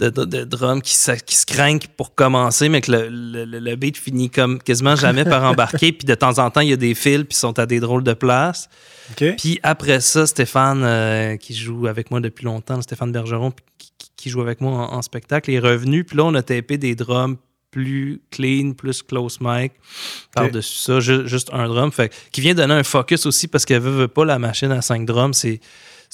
de, 0.00 0.10
de, 0.10 0.24
de 0.24 0.44
drum 0.44 0.82
qui, 0.82 0.94
se- 0.96 1.12
qui 1.12 1.34
se 1.36 1.46
crank 1.46 1.86
pour 1.96 2.14
commencer, 2.14 2.68
mais 2.68 2.80
que 2.80 2.90
le, 2.92 3.08
le- 3.08 3.58
le- 3.60 3.76
beat 3.76 3.96
finit 3.96 4.28
comme 4.28 4.58
quasiment 4.60 4.96
jamais 4.96 5.24
par 5.24 5.44
embarquer. 5.50 5.92
Puis 5.92 6.04
de 6.06 6.14
temps 6.14 6.38
en 6.38 6.50
temps, 6.50 6.60
il 6.60 6.70
y 6.70 6.72
a 6.72 6.76
des 6.76 6.94
fils, 6.94 7.18
puis 7.24 7.28
ils 7.30 7.36
sont 7.36 7.58
à 7.58 7.66
des 7.66 7.80
drôles 7.80 8.02
de 8.04 8.12
places. 8.12 8.68
OK. 9.12 9.36
Puis 9.38 9.60
après 9.62 10.00
ça, 10.00 10.26
Stéphane, 10.26 10.82
euh, 10.84 11.36
qui 11.36 11.54
joue 11.54 11.86
avec 11.86 12.10
moi 12.10 12.20
depuis 12.20 12.44
longtemps, 12.44 12.80
Stéphane 12.82 13.12
Bergeron, 13.12 13.52
qui, 13.78 13.92
qui- 14.16 14.30
joue 14.30 14.40
avec 14.40 14.60
moi 14.62 14.72
en, 14.72 14.94
en 14.96 15.02
spectacle, 15.02 15.50
est 15.50 15.58
revenu. 15.58 16.02
Puis 16.04 16.16
là, 16.16 16.24
on 16.24 16.34
a 16.34 16.42
tapé 16.42 16.76
des 16.78 16.94
drums 16.94 17.36
plus 17.70 18.22
clean, 18.30 18.72
plus 18.72 19.02
close 19.02 19.38
mic. 19.40 19.72
Par-dessus 20.34 20.78
ça, 20.78 21.00
ju- 21.00 21.26
juste 21.28 21.50
un 21.52 21.68
drum. 21.68 21.92
Fait, 21.92 22.12
qui 22.32 22.40
vient 22.40 22.54
donner 22.54 22.74
un 22.74 22.84
focus 22.84 23.26
aussi 23.26 23.48
parce 23.48 23.64
qu'elle 23.64 23.82
veut, 23.82 23.90
veut 23.90 24.08
pas 24.08 24.24
la 24.24 24.38
machine 24.38 24.70
à 24.72 24.80
5 24.80 25.04
drums. 25.06 25.36
C'est, 25.36 25.60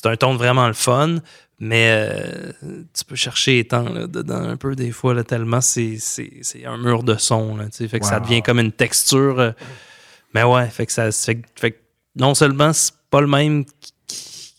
c'est 0.03 0.09
un 0.09 0.17
ton 0.17 0.35
vraiment 0.37 0.67
le 0.67 0.73
fun. 0.75 1.17
Mais 1.63 1.89
euh, 1.91 2.53
tu 2.97 3.05
peux 3.05 3.17
chercher 3.17 3.53
les 3.57 3.65
temps 3.67 3.87
là, 3.89 4.07
dedans 4.07 4.43
un 4.43 4.57
peu 4.57 4.75
des 4.75 4.93
fois, 4.93 5.13
là, 5.13 5.25
tellement 5.25 5.61
c'est, 5.61 5.97
c'est, 5.99 6.33
c'est 6.41 6.65
un 6.65 6.79
mur 6.79 7.03
de 7.03 7.17
son. 7.17 7.57
Là, 7.57 7.67
fait 7.71 8.01
que 8.01 8.07
ça 8.07 8.19
devient 8.19 8.41
comme 8.43 8.59
une 8.61 8.73
texture. 8.73 9.39
euh, 9.41 9.51
mais 10.35 10.43
ouais, 10.43 10.69
fait 10.71 10.87
que 10.87 10.93
ça 10.93 11.13
fait, 11.13 11.35
que- 11.37 11.47
fait 11.61 11.73
que 11.73 11.77
non 12.17 12.35
seulement 12.35 12.73
c'est 12.73 12.95
pas 13.11 13.21
le 13.21 13.27
même 13.27 13.65
qui, 13.81 13.93
qui- 14.07 14.55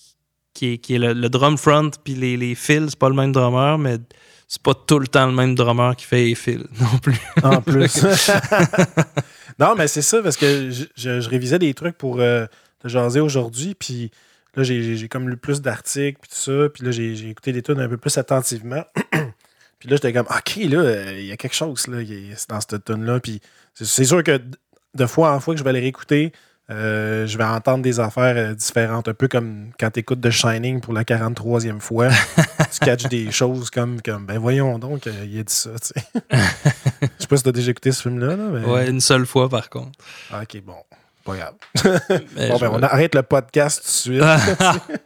qui 0.54 0.74
est, 0.74 0.78
qui 0.78 0.94
est 0.94 1.00
le, 1.00 1.14
le 1.14 1.30
drum 1.30 1.58
front 1.58 1.90
puis 2.04 2.14
les, 2.14 2.38
les 2.38 2.54
fils, 2.54 2.90
c'est 2.92 3.00
pas 3.00 3.10
le 3.10 3.16
même 3.16 3.32
drummer, 3.32 3.80
mais 3.80 3.98
c'est 4.48 4.62
pas 4.62 4.76
tout 4.76 5.00
le 5.00 5.08
temps 5.08 5.26
le 5.26 5.32
même 5.34 5.56
drummer 5.56 5.96
qui 5.96 6.06
fait 6.06 6.26
les 6.26 6.36
fils 6.36 6.60
non 6.80 7.00
plus. 7.02 7.18
En 7.42 7.62
plus. 7.64 8.04
non, 9.60 9.74
mais 9.76 9.88
c'est 9.88 10.02
ça, 10.02 10.22
parce 10.22 10.38
que 10.38 10.70
je, 10.70 10.86
je- 10.96 11.22
je 11.22 11.30
révisais 11.30 11.60
des 11.60 11.74
trucs 11.74 11.98
pour 11.98 12.20
euh, 12.20 12.46
te 12.80 12.88
jaser 12.88 13.20
aujourd'hui, 13.22 13.74
puis 13.76 14.12
là, 14.56 14.64
j'ai 14.64 15.08
comme 15.08 15.30
lu 15.30 15.38
plus 15.38 15.62
d'articles, 15.62 16.20
puis 16.22 16.30
tout 16.30 16.36
ça, 16.36 16.70
puis 16.74 16.84
là, 16.84 16.92
j'ai 16.92 17.30
écouté 17.30 17.52
des 17.54 17.62
tunes 17.62 17.80
un 17.80 17.88
peu 17.90 17.98
plus 17.98 18.18
attentivement. 18.18 18.84
puis 19.80 19.90
là, 19.90 19.96
j'étais 19.96 20.14
comme, 20.14 20.28
OK, 20.30 20.56
là, 20.70 21.12
il 21.14 21.26
y 21.26 21.32
a 21.32 21.38
quelque 21.38 21.56
chose 21.56 21.88
là, 21.88 22.00
dans 22.50 22.60
cette 22.62 22.86
tune-là, 22.86 23.20
puis 23.20 23.42
c'est- 23.74 24.04
sûr 24.06 24.24
que 24.24 24.42
de 24.94 25.06
fois 25.06 25.34
en 25.34 25.40
fois 25.40 25.54
que 25.54 25.60
je 25.60 25.64
vais 25.64 25.74
les 25.74 25.80
réécouter, 25.80 26.34
euh, 26.70 27.28
je 27.28 27.38
vais 27.38 27.44
entendre 27.44 27.82
des 27.82 28.00
affaires 28.00 28.36
euh, 28.38 28.54
différentes, 28.54 29.08
un 29.10 29.14
peu 29.14 29.28
comme 29.28 29.72
quand 29.80 29.92
tu 29.92 30.00
écoutes 30.02 30.22
The 30.22 30.30
Shining 30.30 30.80
pour 30.80 30.94
la 30.94 31.04
43e 31.04 31.80
fois. 31.82 32.10
tu 32.72 32.80
catches 32.80 33.08
des 33.10 33.30
choses 33.32 33.70
comme, 33.70 34.02
comme 34.02 34.26
ben 34.26 34.38
voyons 34.38 34.80
donc, 34.80 35.08
euh, 35.08 35.26
il 35.26 35.40
a 35.40 35.44
dit 35.44 35.54
ça, 35.54 35.72
tu 35.80 35.88
sais. 36.00 36.06
Je 37.02 37.08
sais 37.20 37.28
pas 37.28 37.38
si 37.38 37.44
tu 37.44 37.50
as 37.50 37.52
déjà 37.52 37.72
écouté 37.72 37.92
ce 37.92 38.02
film-là. 38.04 38.36
Là, 38.38 38.44
mais... 38.54 38.66
Ouais, 38.66 38.90
une 38.90 39.02
seule 39.02 39.26
fois 39.26 39.50
par 39.50 39.70
contre. 39.70 40.00
Ah, 40.32 40.44
ok, 40.44 40.62
bon. 40.64 40.76
Pas 41.24 41.36
grave. 41.36 41.54
Bon, 42.50 42.58
ben, 42.60 42.70
on 42.72 42.82
arrête 42.84 43.14
le 43.16 43.24
podcast 43.24 43.82
tout 43.82 44.10
de 44.12 44.20
suite. 44.20 44.24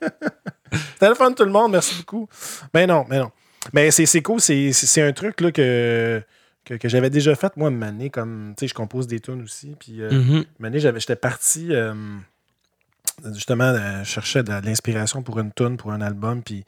C'était 0.94 1.10
le 1.10 1.16
fun 1.16 1.32
tout 1.34 1.46
le 1.46 1.52
monde, 1.52 1.72
merci 1.74 1.98
beaucoup. 1.98 2.28
Mais 2.74 2.86
non, 2.88 3.06
mais 3.10 3.20
non. 3.20 3.32
Mais 3.74 3.92
c'est 3.92 4.22
cool, 4.22 4.40
c'est 4.42 5.02
un 5.02 5.12
truc 5.14 5.42
là, 5.42 5.52
que, 5.52 6.22
que, 6.66 6.74
que 6.76 6.88
j'avais 6.90 7.10
déjà 7.10 7.34
fait, 7.36 7.56
moi, 7.58 7.70
année, 7.82 8.10
comme, 8.10 8.54
tu 8.58 8.62
sais, 8.62 8.68
je 8.68 8.74
compose 8.74 9.08
des 9.08 9.20
tunes 9.20 9.42
aussi, 9.42 9.76
puis 9.80 10.02
euh, 10.02 10.12
Mhm. 10.12 10.46
j'avais- 10.80 11.00
j'étais 11.00 11.16
parti, 11.16 11.70
euh, 11.72 11.94
justement, 13.34 13.64
euh, 13.66 14.04
je 14.04 14.10
cherchais 14.10 14.44
de 14.44 14.52
l'inspiration 14.66 15.24
pour 15.24 15.40
une 15.40 15.52
tune, 15.52 15.78
pour 15.78 15.92
un 15.94 16.02
album, 16.02 16.44
puis 16.44 16.64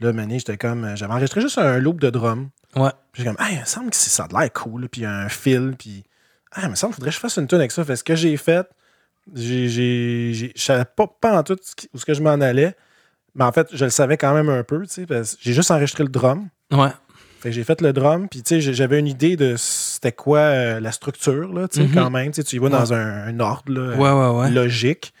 là, 0.00 0.08
année, 0.10 0.38
j'étais 0.38 0.56
comme, 0.56 0.84
euh, 0.84 0.96
j'avais 0.96 1.12
enregistré 1.12 1.40
juste 1.40 1.58
un 1.58 1.78
loop 1.78 2.00
de 2.00 2.10
drum, 2.10 2.50
Ouais. 2.76 2.90
puis 3.12 3.22
j'ai 3.22 3.28
comme, 3.28 3.44
hey, 3.46 3.56
il 3.56 3.60
me 3.60 3.64
semble 3.66 3.90
que 3.90 3.96
c'est- 3.96 4.10
ça 4.10 4.26
a 4.32 4.40
l'air 4.40 4.52
cool, 4.52 4.88
puis 4.88 5.02
il 5.02 5.04
y 5.04 5.06
a 5.06 5.14
un 5.14 5.28
fil, 5.28 5.74
puis, 5.78 6.04
ah, 6.52 6.62
il 6.64 6.70
me 6.70 6.74
semble 6.74 6.92
qu'il 6.94 6.96
faudrait 6.96 7.10
que 7.10 7.14
je 7.16 7.20
fasse 7.20 7.36
une 7.36 7.46
tune 7.46 7.58
avec 7.58 7.70
ça. 7.72 7.84
Fait 7.84 7.96
ce 7.96 8.02
que 8.04 8.16
j'ai 8.16 8.36
fait, 8.36 8.66
je 9.34 10.50
savais 10.56 10.84
pas, 10.84 11.06
pas 11.20 11.38
en 11.38 11.42
tout 11.42 11.56
où 11.94 11.98
ce 11.98 12.04
que 12.04 12.14
je 12.14 12.22
m'en 12.22 12.30
allais, 12.30 12.74
mais 13.34 13.44
en 13.44 13.52
fait, 13.52 13.68
je 13.72 13.84
le 13.84 13.90
savais 13.90 14.16
quand 14.16 14.34
même 14.34 14.48
un 14.48 14.62
peu, 14.64 14.84
tu 14.86 15.06
sais, 15.06 15.22
j'ai 15.40 15.52
juste 15.52 15.70
enregistré 15.70 16.02
le 16.04 16.10
drum. 16.10 16.48
Ouais. 16.72 16.88
Fait 17.40 17.52
j'ai 17.52 17.64
fait 17.64 17.80
le 17.80 17.92
drum, 17.92 18.28
puis 18.28 18.42
tu 18.42 18.60
sais, 18.60 18.72
j'avais 18.74 18.98
une 18.98 19.06
idée 19.06 19.36
de 19.36 19.54
c'était 19.56 20.12
quoi 20.12 20.38
euh, 20.40 20.80
la 20.80 20.92
structure, 20.92 21.52
là, 21.52 21.68
tu 21.68 21.80
sais, 21.80 21.86
Mhm. 21.88 21.94
quand 21.94 22.10
même. 22.10 22.32
Tu 22.32 22.42
y 22.42 22.58
vas 22.58 22.64
Ouais. 22.66 22.70
dans 22.70 22.92
un, 22.92 23.26
un 23.28 23.40
ordre, 23.40 23.72
là, 23.72 23.96
Ouais, 23.96 24.10
ouais, 24.10 24.40
ouais. 24.42 24.50
logique. 24.50 25.14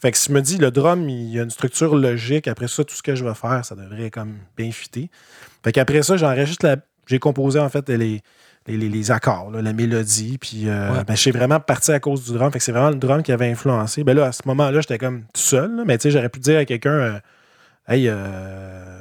Fait 0.00 0.10
que 0.12 0.16
si 0.18 0.28
je 0.28 0.32
me 0.34 0.40
dis, 0.40 0.56
le 0.58 0.70
drum, 0.70 1.08
il 1.08 1.30
y 1.30 1.38
a 1.38 1.42
une 1.42 1.50
structure 1.50 1.94
logique, 1.96 2.48
après 2.48 2.68
ça, 2.68 2.84
tout 2.84 2.94
ce 2.94 3.02
que 3.02 3.14
je 3.14 3.24
vais 3.24 3.34
faire, 3.34 3.62
ça 3.64 3.74
devrait 3.74 4.10
comme 4.10 4.38
bien 4.56 4.70
fitter. 4.70 5.10
Fait 5.64 5.72
qu'après 5.72 6.02
ça, 6.02 6.16
j'enregistre 6.16 6.66
la... 6.66 6.76
J'ai 7.06 7.18
composé, 7.18 7.58
en 7.60 7.68
fait, 7.68 7.88
les, 7.90 8.20
les, 8.66 8.76
les- 8.76 8.88
les 8.88 9.10
accords, 9.10 9.50
là, 9.50 9.62
la 9.62 9.72
mélodie, 9.72 10.38
puis 10.38 10.68
euh, 10.68 10.92
Ouais. 10.92 11.04
ben, 11.04 11.14
je 11.14 11.20
suis 11.20 11.30
vraiment 11.30 11.60
parti 11.60 11.92
à 11.92 12.00
cause 12.00 12.24
du 12.24 12.32
drum. 12.36 12.50
Fait 12.50 12.58
que 12.58 12.64
c'est 12.64 12.72
vraiment 12.72 12.90
le 12.90 12.96
drum 12.96 13.22
qui 13.22 13.32
avait 13.32 13.50
influencé. 13.50 14.02
Ben 14.04 14.16
là, 14.16 14.26
à 14.26 14.32
ce 14.32 14.42
moment-là, 14.46 14.80
j'étais 14.80 14.98
comme 14.98 15.20
tout 15.32 15.40
seul, 15.40 15.76
là, 15.76 15.82
mais 15.86 15.98
tu 15.98 16.02
sais, 16.04 16.10
j'aurais 16.10 16.28
pu 16.28 16.40
dire 16.40 16.58
à 16.58 16.64
quelqu'un, 16.64 16.90
euh, 16.90 17.18
hey, 17.88 18.08
euh, 18.08 18.98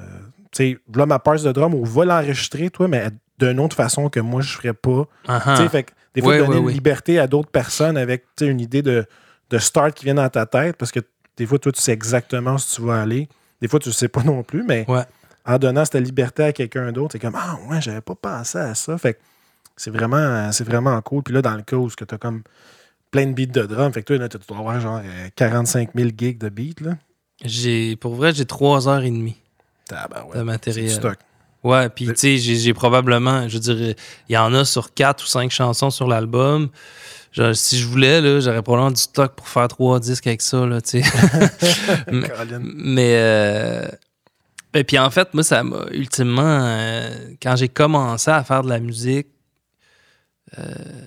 tu 0.52 0.64
sais, 0.74 0.78
voilà 0.88 1.06
ma 1.06 1.20
part 1.20 1.36
de 1.42 1.52
drum, 1.52 1.74
ou 1.74 1.84
va 1.86 2.06
l'enregistrer, 2.06 2.70
toi, 2.70 2.88
mais 2.88 3.08
d'une 3.40 3.60
autre 3.60 3.76
façon 3.76 4.10
que 4.10 4.20
moi, 4.20 4.42
je 4.42 4.54
ferais 4.56 4.74
pas. 4.74 5.06
Ah, 5.28 5.56
Tu 5.58 5.64
sais, 5.64 5.70
fait 5.70 5.84
que 5.84 5.92
des 6.14 6.22
fois, 6.22 6.38
donner 6.38 6.58
une 6.58 6.70
liberté 6.70 7.20
à 7.20 7.28
d'autres 7.28 7.50
personnes 7.50 7.98
avec 7.98 8.24
une 8.42 8.62
idée 8.62 8.82
de, 8.82 9.06
de 9.50 9.58
start 9.58 9.94
qui 9.94 10.06
vient 10.06 10.14
dans 10.16 10.30
ta 10.30 10.46
tête, 10.46 10.78
parce 10.78 10.92
que 10.92 11.00
des 11.38 11.46
fois, 11.46 11.60
toi, 11.60 11.72
tu 11.72 11.82
sais 11.82 11.92
exactement 11.92 12.54
où 12.54 12.60
tu 12.60 12.82
vas 12.82 13.02
aller. 13.02 13.28
Des 13.62 13.68
fois, 13.68 13.80
tu 13.80 13.90
ne 13.90 13.94
sais 13.94 14.08
pas 14.08 14.24
non 14.24 14.44
plus, 14.44 14.64
mais 14.64 14.86
Ouais. 14.88 15.04
en 15.46 15.58
donnant 15.58 15.84
cette 15.84 15.96
liberté 15.96 16.44
à 16.44 16.54
quelqu'un 16.54 16.92
d'autre, 16.94 17.14
c'est 17.14 17.20
comme 17.20 17.36
Ah 17.36 17.58
ouais, 17.70 17.82
j'avais 17.82 18.00
pas 18.02 18.16
pensé 18.16 18.58
à 18.58 18.74
ça. 18.76 18.98
Fait 18.98 19.16
que 19.16 19.20
c'est 19.78 19.92
vraiment, 19.92 20.52
c'est 20.52 20.64
vraiment 20.64 21.00
cool. 21.02 21.24
Puis 21.24 21.34
là, 21.34 21.42
dans 21.42 21.56
le 21.56 21.62
cas 21.62 21.76
où 21.76 21.90
tu 21.90 22.04
as 22.10 22.18
comme 22.18 22.44
plein 23.12 23.28
de 23.28 23.34
beats 23.34 23.46
de 23.62 23.66
drum, 23.66 23.92
fait 23.94 24.04
que 24.04 24.14
toi, 24.16 24.30
tu 24.30 24.38
dois 24.48 24.58
avoir 24.58 24.80
genre 24.80 25.02
euh, 25.04 25.28
45 25.36 25.90
000 25.96 26.10
gigs 26.18 26.38
de 26.38 26.50
beats. 26.50 26.82
Là. 26.84 26.98
J'ai, 27.44 27.96
pour 27.96 28.16
vrai, 28.16 28.34
j'ai 28.34 28.46
trois 28.46 28.88
heures 28.88 29.04
et 29.04 29.12
demie 29.12 29.38
de 29.90 29.96
C'est 30.34 30.38
du 30.40 30.44
matériel. 30.44 30.92
stock. 30.92 31.18
Ouais, 31.64 31.90
puis 31.90 32.06
tu 32.08 32.16
sais, 32.16 32.38
j'ai, 32.38 32.74
probablement, 32.76 33.48
je 33.50 33.58
dirais, 33.58 33.96
il 34.30 34.34
y 34.34 34.38
en 34.38 34.54
a 34.54 34.66
sur 34.66 34.94
quatre 34.94 35.24
ou 35.24 35.28
cinq 35.28 35.50
chansons 35.52 35.90
sur 35.90 36.08
l'album. 36.08 36.70
Genre, 37.32 37.56
si 37.56 37.80
je 37.80 37.88
voulais, 37.88 38.22
là, 38.22 38.40
j'aurais 38.40 38.62
probablement 38.62 38.92
du 38.92 39.02
stock 39.02 39.34
pour 39.36 39.48
faire 39.48 39.68
trois 39.68 40.00
disques 40.00 40.28
avec 40.28 40.42
ça, 40.42 40.66
là, 40.66 40.80
tu 40.80 41.02
sais. 41.02 41.10
Mais-. 42.12 42.30
Mais. 42.62 43.16
Euh... 43.18 43.88
Et 44.76 44.84
puis 44.84 45.00
en 45.00 45.10
fait, 45.10 45.34
moi, 45.34 45.44
ça 45.44 45.64
m'a 45.64 45.86
ultimement. 45.92 46.44
euh, 46.44 47.10
quand 47.42 47.56
j'ai 47.56 47.70
commencé 47.70 48.30
à 48.30 48.44
faire 48.44 48.62
de 48.62 48.70
la 48.70 48.80
musique, 48.80 49.28
euh, 49.28 49.35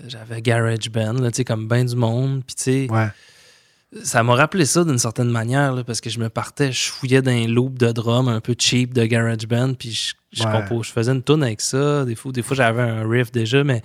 j'avais 0.06 0.42
GarageBand, 0.42 1.14
là, 1.14 1.30
tu 1.30 1.36
sais, 1.38 1.44
comme 1.44 1.68
ben 1.68 1.84
du 1.84 1.96
monde. 1.96 2.42
Puis 2.46 2.56
tu 2.56 2.62
sais, 2.62 2.86
Ouais. 2.90 3.08
ça 4.02 4.22
m'a 4.22 4.34
rappelé 4.34 4.64
ça 4.66 4.84
d'une 4.84 4.98
certaine 4.98 5.30
manière, 5.30 5.72
là, 5.74 5.84
parce 5.84 6.00
que 6.00 6.10
je 6.10 6.18
me 6.18 6.28
partais, 6.28 6.72
je 6.72 6.90
fouillais 6.90 7.22
dans 7.22 7.30
un 7.30 7.46
loop 7.46 7.78
de 7.78 7.90
drum 7.92 8.28
un 8.28 8.40
peu 8.40 8.54
cheap 8.58 8.92
de 8.94 9.04
GarageBand, 9.04 9.74
puis 9.74 9.92
je, 9.92 10.14
je, 10.32 10.44
Ouais. 10.44 10.82
je 10.82 10.90
faisais 10.90 11.12
une 11.12 11.22
tune 11.22 11.42
avec 11.42 11.60
ça. 11.60 12.04
Des 12.04 12.14
fois, 12.14 12.32
des 12.32 12.42
fois 12.42 12.56
j'avais 12.56 12.82
un 12.82 13.08
riff 13.08 13.32
déjà, 13.32 13.64
mais 13.64 13.82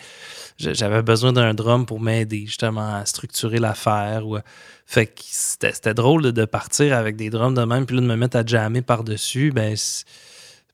j'avais 0.58 1.02
besoin 1.02 1.32
d'un 1.34 1.54
drum 1.54 1.86
pour 1.86 2.00
m'aider 2.02 2.46
justement 2.46 2.96
à 2.96 3.06
structurer 3.06 3.60
l'affaire. 3.60 4.28
Ou, 4.28 4.38
fait 4.86 5.08
que 5.08 5.22
c'était 5.24 5.94
drôle 5.94 6.32
de, 6.34 6.46
partir 6.46 6.96
avec 6.96 7.16
des 7.16 7.30
drums 7.30 7.56
de 7.56 7.64
même, 7.64 7.86
puis 7.86 7.96
là, 7.96 8.02
de 8.02 8.08
me 8.08 8.16
mettre 8.16 8.38
à 8.38 8.46
jammer 8.46 8.82
par-dessus. 8.82 9.52
Ben, 9.52 9.76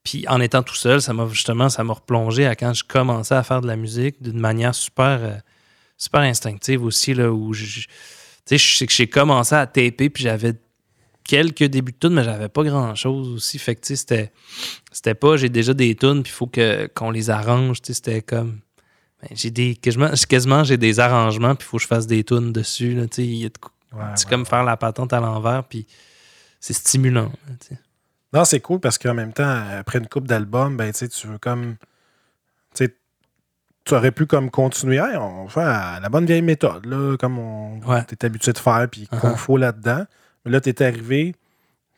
puis 0.03 0.25
en 0.27 0.39
étant 0.41 0.63
tout 0.63 0.75
seul, 0.75 1.01
ça 1.01 1.13
m'a 1.13 1.27
justement, 1.27 1.69
ça 1.69 1.83
m'a 1.83 1.93
replongé 1.93 2.45
à 2.45 2.55
quand 2.55 2.73
je 2.73 2.83
commençais 2.83 3.35
à 3.35 3.43
faire 3.43 3.61
de 3.61 3.67
la 3.67 3.75
musique 3.75 4.21
d'une 4.21 4.39
manière 4.39 4.73
super, 4.75 5.19
euh, 5.21 5.35
super 5.97 6.21
instinctive 6.21 6.83
aussi, 6.83 7.13
là, 7.13 7.31
où 7.31 7.53
je, 7.53 7.81
tu 8.45 8.57
sais, 8.57 8.85
que 8.87 8.93
j'ai 8.93 9.07
commencé 9.07 9.55
à 9.55 9.67
taper, 9.67 10.09
puis 10.09 10.23
j'avais 10.23 10.53
quelques 11.23 11.65
débuts 11.65 11.91
de 11.91 11.97
tunes, 11.97 12.13
mais 12.15 12.23
j'avais 12.23 12.49
pas 12.49 12.63
grand-chose 12.63 13.29
aussi. 13.29 13.59
Fait 13.59 13.75
que, 13.75 13.81
tu 13.81 13.87
sais, 13.89 13.95
c'était, 13.97 14.31
c'était 14.91 15.13
pas, 15.13 15.37
j'ai 15.37 15.49
déjà 15.49 15.73
des 15.75 15.95
tunes, 15.95 16.23
puis 16.23 16.31
il 16.31 16.35
faut 16.35 16.47
que, 16.47 16.87
qu'on 16.95 17.11
les 17.11 17.29
arrange. 17.29 17.81
Tu 17.81 17.87
sais, 17.87 17.93
c'était 17.93 18.21
comme... 18.23 18.61
ben, 19.21 19.29
j'ai 19.35 19.51
des... 19.51 19.75
Quasiment, 19.75 20.09
quasiment 20.27 20.63
j'ai 20.63 20.77
des 20.77 20.99
arrangements, 20.99 21.53
puis 21.53 21.67
il 21.67 21.69
faut 21.69 21.77
que 21.77 21.83
je 21.83 21.87
fasse 21.87 22.07
des 22.07 22.23
tunes 22.23 22.51
dessus. 22.51 22.95
Là, 22.95 23.07
tu 23.07 23.23
sais, 23.23 23.51
Ouais, 23.91 24.03
c'est 24.15 24.25
ouais. 24.25 24.29
comme 24.29 24.45
faire 24.45 24.63
la 24.63 24.77
patente 24.77 25.13
à 25.13 25.19
l'envers, 25.19 25.63
puis 25.63 25.87
c'est 26.59 26.73
stimulant. 26.73 27.31
là, 27.47 27.53
tu 27.59 27.67
sais. 27.69 27.79
Non, 28.33 28.45
c'est 28.45 28.59
cool 28.59 28.79
parce 28.79 28.97
qu'en 28.97 29.13
même 29.13 29.33
temps, 29.33 29.63
après 29.79 29.99
une 29.99 30.07
coupe 30.07 30.27
d'albums, 30.27 30.77
ben, 30.77 30.91
tu 30.91 30.99
sais, 30.99 31.07
tu 31.07 31.27
veux 31.27 31.37
comme. 31.39 31.75
Tu 32.75 32.93
tu 33.85 33.95
aurais 33.95 34.11
pu 34.11 34.27
comme 34.27 34.51
continuer. 34.51 34.97
Hey, 34.97 35.15
on 35.17 35.47
faire 35.47 35.99
la 36.01 36.09
bonne 36.09 36.25
vieille 36.25 36.43
méthode, 36.43 36.85
là, 36.85 37.17
comme 37.17 37.39
on 37.39 37.79
Ouais. 37.87 38.03
t'es 38.03 38.23
habitué 38.25 38.53
de 38.53 38.59
faire, 38.59 38.87
puis 38.91 39.07
qu'on 39.07 39.17
Uh-huh. 39.29 39.35
faut 39.35 39.57
là-dedans. 39.57 40.05
Mais 40.45 40.51
là, 40.51 40.61
t'es 40.61 40.83
arrivé, 40.83 41.33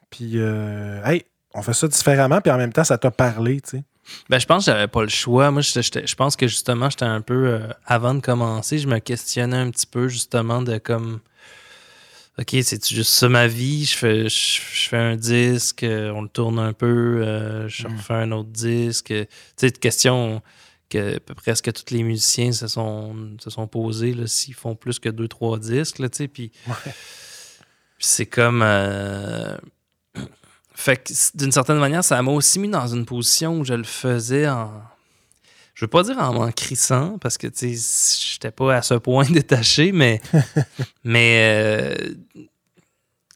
puis 0.09 0.33
euh, 0.35 1.03
hey, 1.03 1.25
on 1.53 1.61
fait 1.61 1.73
ça 1.73 1.87
différemment, 1.89 2.39
puis 2.39 2.49
en 2.51 2.57
même 2.57 2.71
temps, 2.71 2.85
ça 2.85 2.97
t'a 2.97 3.11
parlé, 3.11 3.59
tu 3.59 3.71
sais. 3.79 3.83
Ben, 4.29 4.39
je 4.39 4.45
pense 4.45 4.65
que 4.65 4.71
j'avais 4.71 4.87
pas 4.87 5.01
le 5.03 5.09
choix. 5.09 5.51
Moi, 5.51 5.61
je 5.61 6.15
pense 6.15 6.35
que 6.37 6.47
justement, 6.47 6.89
j'étais 6.89 7.03
un 7.05 7.21
peu. 7.21 7.47
euh, 7.47 7.67
avant 7.85 8.13
de 8.13 8.21
commencer, 8.21 8.77
je 8.77 8.87
me 8.87 8.99
questionnais 8.99 9.57
un 9.57 9.69
petit 9.69 9.85
peu, 9.87 10.07
justement, 10.07 10.61
de 10.61 10.77
comme. 10.77 11.19
OK, 12.39 12.55
c'est 12.63 12.87
juste 12.89 13.11
ça 13.11 13.29
ma 13.29 13.47
vie? 13.47 13.85
Je 13.85 13.95
fais, 13.97 14.23
je, 14.29 14.61
je 14.73 14.89
fais 14.89 14.97
un 14.97 15.15
disque, 15.15 15.83
euh, 15.83 16.11
on 16.11 16.21
le 16.21 16.29
tourne 16.29 16.59
un 16.59 16.73
peu, 16.73 17.21
euh, 17.23 17.67
je 17.67 17.87
Mm. 17.87 17.97
refais 17.97 18.13
un 18.13 18.31
autre 18.31 18.49
disque. 18.49 19.07
Tu 19.07 19.27
sais, 19.57 19.67
une 19.67 19.73
question 19.73 20.41
que 20.89 21.19
presque 21.19 21.71
tous 21.73 21.93
les 21.93 22.03
musiciens 22.03 22.51
se 22.51 22.67
sont, 22.67 23.15
se 23.39 23.49
sont 23.49 23.67
posés, 23.67 24.15
s'ils 24.27 24.53
font 24.53 24.75
plus 24.75 24.97
que 24.99 25.09
deux, 25.09 25.27
trois 25.27 25.59
disques, 25.59 25.99
là, 25.99 26.09
tu 26.09 26.17
sais. 26.17 26.27
Puis 26.27 26.51
Ouais. 26.67 26.73
c'est 27.99 28.25
comme. 28.25 28.61
euh, 28.63 29.57
Fait 30.73 30.97
que 30.97 31.13
d'une 31.37 31.51
certaine 31.51 31.77
manière, 31.77 32.03
ça 32.03 32.19
m'a 32.23 32.31
aussi 32.31 32.57
mis 32.57 32.69
dans 32.69 32.87
une 32.87 33.05
position 33.05 33.59
où 33.59 33.65
je 33.65 33.73
le 33.73 33.83
faisais 33.83 34.47
en. 34.49 34.71
Je 35.73 35.86
veux 35.86 35.89
pas 35.89 36.03
dire 36.03 36.17
en 36.19 36.34
m'en 36.34 36.51
crissant, 36.51 37.17
parce 37.19 37.38
que 37.38 37.47
tu 37.47 37.75
sais, 37.75 38.34
j'étais 38.34 38.51
pas 38.51 38.75
à 38.75 38.81
ce 38.81 38.93
point 38.95 39.25
détaché, 39.29 39.91
mais. 39.91 40.21
mais. 41.03 41.95
euh, 41.97 42.13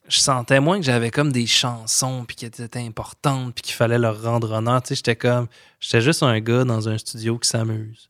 je 0.07 0.19
sentais 0.19 0.59
moins 0.59 0.77
que 0.77 0.85
j'avais 0.85 1.09
comme 1.09 1.31
des 1.31 1.47
chansons, 1.47 2.25
puis 2.27 2.35
qui 2.35 2.45
étaient 2.45 2.79
importantes, 2.79 3.55
puis 3.55 3.63
qu'il 3.63 3.73
fallait 3.73 3.97
leur 3.97 4.21
rendre 4.21 4.51
honneur. 4.51 4.81
Tu 4.83 4.89
sais, 4.89 4.95
j'étais 4.95 5.15
comme. 5.15 5.47
J'étais 5.79 6.01
juste 6.01 6.21
un 6.21 6.39
gars 6.39 6.63
dans 6.63 6.87
un 6.87 6.97
studio 6.97 7.39
qui 7.39 7.49
s'amuse. 7.49 8.09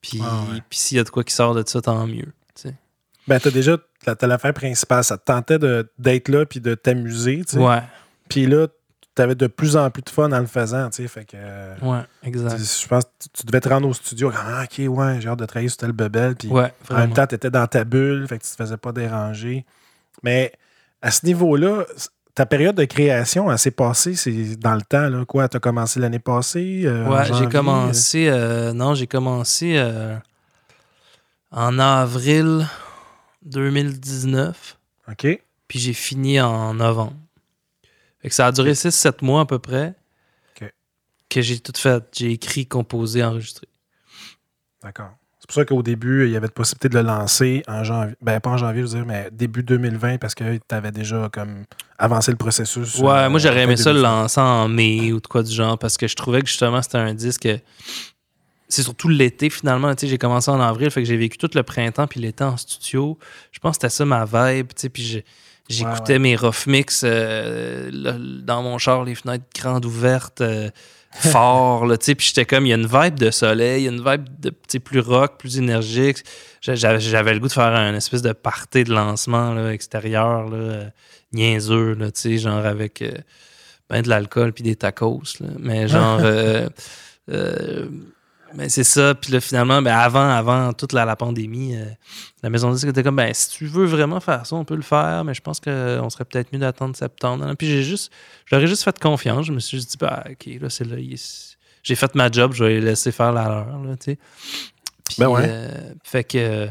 Puis, 0.00 0.20
Ah 0.22 0.42
ouais. 0.52 0.60
s'il 0.70 0.96
y 0.98 1.00
a 1.00 1.04
de 1.04 1.10
quoi 1.10 1.24
qui 1.24 1.34
sort 1.34 1.54
de 1.54 1.64
ça, 1.66 1.80
tant 1.80 2.06
mieux. 2.06 2.32
tu 2.54 2.62
sais. 2.68 2.74
Ben, 3.26 3.40
t'as 3.40 3.50
déjà 3.50 3.76
t'as 4.04 4.26
l'affaire 4.26 4.52
principale. 4.54 5.02
Ça 5.04 5.16
te 5.18 5.24
tentait 5.24 5.58
d'être 5.98 6.28
là, 6.28 6.44
puis 6.46 6.60
de 6.60 6.74
t'amuser, 6.74 7.42
tu 7.44 7.52
sais. 7.54 7.58
Ouais, 7.58 7.82
Puis 8.28 8.46
là, 8.46 8.66
t'avais 9.14 9.34
de 9.34 9.46
plus 9.46 9.76
en 9.76 9.90
plus 9.90 10.02
de 10.02 10.10
fun 10.10 10.30
en 10.32 10.38
le 10.40 10.46
faisant, 10.46 10.88
tu 10.90 11.02
sais. 11.02 11.08
Fait 11.08 11.24
que. 11.24 11.36
euh, 11.36 11.74
ouais, 11.82 12.00
exact. 12.22 12.58
Je 12.58 12.88
pense 12.88 13.04
que 13.04 13.10
tu- 13.22 13.28
tu 13.40 13.46
devais 13.46 13.60
te 13.60 13.68
rendre 13.68 13.88
au 13.88 13.92
studio. 13.92 14.32
Ah, 14.34 14.64
ok, 14.64 14.82
ouais, 14.88 15.20
j'ai 15.20 15.28
hâte 15.28 15.38
de 15.38 15.44
travailler 15.46 15.68
sur 15.68 15.78
tel 15.78 15.92
bebel. 15.92 16.34
Puis 16.36 16.48
Ouais, 16.48 16.72
en 16.90 16.94
même 16.96 17.12
temps, 17.12 17.26
tu 17.26 17.34
étais 17.34 17.50
dans 17.50 17.66
ta 17.66 17.84
bulle, 17.84 18.26
fait 18.28 18.38
que 18.38 18.44
tu 18.44 18.50
te 18.50 18.56
faisais 18.56 18.76
pas 18.76 18.92
déranger. 18.92 19.64
Mais 20.22 20.52
à 21.02 21.10
ce 21.10 21.26
niveau-là, 21.26 21.84
ta 22.34 22.46
période 22.46 22.76
de 22.76 22.84
création, 22.84 23.50
elle 23.52 23.58
s'est 23.58 23.70
passée, 23.70 24.14
c'est 24.14 24.56
dans 24.56 24.74
le 24.74 24.82
temps, 24.82 25.08
là. 25.08 25.24
Quoi, 25.26 25.48
t'as 25.48 25.58
commencé 25.60 26.00
l'année 26.00 26.18
passée? 26.18 26.82
euh, 26.86 27.06
Ouais, 27.08 27.24
j'ai 27.34 27.48
commencé. 27.48 28.28
euh, 28.28 28.72
non, 28.72 28.94
j'ai 28.94 29.06
commencé 29.06 29.78
en 31.50 31.78
avril 31.78 32.66
2019, 33.44 34.78
euh, 35.08 35.12
OK. 35.12 35.42
puis 35.68 35.78
j'ai 35.78 35.92
fini 35.92 36.40
en 36.40 36.74
novembre. 36.74 37.14
Fait 38.22 38.28
que 38.28 38.34
ça 38.34 38.46
a 38.46 38.52
duré 38.52 38.72
6-7 38.72 39.24
mois 39.24 39.42
à 39.42 39.46
peu 39.46 39.58
près. 39.58 39.94
Que 41.28 41.40
j'ai 41.40 41.58
tout 41.60 41.72
fait. 41.74 42.04
J'ai 42.14 42.32
écrit, 42.32 42.66
composé, 42.66 43.24
enregistré. 43.24 43.66
D'accord. 44.82 45.12
C'est 45.38 45.46
pour 45.46 45.54
ça 45.54 45.64
qu'au 45.64 45.82
début, 45.82 46.26
il 46.26 46.30
y 46.32 46.36
avait 46.36 46.46
de 46.46 46.52
possibilité 46.52 46.90
de 46.90 46.94
le 46.98 47.02
lancer 47.06 47.62
en 47.66 47.82
janvier. 47.84 48.14
Ben, 48.20 48.38
pas 48.38 48.50
en 48.50 48.58
janvier, 48.58 48.82
je 48.82 48.86
veux 48.88 48.94
dire, 48.96 49.06
mais 49.06 49.28
début 49.32 49.62
2020, 49.62 50.18
parce 50.18 50.34
que 50.34 50.44
tu 50.56 50.74
avais 50.74 50.92
déjà 50.92 51.30
comme 51.32 51.64
avancé 51.98 52.30
le 52.32 52.36
processus. 52.36 52.96
Ouais, 52.98 53.10
euh, 53.12 53.30
moi 53.30 53.40
j'aurais 53.40 53.62
aimé 53.62 53.76
ça 53.78 53.90
le 53.94 54.00
2020. 54.00 54.20
lancer 54.22 54.40
en 54.40 54.68
mai 54.68 55.10
ou 55.12 55.20
de 55.20 55.26
quoi 55.26 55.42
du 55.42 55.50
genre 55.52 55.78
parce 55.78 55.96
que 55.96 56.06
je 56.06 56.14
trouvais 56.14 56.42
que 56.42 56.48
justement 56.48 56.82
c'était 56.82 56.98
un 56.98 57.14
disque. 57.14 57.48
C'est 58.68 58.82
surtout 58.82 59.08
l'été 59.08 59.48
finalement. 59.50 59.94
Tu 59.94 60.02
sais, 60.02 60.08
j'ai 60.08 60.18
commencé 60.18 60.50
en 60.50 60.60
avril, 60.60 60.90
fait 60.90 61.02
que 61.02 61.08
j'ai 61.08 61.16
vécu 61.16 61.38
tout 61.38 61.50
le 61.54 61.62
printemps 61.62 62.06
puis 62.06 62.20
l'été 62.20 62.44
en 62.44 62.56
studio. 62.58 63.18
Je 63.52 63.58
pense 63.58 63.78
que 63.78 63.82
c'était 63.86 63.94
ça 63.94 64.04
ma 64.04 64.24
vibe. 64.26 64.68
Tu 64.68 64.82
sais, 64.82 64.88
puis 64.90 65.02
j'ai- 65.02 65.24
j'écoutais 65.72 66.12
Ouais, 66.14 66.18
mes 66.18 66.36
rough 66.36 66.66
mix 66.66 67.02
euh, 67.04 67.90
là, 67.92 68.14
dans 68.18 68.62
mon 68.62 68.78
char, 68.78 69.04
les 69.04 69.14
fenêtres 69.14 69.44
grandes 69.58 69.84
ouvertes, 69.84 70.40
euh, 70.40 70.70
fort. 71.12 71.86
là, 71.86 71.96
puis 71.98 72.16
j'étais 72.18 72.44
comme, 72.44 72.64
il 72.66 72.70
y 72.70 72.72
a 72.72 72.76
une 72.76 72.86
vibe 72.86 73.14
de 73.18 73.30
soleil, 73.30 73.82
il 73.82 73.84
y 73.84 73.88
a 73.88 73.92
une 73.92 74.02
vibe 74.04 74.24
de 74.40 74.50
plus 74.78 75.00
rock, 75.00 75.38
plus 75.38 75.58
énergique. 75.58 76.18
J'a- 76.60 76.74
J'avais 76.98 77.34
le 77.34 77.40
goût 77.40 77.48
de 77.48 77.52
faire 77.52 77.64
un 77.74 77.94
espèce 77.94 78.22
de 78.22 78.32
party 78.32 78.84
de 78.84 78.92
lancement 78.92 79.52
là, 79.52 79.72
extérieur, 79.72 80.48
là, 80.48 80.84
niaiseux, 81.32 81.94
là, 81.94 82.06
genre 82.38 82.64
avec 82.64 83.02
euh, 83.02 83.12
ben 83.90 84.00
de 84.02 84.08
l'alcool 84.08 84.52
puis 84.52 84.62
des 84.62 84.76
tacos. 84.76 85.22
là. 85.40 85.48
Mais 85.58 85.88
genre. 85.88 86.20
euh, 88.52 88.54
euh, 88.54 88.58
mais 88.58 88.68
c'est 88.68 88.84
ça. 88.84 89.14
Puis 89.14 89.32
là, 89.32 89.40
finalement, 89.40 89.82
ben 89.82 89.94
avant, 89.94 90.28
avant 90.28 90.72
toute 90.72 90.92
la, 90.92 91.04
la 91.04 91.16
pandémie, 91.16 91.74
euh, 91.76 91.84
la 92.42 92.50
maison 92.50 92.68
de 92.70 92.74
disque 92.74 92.88
était 92.88 93.02
comme, 93.02 93.16
ben, 93.16 93.32
si 93.34 93.50
tu 93.50 93.66
veux 93.66 93.86
vraiment 93.86 94.20
faire 94.20 94.46
ça, 94.46 94.56
on 94.56 94.64
peut 94.64 94.76
le 94.76 94.82
faire, 94.82 95.24
mais 95.24 95.34
je 95.34 95.40
pense 95.40 95.60
qu'on 95.60 96.08
serait 96.10 96.24
peut-être 96.24 96.52
mieux 96.52 96.58
d'attendre 96.58 96.94
septembre. 96.96 97.52
Puis 97.58 97.66
j'ai 97.68 97.82
juste, 97.82 98.12
j'aurais 98.46 98.66
juste 98.66 98.82
fait 98.84 98.98
confiance. 98.98 99.46
Je 99.46 99.52
me 99.52 99.60
suis 99.60 99.78
juste 99.78 99.90
dit, 99.92 99.96
bah, 99.98 100.24
OK, 100.30 100.48
là, 100.60 100.70
c'est 100.70 100.84
là. 100.84 100.96
J'ai 101.82 101.94
fait 101.96 102.14
ma 102.14 102.30
job, 102.30 102.52
je 102.54 102.62
vais 102.64 102.74
les 102.74 102.80
laisser 102.80 103.10
faire 103.10 103.32
la 103.32 103.44
leur, 103.44 103.82
là, 103.82 103.96
tu 103.96 104.12
sais. 104.12 104.18
Puis, 105.04 105.16
Ben 105.18 105.28
ouais. 105.28 105.42
euh, 105.46 105.68
fait 106.04 106.22
que 106.24 106.68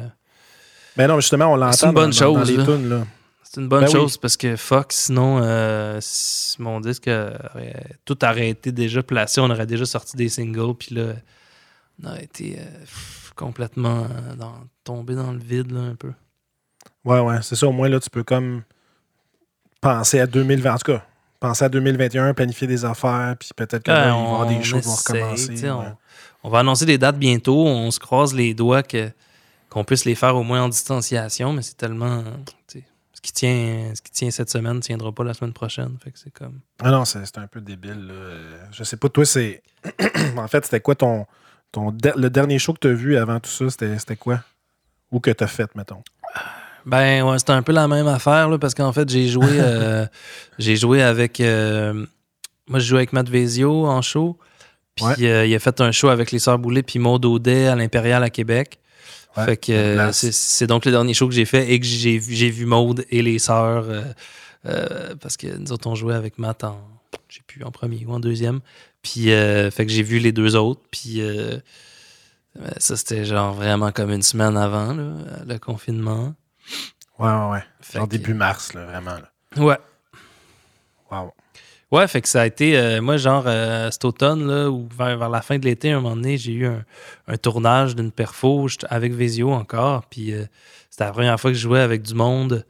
Mais 0.98 1.06
non, 1.08 1.20
justement, 1.20 1.48
on 1.48 1.56
l'entend 1.58 1.74
C'est 1.74 1.86
une 1.88 1.92
bonne 1.94 2.12
dans, 2.12 2.20
dans- 2.20 2.34
dans 2.34 2.40
chose, 2.46 2.52
les 2.52 2.58
là. 2.58 2.66
tunes, 2.66 2.90
là. 2.90 3.04
c'est 3.44 3.60
une 3.60 3.68
bonne 3.68 3.82
Ben 3.82 3.88
oui. 3.88 3.92
chose 3.94 4.18
parce 4.18 4.38
que 4.38 4.56
fuck, 4.56 4.94
sinon, 4.94 5.40
euh, 5.44 5.98
si 6.02 6.62
mon 6.62 6.80
disque 6.80 7.08
aurait 7.10 7.86
tout 8.06 8.18
arrêté 8.22 8.72
déjà 8.72 9.04
placé, 9.04 9.42
on 9.42 9.50
aurait 9.50 9.66
déjà 9.68 9.86
sorti 9.86 10.16
des 10.16 10.30
singles, 10.30 10.76
puis 10.80 10.96
là, 10.96 11.08
on 12.04 12.08
aurait 12.08 12.24
été 12.24 12.58
euh, 12.60 12.80
pff, 12.80 13.34
complètement 13.36 14.06
euh, 14.06 14.36
dans, 14.36 14.54
tombé 14.84 15.16
dans 15.16 15.32
le 15.32 15.40
vide, 15.40 15.72
là, 15.72 15.82
un 15.82 15.96
peu. 15.96 16.12
Ouais, 17.06 17.20
ouais, 17.20 17.42
c'est 17.42 17.56
ça. 17.56 17.68
Au 17.68 17.72
moins, 17.72 17.90
là, 17.90 18.00
tu 18.00 18.10
peux 18.10 18.24
comme 18.24 18.64
penser 19.82 20.20
à 20.20 20.28
2020. 20.28 20.74
En 20.74 20.78
tout 20.78 20.92
cas, 20.92 21.06
penser 21.40 21.66
à 21.66 21.70
2021, 21.70 22.34
planifier 22.34 22.68
des 22.68 22.86
affaires, 22.86 23.36
puis 23.40 23.50
peut-être 23.56 23.84
que 23.84 23.92
là, 23.92 24.08
y 24.08 24.10
avoir 24.10 24.48
des 24.48 24.56
on 24.56 24.64
choses 24.64 24.82
qui 24.82 24.88
vont 24.88 24.96
recommencer. 24.96 25.70
on-. 25.70 25.98
On 26.44 26.50
va 26.50 26.60
annoncer 26.60 26.86
des 26.86 26.98
dates 26.98 27.18
bientôt. 27.18 27.66
On 27.68 27.92
se 27.92 28.00
croise 28.00 28.34
les 28.34 28.54
doigts 28.54 28.84
que, 28.84 29.12
qu'on 29.70 29.84
puisse 29.84 30.06
les 30.06 30.16
faire 30.16 30.36
au 30.36 30.44
moins 30.44 30.64
en 30.64 30.70
distanciation, 30.70 31.54
mais 31.54 31.62
c'est 31.62 31.78
tellement. 31.78 32.24
Ce 33.14 33.22
qui, 33.22 33.34
tient, 33.34 33.92
ce 33.94 34.02
qui 34.02 34.12
tient 34.12 34.32
cette 34.32 34.50
semaine 34.50 34.78
ne 34.78 34.80
tiendra 34.80 35.12
pas 35.12 35.24
la 35.24 35.36
semaine 35.36 35.54
prochaine. 35.54 35.96
Fait 36.04 36.10
que 36.10 36.18
c'est 36.18 36.32
comme. 36.32 36.60
Ah 36.80 36.90
non, 36.90 37.06
c'est 37.06 37.24
c'est 37.24 37.38
un 37.38 37.46
peu 37.46 37.62
débile. 37.62 38.08
là. 38.08 38.14
Euh, 38.14 38.66
Je 38.72 38.84
sais 38.84 38.98
pas, 38.98 39.10
toi, 39.10 39.26
c'est. 39.26 39.62
en 40.38 40.48
fait, 40.48 40.66
c'était 40.66 40.80
quoi 40.80 40.96
ton. 40.96 41.28
Ton 41.72 41.92
de- 41.92 42.14
Le 42.16 42.30
dernier 42.30 42.60
show 42.60 42.74
que 42.74 42.80
tu 42.80 42.88
as 42.88 42.94
vu 42.94 43.18
avant 43.18 43.40
tout 43.40 43.50
ça, 43.50 43.66
c'était 43.70 44.16
quoi? 44.16 44.44
Ou 45.12 45.20
que 45.20 45.32
tu 45.32 45.44
as 45.44 45.48
fait, 45.48 45.74
mettons? 45.76 46.02
Ben 46.86 47.22
ouais, 47.24 47.38
c'était 47.38 47.52
un 47.52 47.62
peu 47.62 47.72
la 47.74 47.88
même 47.88 48.08
affaire 48.08 48.50
là, 48.50 48.58
parce 48.58 48.74
qu'en 48.74 48.92
fait, 48.92 49.08
j'ai 49.10 49.28
joué 49.28 49.46
euh, 49.60 50.06
j'ai 50.58 50.76
joué 50.76 51.02
avec 51.04 51.40
euh, 51.40 51.94
moi 52.68 52.80
je 52.80 52.86
jouais 52.86 53.00
avec 53.00 53.14
Matt 53.14 53.30
Vezio 53.30 53.86
en 53.86 54.02
show. 54.02 54.38
Puis 54.96 55.06
Ouais. 55.06 55.14
euh, 55.24 55.46
il 55.46 55.56
a 55.56 55.60
fait 55.60 55.80
un 55.82 55.92
show 55.92 56.10
avec 56.10 56.32
les 56.32 56.40
Sœurs 56.40 56.60
Boulay 56.60 56.84
puis 56.84 57.00
Maud 57.00 57.24
Audet 57.26 57.68
à 57.68 57.76
l'Impérial 57.76 58.24
à 58.24 58.30
Québec. 58.30 58.80
Ouais, 59.38 59.46
fait 59.46 59.58
que 59.58 60.10
c'est 60.12 60.68
donc 60.68 60.84
le 60.86 60.92
dernier 60.92 61.14
show 61.14 61.28
que 61.30 61.34
j'ai 61.34 61.46
fait 61.46 61.72
et 61.72 61.80
que 61.80 61.86
j'ai 61.86 62.18
vu 62.18 62.34
j'ai 62.36 62.50
vu 62.50 62.66
Maud 62.66 63.06
et 63.10 63.22
les 63.22 63.40
sœurs 63.40 63.86
parce 65.22 65.38
que 65.38 65.48
nous 65.58 65.72
autres 65.72 65.88
on 65.88 65.96
jouait 65.96 66.16
avec 66.16 66.38
Matt 66.38 66.64
en 66.64 66.80
je 67.30 67.38
sais 67.38 67.44
plus 67.48 67.64
en 67.64 67.72
premier 67.72 68.04
ou 68.06 68.12
en 68.14 68.20
deuxième. 68.20 68.60
Puis 69.02 69.32
euh, 69.32 69.72
fait 69.72 69.86
que 69.86 69.92
j'ai 69.92 70.04
vu 70.04 70.20
les 70.20 70.32
deux 70.32 70.56
autres 70.56 70.82
puis 70.92 71.22
euh, 71.22 71.58
ça 72.78 72.96
c'était 72.98 73.26
genre 73.26 73.54
vraiment 73.54 73.92
comme 73.92 74.12
une 74.12 74.22
semaine 74.22 74.58
avant 74.58 74.94
là, 74.94 75.14
le 75.48 75.58
confinement. 75.58 76.34
Ouais, 77.18 77.30
ouais, 77.32 77.50
ouais. 77.52 77.64
Fait 77.82 77.98
Genre 78.00 78.08
que- 78.08 78.12
début 78.12 78.34
mars, 78.34 78.74
là, 78.74 78.86
vraiment. 78.86 79.16
Là. 79.16 79.32
Ouais. 79.64 79.78
Wow. 81.12 81.34
Ouais, 81.92 82.08
fait 82.08 82.22
que 82.22 82.30
ça 82.30 82.42
a 82.42 82.46
été, 82.46 82.78
euh, 82.78 83.02
moi, 83.02 83.18
genre, 83.18 83.44
euh, 83.48 83.92
cet 83.92 84.06
automne, 84.06 84.48
là, 84.48 84.70
ou 84.72 84.88
vers, 84.98 85.18
vers 85.18 85.30
la 85.30 85.42
fin 85.42 85.60
de 85.60 85.66
l'été, 85.66 85.92
un 85.92 86.00
moment 86.00 86.16
donné, 86.16 86.38
j'ai 86.38 86.54
eu 86.54 86.66
un, 86.66 86.86
un 87.28 87.38
tournage 87.38 87.96
d'une 87.98 88.12
perfo 88.12 88.68
avec 88.90 89.12
Vezio 89.14 89.52
encore. 89.52 90.06
Puis 90.06 90.34
euh, 90.34 90.46
c'était 90.90 91.04
la 91.04 91.12
première 91.12 91.40
fois 91.40 91.52
que 91.52 91.58
je 91.58 91.62
jouais 91.62 91.82
avec 91.82 92.02
du 92.02 92.14
monde 92.14 92.66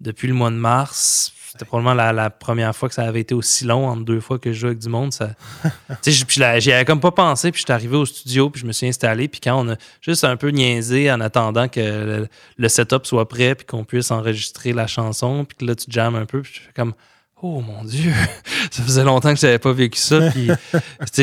depuis 0.00 0.26
le 0.26 0.34
mois 0.34 0.50
de 0.50 0.56
mars. 0.56 1.32
C'était 1.54 1.66
probablement 1.66 1.94
la, 1.94 2.30
première 2.30 2.74
fois 2.74 2.88
que 2.88 2.96
ça 2.96 3.04
avait 3.04 3.20
été 3.20 3.32
aussi 3.32 3.64
long 3.64 3.86
entre 3.86 4.04
deux 4.04 4.18
fois 4.18 4.40
que 4.40 4.52
je 4.52 4.58
jouais 4.58 4.70
avec 4.70 4.80
du 4.80 4.88
monde. 4.88 5.12
Ça... 5.12 5.36
là, 6.36 6.58
j'y 6.58 6.72
avais 6.72 6.84
comme 6.84 6.98
pas 6.98 7.12
pensé. 7.12 7.52
Puis 7.52 7.60
j'étais 7.60 7.72
arrivé 7.72 7.96
au 7.96 8.04
studio, 8.04 8.50
puis 8.50 8.60
je 8.60 8.66
me 8.66 8.72
suis 8.72 8.88
installé. 8.88 9.28
Puis 9.28 9.40
quand 9.40 9.64
on 9.64 9.70
a 9.70 9.76
juste 10.00 10.24
un 10.24 10.36
peu 10.36 10.48
niaisé 10.48 11.12
en 11.12 11.20
attendant 11.20 11.68
que 11.68 12.26
le, 12.58 12.68
setup 12.68 13.06
soit 13.06 13.28
prêt, 13.28 13.54
puis 13.54 13.66
qu'on 13.66 13.84
puisse 13.84 14.10
enregistrer 14.10 14.72
la 14.72 14.88
chanson, 14.88 15.44
puis 15.44 15.56
que 15.58 15.64
là, 15.64 15.76
tu 15.76 15.84
jammes 15.88 16.16
un 16.16 16.26
peu, 16.26 16.42
puis 16.42 16.54
je 16.54 16.60
fais 16.60 16.72
comme 16.74 16.92
oh 17.40 17.60
mon 17.60 17.84
Dieu, 17.84 18.12
ça 18.72 18.82
faisait 18.82 19.04
longtemps 19.04 19.32
que 19.32 19.38
j'avais 19.38 19.60
pas 19.60 19.72
vécu 19.72 20.00
ça. 20.00 20.32
Puis, 20.32 20.48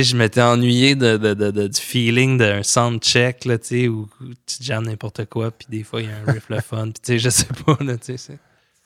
je 0.02 0.16
m'étais 0.16 0.42
ennuyé 0.42 0.96
de, 0.96 1.68
du 1.68 1.82
feeling 1.82 2.38
d'un 2.38 2.64
soundcheck, 2.64 3.44
là, 3.44 3.58
tu 3.58 3.68
sais, 3.68 3.88
où, 3.90 4.08
tu 4.46 4.64
jammes 4.64 4.86
n'importe 4.86 5.26
quoi, 5.26 5.52
puis 5.52 5.68
des 5.70 5.84
fois, 5.84 6.02
il 6.02 6.08
y 6.08 6.10
a 6.10 6.16
un 6.26 6.32
riff 6.32 6.48
le 6.48 6.62
fun. 6.62 6.92
Puis, 7.04 7.20
je 7.20 7.30
sais 7.30 7.48
pas, 7.66 7.78
là. 7.82 7.96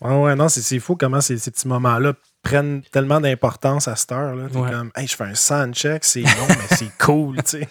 Ouais, 0.01 0.13
ouais, 0.13 0.35
non, 0.35 0.49
c'est 0.49 0.79
fou 0.79 0.95
comment 0.95 1.21
ces, 1.21 1.37
ces 1.37 1.51
petits 1.51 1.67
moments-là 1.67 2.13
prennent 2.45 2.81
tellement 2.91 3.19
d'importance 3.19 3.87
à 3.87 3.95
cette 3.95 4.11
heure. 4.11 4.35
Là. 4.35 4.45
T'es 4.47 4.59
comme, 4.59 4.91
hey, 4.95 5.07
je 5.07 5.15
fais 5.15 5.23
un 5.23 5.35
soundcheck, 5.35 6.03
c'est 6.03 6.21
long, 6.21 6.47
mais 6.47 6.77
c'est 6.77 6.97
cool, 6.99 7.37
tu 7.37 7.59
sais. 7.59 7.67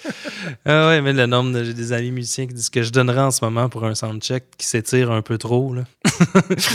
Ah 0.65 0.89
ouais, 0.89 1.01
mais 1.01 1.13
le 1.13 1.27
nombre 1.27 1.53
de. 1.53 1.65
J'ai 1.65 1.75
des 1.75 1.93
amis 1.93 2.11
musiciens 2.11 2.47
qui 2.47 2.55
disent 2.55 2.71
que 2.71 2.83
je 2.83 2.91
donnerais 2.91 3.21
en 3.21 3.31
ce 3.31 3.45
moment 3.45 3.69
pour 3.69 3.85
un 3.85 3.95
soundcheck 3.95 4.45
qui 4.57 4.67
s'étire 4.67 5.13
un 5.13 5.23
peu 5.23 5.39
trop, 5.39 5.75
là. 5.75 5.83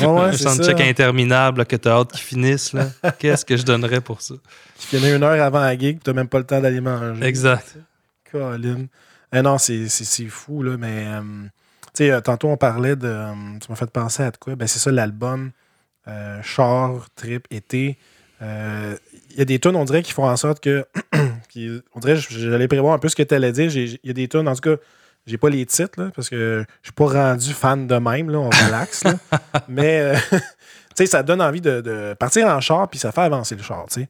Ouais, 0.01 0.05
un 0.21 0.31
soundcheck 0.31 0.79
interminable, 0.81 1.65
que 1.65 1.75
t'as 1.75 1.99
hâte 1.99 2.11
qu'il 2.11 2.21
finisse, 2.21 2.73
là. 2.73 2.87
Qu'est-ce 3.19 3.43
que 3.43 3.57
je 3.57 3.63
donnerais 3.63 4.01
pour 4.01 4.21
ça? 4.21 4.35
Qui 4.77 4.97
finit 4.97 5.11
une 5.11 5.23
heure 5.23 5.43
avant 5.43 5.61
la 5.61 5.77
gig, 5.77 5.99
t'as 6.03 6.13
même 6.13 6.29
pas 6.29 6.37
le 6.37 6.45
temps 6.45 6.61
d'aller 6.61 6.81
manger. 6.81 7.23
Exact. 7.25 7.75
Colin. 8.31 8.85
Eh 9.33 9.41
non, 9.41 9.57
c'est 9.57 9.89
fou, 10.27 10.63
là, 10.63 10.77
mais. 10.77 11.05
Euh, 11.07 11.21
tu 11.93 12.05
sais, 12.05 12.11
euh, 12.11 12.21
tantôt, 12.21 12.47
on 12.49 12.57
parlait 12.57 12.95
de. 12.95 13.07
Euh, 13.07 13.33
tu 13.61 13.69
m'as 13.69 13.75
fait 13.75 13.89
penser 13.89 14.23
à 14.23 14.31
de 14.31 14.37
quoi? 14.37 14.55
Ben, 14.55 14.67
c'est 14.67 14.79
ça, 14.79 14.91
l'album 14.91 15.51
euh, 16.07 16.41
char, 16.41 17.07
trip, 17.15 17.47
été. 17.51 17.97
Il 18.41 18.47
euh, 18.47 18.95
y 19.35 19.41
a 19.41 19.45
des 19.45 19.59
tunes, 19.59 19.75
on 19.75 19.83
dirait, 19.83 20.01
qui 20.01 20.13
font 20.13 20.27
en 20.27 20.37
sorte 20.37 20.61
que. 20.61 20.85
on 21.13 21.99
dirait, 21.99 22.15
j'allais 22.15 22.67
prévoir 22.67 22.93
un 22.93 22.99
peu 22.99 23.09
ce 23.09 23.15
que 23.15 23.23
tu 23.23 23.33
allais 23.33 23.51
dire. 23.51 23.75
Il 23.75 23.99
y 24.03 24.09
a 24.09 24.13
des 24.13 24.27
tunes, 24.27 24.47
en 24.47 24.55
tout 24.55 24.61
cas, 24.61 24.81
j'ai 25.25 25.37
pas 25.37 25.49
les 25.49 25.65
titres, 25.65 26.01
là, 26.01 26.09
parce 26.15 26.29
que 26.29 26.65
je 26.81 26.87
suis 26.87 26.93
pas 26.93 27.07
rendu 27.07 27.53
fan 27.53 27.85
de 27.85 27.95
même, 27.95 28.29
là, 28.29 28.39
on 28.39 28.49
relaxe. 28.49 29.03
Mais, 29.67 29.99
euh, 29.99 30.15
tu 30.31 30.39
sais, 30.95 31.05
ça 31.05 31.21
donne 31.21 31.41
envie 31.41 31.61
de, 31.61 32.15
partir 32.19 32.47
en 32.47 32.61
char, 32.61 32.89
puis 32.89 32.99
ça 32.99 33.11
fait 33.11 33.21
avancer 33.21 33.55
le 33.55 33.63
char, 33.63 33.85
tu 33.89 34.01
sais. 34.01 34.09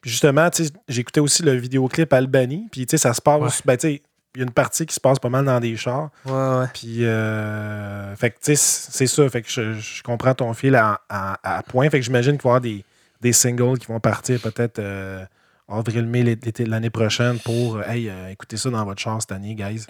Puis 0.00 0.10
justement, 0.10 0.48
j'écoutais 0.88 1.20
aussi 1.20 1.42
le 1.42 1.52
vidéoclip 1.52 2.10
Albany, 2.12 2.68
puis 2.72 2.86
tu 2.86 2.92
sais, 2.92 2.96
ça 2.96 3.12
se 3.12 3.20
passe. 3.20 3.60
Ben, 3.66 3.76
tu 3.76 3.88
sais, 3.88 4.02
il 4.34 4.38
y 4.38 4.42
a 4.42 4.46
une 4.46 4.52
partie 4.52 4.86
qui 4.86 4.94
se 4.94 5.00
passe 5.00 5.18
pas 5.18 5.28
mal 5.28 5.44
dans 5.44 5.58
des 5.58 5.76
chars. 5.76 6.10
Ouais, 6.24 6.32
ouais. 6.32 6.66
Puis, 6.72 7.04
euh, 7.04 8.14
fait 8.16 8.30
que, 8.30 8.36
tu 8.36 8.54
sais, 8.54 8.56
c'est 8.56 9.06
ça. 9.06 9.28
Fait 9.28 9.42
que 9.42 9.48
je, 9.48 10.02
comprends 10.02 10.34
ton 10.34 10.54
fil 10.54 10.76
à, 10.76 11.00
à, 11.08 11.62
point. 11.64 11.90
Fait 11.90 11.98
que 11.98 12.04
j'imagine 12.04 12.32
qu'il 12.32 12.42
va 12.42 12.48
y 12.48 12.50
avoir 12.50 12.60
des, 12.60 12.84
des, 13.20 13.32
singles 13.32 13.78
qui 13.78 13.86
vont 13.86 13.98
partir 13.98 14.40
peut-être 14.40 14.78
euh, 14.78 15.24
avril-mai 15.68 16.38
l'année 16.60 16.90
prochaine 16.90 17.38
pour, 17.40 17.76
euh, 17.76 17.82
hey, 17.88 18.08
euh, 18.08 18.30
écoutez 18.30 18.56
ça 18.56 18.70
dans 18.70 18.84
votre 18.84 19.00
char 19.00 19.20
cette 19.20 19.32
année, 19.32 19.54
guys. 19.54 19.86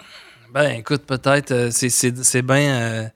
Ben, 0.51 0.71
écoute, 0.71 1.03
peut-être, 1.05 1.69
c'est 1.71 2.41
bien 2.41 3.09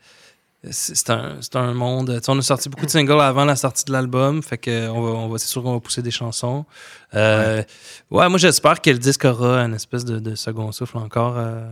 c'est 0.72 1.10
un, 1.10 1.40
un, 1.54 1.74
monde. 1.74 2.22
on 2.28 2.40
a 2.40 2.42
sorti 2.42 2.70
beaucoup 2.70 2.86
de 2.86 2.92
singles 2.92 3.22
avant 3.22 3.46
la 3.46 3.56
sortie 3.56 3.86
de 3.86 3.92
l'album, 3.92 4.42
fait 4.42 4.58
que 4.58 4.90
on 4.90 5.28
va, 5.28 5.38
c'est 5.38 5.48
sûr 5.48 5.64
qu'on 5.64 5.74
va 5.74 5.80
pousser 5.80 6.02
des 6.02 6.12
chansons. 6.12 6.66
Euh, 7.14 7.64
ouais. 8.12 8.30
moi 8.30 8.38
j'espère 8.38 8.82
que 8.82 8.90
le 8.90 8.98
disque 8.98 9.26
aura 9.26 9.60
une 9.60 9.74
espèce 9.74 10.06
de, 10.06 10.36
second 10.36 10.72
souffle 10.72 10.98
encore, 10.98 11.36
euh, 11.38 11.64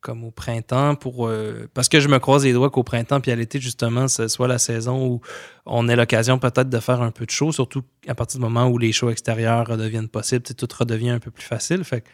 comme 0.00 0.24
au 0.24 0.30
printemps, 0.30 0.94
pour 0.94 1.28
euh, 1.28 1.68
parce 1.74 1.88
que 1.88 2.00
je 2.00 2.08
me 2.08 2.18
croise 2.18 2.44
les 2.44 2.52
doigts 2.52 2.70
qu'au 2.70 2.82
printemps 2.82 3.20
puis 3.20 3.30
à 3.30 3.36
l'été 3.36 3.60
justement, 3.60 4.08
ce 4.08 4.28
soit 4.28 4.48
la 4.48 4.58
saison 4.58 5.06
où 5.06 5.20
on 5.66 5.88
ait 5.88 5.96
l'occasion 5.96 6.38
peut-être 6.38 6.68
de 6.68 6.80
faire 6.80 7.02
un 7.02 7.10
peu 7.10 7.26
de 7.26 7.30
show, 7.30 7.52
surtout 7.52 7.82
à 8.08 8.14
partir 8.14 8.38
du 8.38 8.44
moment 8.44 8.68
où 8.68 8.78
les 8.78 8.92
shows 8.92 9.10
extérieurs 9.10 9.66
redeviennent 9.66 10.08
possibles, 10.08 10.42
tout 10.42 10.68
redevient 10.78 11.10
un 11.10 11.20
peu 11.20 11.30
plus 11.30 11.44
facile. 11.44 11.84
Fait 11.84 12.04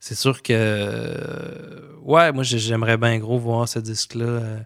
c'est 0.00 0.14
sûr 0.14 0.42
que 0.42 0.52
euh, 0.52 1.90
ouais, 2.02 2.32
moi 2.32 2.44
j'aimerais 2.44 2.96
bien 2.96 3.18
gros 3.18 3.38
voir 3.38 3.68
ce 3.68 3.78
disque-là 3.78 4.26
euh, 4.26 4.58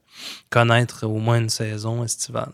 connaître 0.50 1.06
au 1.06 1.18
moins 1.18 1.38
une 1.38 1.50
saison 1.50 2.04
estivale. 2.04 2.52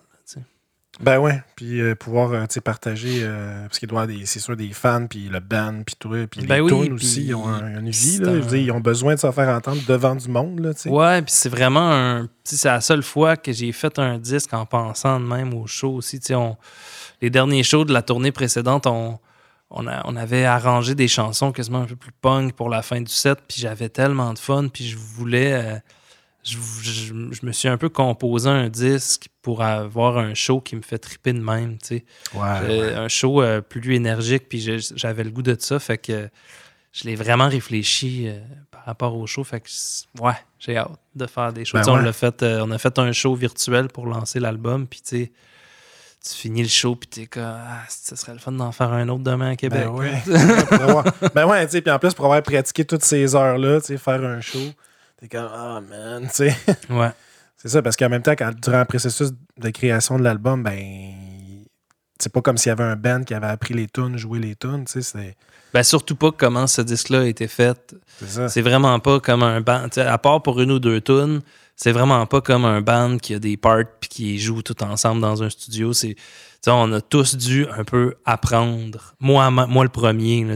Ben 1.00 1.20
ouais, 1.20 1.40
puis 1.54 1.80
euh, 1.80 1.94
pouvoir 1.94 2.48
partager, 2.64 3.24
parce 3.62 3.78
qu'il 3.78 3.86
doit 3.86 4.02
avoir 4.02 4.18
c'est 4.24 4.40
sûr 4.40 4.56
des 4.56 4.70
fans, 4.70 5.06
puis 5.06 5.28
le 5.28 5.38
band, 5.38 5.82
puis 5.86 5.94
tout, 5.96 6.08
puis 6.28 6.44
ben 6.44 6.56
les 6.56 6.60
oui, 6.60 6.90
aussi, 6.90 7.26
ils 7.26 7.34
ont 7.36 7.46
une 7.46 7.90
vie, 7.90 8.18
là, 8.18 8.32
ils 8.56 8.72
ont 8.72 8.80
besoin 8.80 9.14
de 9.14 9.20
se 9.20 9.30
faire 9.30 9.48
entendre 9.48 9.80
devant 9.86 10.16
du 10.16 10.28
monde. 10.28 10.58
Là, 10.58 10.72
ouais, 10.86 11.22
puis 11.22 11.32
c'est 11.32 11.50
vraiment 11.50 11.92
un. 11.92 12.28
C'est 12.42 12.64
la 12.68 12.80
seule 12.80 13.04
fois 13.04 13.36
que 13.36 13.52
j'ai 13.52 13.70
fait 13.70 13.96
un 14.00 14.18
disque 14.18 14.52
en 14.54 14.66
pensant 14.66 15.20
de 15.20 15.24
même 15.24 15.54
au 15.54 15.68
show 15.68 15.92
aussi. 15.92 16.18
On, 16.30 16.56
les 17.20 17.30
derniers 17.30 17.62
shows 17.62 17.84
de 17.84 17.92
la 17.92 18.02
tournée 18.02 18.32
précédente, 18.32 18.88
on, 18.88 19.20
on, 19.70 20.16
avait 20.16 20.44
arrangé 20.44 20.94
des 20.94 21.08
chansons 21.08 21.52
quasiment 21.52 21.80
un 21.80 21.86
peu 21.86 21.96
plus 21.96 22.12
punk 22.12 22.54
pour 22.54 22.70
la 22.70 22.82
fin 22.82 23.00
du 23.00 23.12
set, 23.12 23.38
puis 23.46 23.60
j'avais 23.60 23.88
tellement 23.88 24.32
de 24.32 24.38
fun, 24.38 24.68
puis 24.68 24.86
je 24.86 24.96
voulais. 24.96 25.52
Euh, 25.52 25.78
je, 26.42 27.12
me 27.42 27.52
suis 27.52 27.68
un 27.68 27.76
peu 27.76 27.90
composé 27.90 28.48
un 28.48 28.70
disque 28.70 29.28
pour 29.42 29.62
avoir 29.62 30.16
un 30.16 30.32
show 30.32 30.62
qui 30.62 30.76
me 30.76 30.82
fait 30.82 30.98
triper 30.98 31.34
de 31.34 31.40
même, 31.40 31.76
tu 31.76 31.98
sais. 31.98 32.04
Un 32.34 33.08
show 33.08 33.42
euh, 33.42 33.60
plus 33.60 33.94
énergique, 33.94 34.48
puis 34.48 34.80
j'avais 34.94 35.24
le 35.24 35.30
goût 35.30 35.42
de 35.42 35.56
ça, 35.58 35.78
fait 35.78 35.98
que 35.98 36.30
je 36.92 37.04
l'ai 37.04 37.16
vraiment 37.16 37.48
réfléchi 37.48 38.28
euh, 38.28 38.40
par 38.70 38.84
rapport 38.86 39.14
au 39.14 39.26
show, 39.26 39.44
fait 39.44 39.60
que 39.60 39.68
ouais, 40.22 40.32
j'ai 40.58 40.78
hâte 40.78 40.98
de 41.14 41.26
faire 41.26 41.52
des 41.52 41.66
choses. 41.66 41.84
Ben 41.84 42.08
on, 42.08 42.12
fait, 42.14 42.42
on 42.42 42.70
a 42.70 42.78
fait 42.78 42.98
un 42.98 43.12
show 43.12 43.34
virtuel 43.34 43.88
pour 43.88 44.06
lancer 44.06 44.40
l'album, 44.40 44.86
puis 44.86 45.02
tu 45.02 45.16
sais 45.16 45.32
tu 46.24 46.34
finis 46.34 46.62
le 46.62 46.68
show 46.68 46.96
puis 46.96 47.08
t'es 47.08 47.26
comme 47.26 47.42
ah, 47.44 47.84
ça 47.88 48.16
serait 48.16 48.32
le 48.32 48.38
fun 48.38 48.52
d'en 48.52 48.72
faire 48.72 48.92
un 48.92 49.08
autre 49.08 49.22
demain 49.22 49.50
à 49.50 49.56
Québec. 49.56 49.86
Ben 49.88 49.92
ouais. 49.92 50.22
ben 51.34 51.46
ouais, 51.46 51.66
tu 51.66 51.72
sais, 51.72 51.80
puis 51.80 51.90
en 51.90 51.98
plus 51.98 52.14
pour 52.14 52.24
avoir 52.26 52.42
pratiqué 52.42 52.84
toutes 52.84 53.04
ces 53.04 53.34
heures-là, 53.34 53.80
tu 53.80 53.86
sais, 53.86 53.98
faire 53.98 54.22
un 54.24 54.40
show, 54.40 54.58
t'es 55.20 55.28
comme 55.28 55.48
ah 55.52 55.80
man, 55.80 56.24
tu 56.24 56.34
sais. 56.34 56.56
Ouais. 56.90 57.10
C'est 57.56 57.68
ça, 57.68 57.82
parce 57.82 57.96
qu'en 57.96 58.08
même 58.08 58.22
temps, 58.22 58.36
quand, 58.38 58.52
durant 58.62 58.78
le 58.78 58.84
processus 58.84 59.32
de 59.56 59.70
création 59.70 60.16
de 60.16 60.22
l'album, 60.22 60.62
ben 60.62 60.78
c'est 62.18 62.32
pas 62.32 62.40
comme 62.40 62.56
s'il 62.56 62.70
y 62.70 62.72
avait 62.72 62.84
un 62.84 62.96
band 62.96 63.22
qui 63.22 63.34
avait 63.34 63.46
appris 63.46 63.74
les 63.74 63.86
tunes, 63.86 64.16
joué 64.16 64.38
les 64.38 64.56
tunes, 64.56 64.84
tu 64.84 64.92
sais, 64.92 65.02
c'est. 65.02 65.36
Ben 65.74 65.82
surtout 65.82 66.16
pas 66.16 66.32
comment 66.32 66.66
ce 66.66 66.80
disque-là 66.82 67.20
a 67.20 67.24
été 67.26 67.46
fait. 67.46 67.94
C'est 68.48 68.62
vraiment 68.62 68.98
pas 69.00 69.20
comme 69.20 69.42
un 69.42 69.60
band. 69.60 69.88
À 69.96 70.18
part 70.18 70.42
pour 70.42 70.60
une 70.60 70.72
ou 70.72 70.78
deux 70.78 71.00
tunes, 71.00 71.42
c'est 71.78 71.92
vraiment 71.92 72.26
pas 72.26 72.42
comme 72.42 72.66
un 72.66 72.82
band 72.82 73.16
qui 73.16 73.32
a 73.32 73.38
des 73.38 73.56
parts 73.56 73.84
puis 74.00 74.08
qui 74.10 74.38
joue 74.38 74.60
tout 74.62 74.82
ensemble 74.82 75.22
dans 75.22 75.42
un 75.42 75.48
studio. 75.48 75.94
C'est 75.94 76.16
on 76.66 76.92
a 76.92 77.00
tous 77.00 77.36
dû 77.36 77.66
un 77.68 77.84
peu 77.84 78.14
apprendre. 78.24 79.14
Moi, 79.20 79.50
moi 79.50 79.84
le 79.84 79.88
premier. 79.88 80.46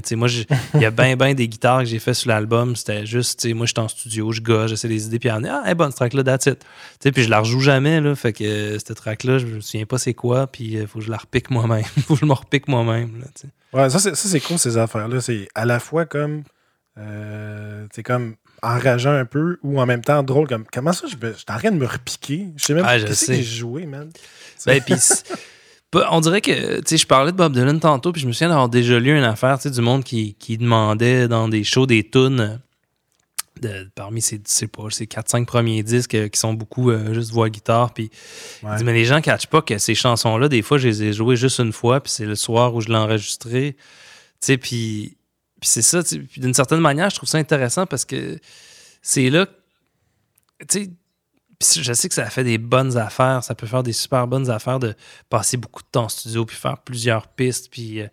Il 0.74 0.80
y 0.80 0.84
a 0.84 0.90
bien, 0.90 1.16
bien 1.16 1.34
des 1.34 1.48
guitares 1.48 1.80
que 1.80 1.84
j'ai 1.86 1.98
fait 1.98 2.14
sur 2.14 2.28
l'album. 2.28 2.76
C'était 2.76 3.06
juste, 3.06 3.46
moi, 3.54 3.66
j'étais 3.66 3.80
en 3.80 3.88
studio, 3.88 4.32
je 4.32 4.40
gauche, 4.40 4.70
j'essaie 4.70 4.88
des 4.88 5.06
idées, 5.06 5.18
puis 5.18 5.30
en 5.30 5.42
ah, 5.44 5.62
hey, 5.64 5.74
bonne, 5.74 5.92
track-là, 5.92 6.24
that's 6.24 6.46
it. 6.46 6.64
puis 7.12 7.22
je 7.22 7.30
la 7.30 7.40
rejoue 7.40 7.60
jamais. 7.60 8.00
Là, 8.00 8.14
fait 8.14 8.32
que 8.32 8.44
euh, 8.44 8.78
cette 8.78 8.96
track-là, 8.96 9.38
je 9.38 9.46
me 9.46 9.60
souviens 9.60 9.86
pas 9.86 9.98
c'est 9.98 10.14
quoi, 10.14 10.46
puis 10.46 10.64
il 10.64 10.78
euh, 10.78 10.86
faut 10.86 10.98
que 10.98 11.04
je 11.04 11.10
la 11.10 11.18
repique 11.18 11.50
moi-même. 11.50 11.84
faut 12.06 12.14
que 12.14 12.20
je 12.20 12.26
me 12.26 12.34
repique 12.34 12.68
moi-même. 12.68 13.22
Ouais, 13.72 13.88
ça, 13.88 13.98
c'est 13.98 14.40
cool, 14.40 14.58
ces 14.58 14.76
affaires-là. 14.76 15.20
C'est 15.20 15.48
à 15.54 15.64
la 15.64 15.78
fois 15.78 16.04
comme. 16.04 16.42
Euh, 16.98 17.86
comme 18.04 18.34
enrageant 18.62 19.12
un 19.12 19.24
peu 19.24 19.58
ou 19.62 19.80
en 19.80 19.86
même 19.86 20.02
temps 20.02 20.22
drôle. 20.22 20.46
Comme, 20.48 20.64
comment 20.72 20.92
ça, 20.92 21.06
je, 21.06 21.16
je 21.16 21.52
en 21.52 21.58
train 21.58 21.70
de 21.70 21.76
me 21.76 21.86
repiquer? 21.86 22.48
Je 22.56 22.64
sais 22.64 22.74
même 22.74 22.84
pas 22.84 22.98
ce 22.98 23.26
que 23.26 23.32
j'ai 23.34 23.42
joué, 23.42 23.86
man. 23.86 24.10
Ben, 24.66 24.80
puis, 24.80 24.94
on 26.10 26.20
dirait 26.20 26.40
que, 26.40 26.78
tu 26.78 26.82
sais, 26.86 26.96
je 26.96 27.06
parlais 27.06 27.32
de 27.32 27.36
Bob 27.36 27.52
Dylan 27.52 27.80
tantôt, 27.80 28.12
puis 28.12 28.22
je 28.22 28.26
me 28.26 28.32
souviens 28.32 28.48
d'avoir 28.48 28.68
déjà 28.68 28.98
lu 28.98 29.16
une 29.16 29.24
affaire, 29.24 29.58
tu 29.58 29.64
sais, 29.64 29.70
du 29.70 29.80
monde 29.80 30.04
qui, 30.04 30.34
qui, 30.34 30.56
demandait 30.56 31.28
dans 31.28 31.48
des 31.48 31.64
shows 31.64 31.86
des 31.86 32.08
tunes. 32.08 32.60
De, 33.60 33.88
parmi 33.94 34.20
ces, 34.20 34.40
pas, 34.66 34.84
ces 34.90 35.04
4-5 35.04 35.44
premiers 35.44 35.84
disques 35.84 36.16
euh, 36.16 36.26
qui 36.28 36.40
sont 36.40 36.52
beaucoup 36.52 36.90
euh, 36.90 37.14
juste 37.14 37.30
voix 37.30 37.48
guitare. 37.48 37.94
Puis, 37.94 38.10
mais 38.62 38.92
les 38.92 39.04
gens 39.04 39.16
ne 39.16 39.20
catchent 39.20 39.46
pas 39.46 39.62
que 39.62 39.78
ces 39.78 39.94
chansons-là, 39.94 40.48
des 40.48 40.62
fois, 40.62 40.78
je 40.78 40.88
les 40.88 41.02
ai 41.04 41.12
jouées 41.12 41.36
juste 41.36 41.60
une 41.60 41.72
fois, 41.72 42.00
puis 42.00 42.10
c'est 42.10 42.24
le 42.24 42.34
soir 42.34 42.74
où 42.74 42.80
je 42.80 42.88
l'ai 42.88 42.96
enregistré. 42.96 43.76
Tu 43.76 44.46
sais, 44.46 44.56
puis 44.56 45.16
puis 45.62 45.68
c'est 45.68 45.82
ça, 45.82 46.02
d'une 46.38 46.54
certaine 46.54 46.80
manière, 46.80 47.08
je 47.08 47.14
trouve 47.14 47.28
ça 47.28 47.38
intéressant 47.38 47.86
parce 47.86 48.04
que 48.04 48.36
c'est 49.00 49.30
là, 49.30 49.46
tu 50.68 50.90
sais, 51.62 51.80
je 51.80 51.92
sais 51.92 52.08
que 52.08 52.16
ça 52.16 52.28
fait 52.30 52.42
des 52.42 52.58
bonnes 52.58 52.98
affaires, 52.98 53.44
ça 53.44 53.54
peut 53.54 53.68
faire 53.68 53.84
des 53.84 53.92
super 53.92 54.26
bonnes 54.26 54.50
affaires 54.50 54.80
de 54.80 54.96
passer 55.30 55.56
beaucoup 55.56 55.82
de 55.82 55.86
temps 55.86 56.06
en 56.06 56.08
studio, 56.08 56.44
puis 56.44 56.56
faire 56.56 56.78
plusieurs 56.78 57.28
pistes, 57.28 57.70
puis 57.70 58.00
euh, 58.00 58.08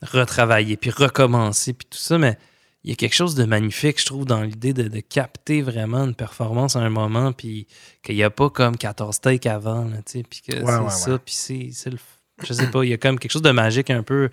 retravailler, 0.00 0.78
puis 0.78 0.88
recommencer, 0.88 1.74
puis 1.74 1.86
tout 1.90 1.98
ça, 1.98 2.16
mais 2.16 2.38
il 2.82 2.88
y 2.88 2.92
a 2.94 2.96
quelque 2.96 3.14
chose 3.14 3.34
de 3.34 3.44
magnifique, 3.44 4.00
je 4.00 4.06
trouve, 4.06 4.24
dans 4.24 4.40
l'idée 4.40 4.72
de, 4.72 5.00
capter 5.00 5.60
vraiment 5.60 6.04
une 6.04 6.14
performance 6.14 6.76
à 6.76 6.78
un 6.78 6.88
moment, 6.88 7.34
puis 7.34 7.66
qu'il 8.02 8.14
n'y 8.14 8.22
a 8.22 8.30
pas 8.30 8.48
comme 8.48 8.78
14 8.78 9.20
takes 9.20 9.44
avant, 9.44 9.86
tu 9.90 10.00
sais, 10.06 10.22
puis 10.22 10.40
que 10.40 10.64
c'est 10.64 10.90
ça, 10.90 11.18
puis 11.18 11.34
c'est 11.34 11.90
le... 11.90 11.98
Je 12.42 12.54
sais 12.54 12.70
pas, 12.70 12.84
il 12.84 12.88
y 12.88 12.94
a 12.94 12.96
comme 12.96 13.18
quelque 13.18 13.32
chose 13.32 13.42
de 13.42 13.50
magique 13.50 13.90
un 13.90 14.02
peu 14.02 14.30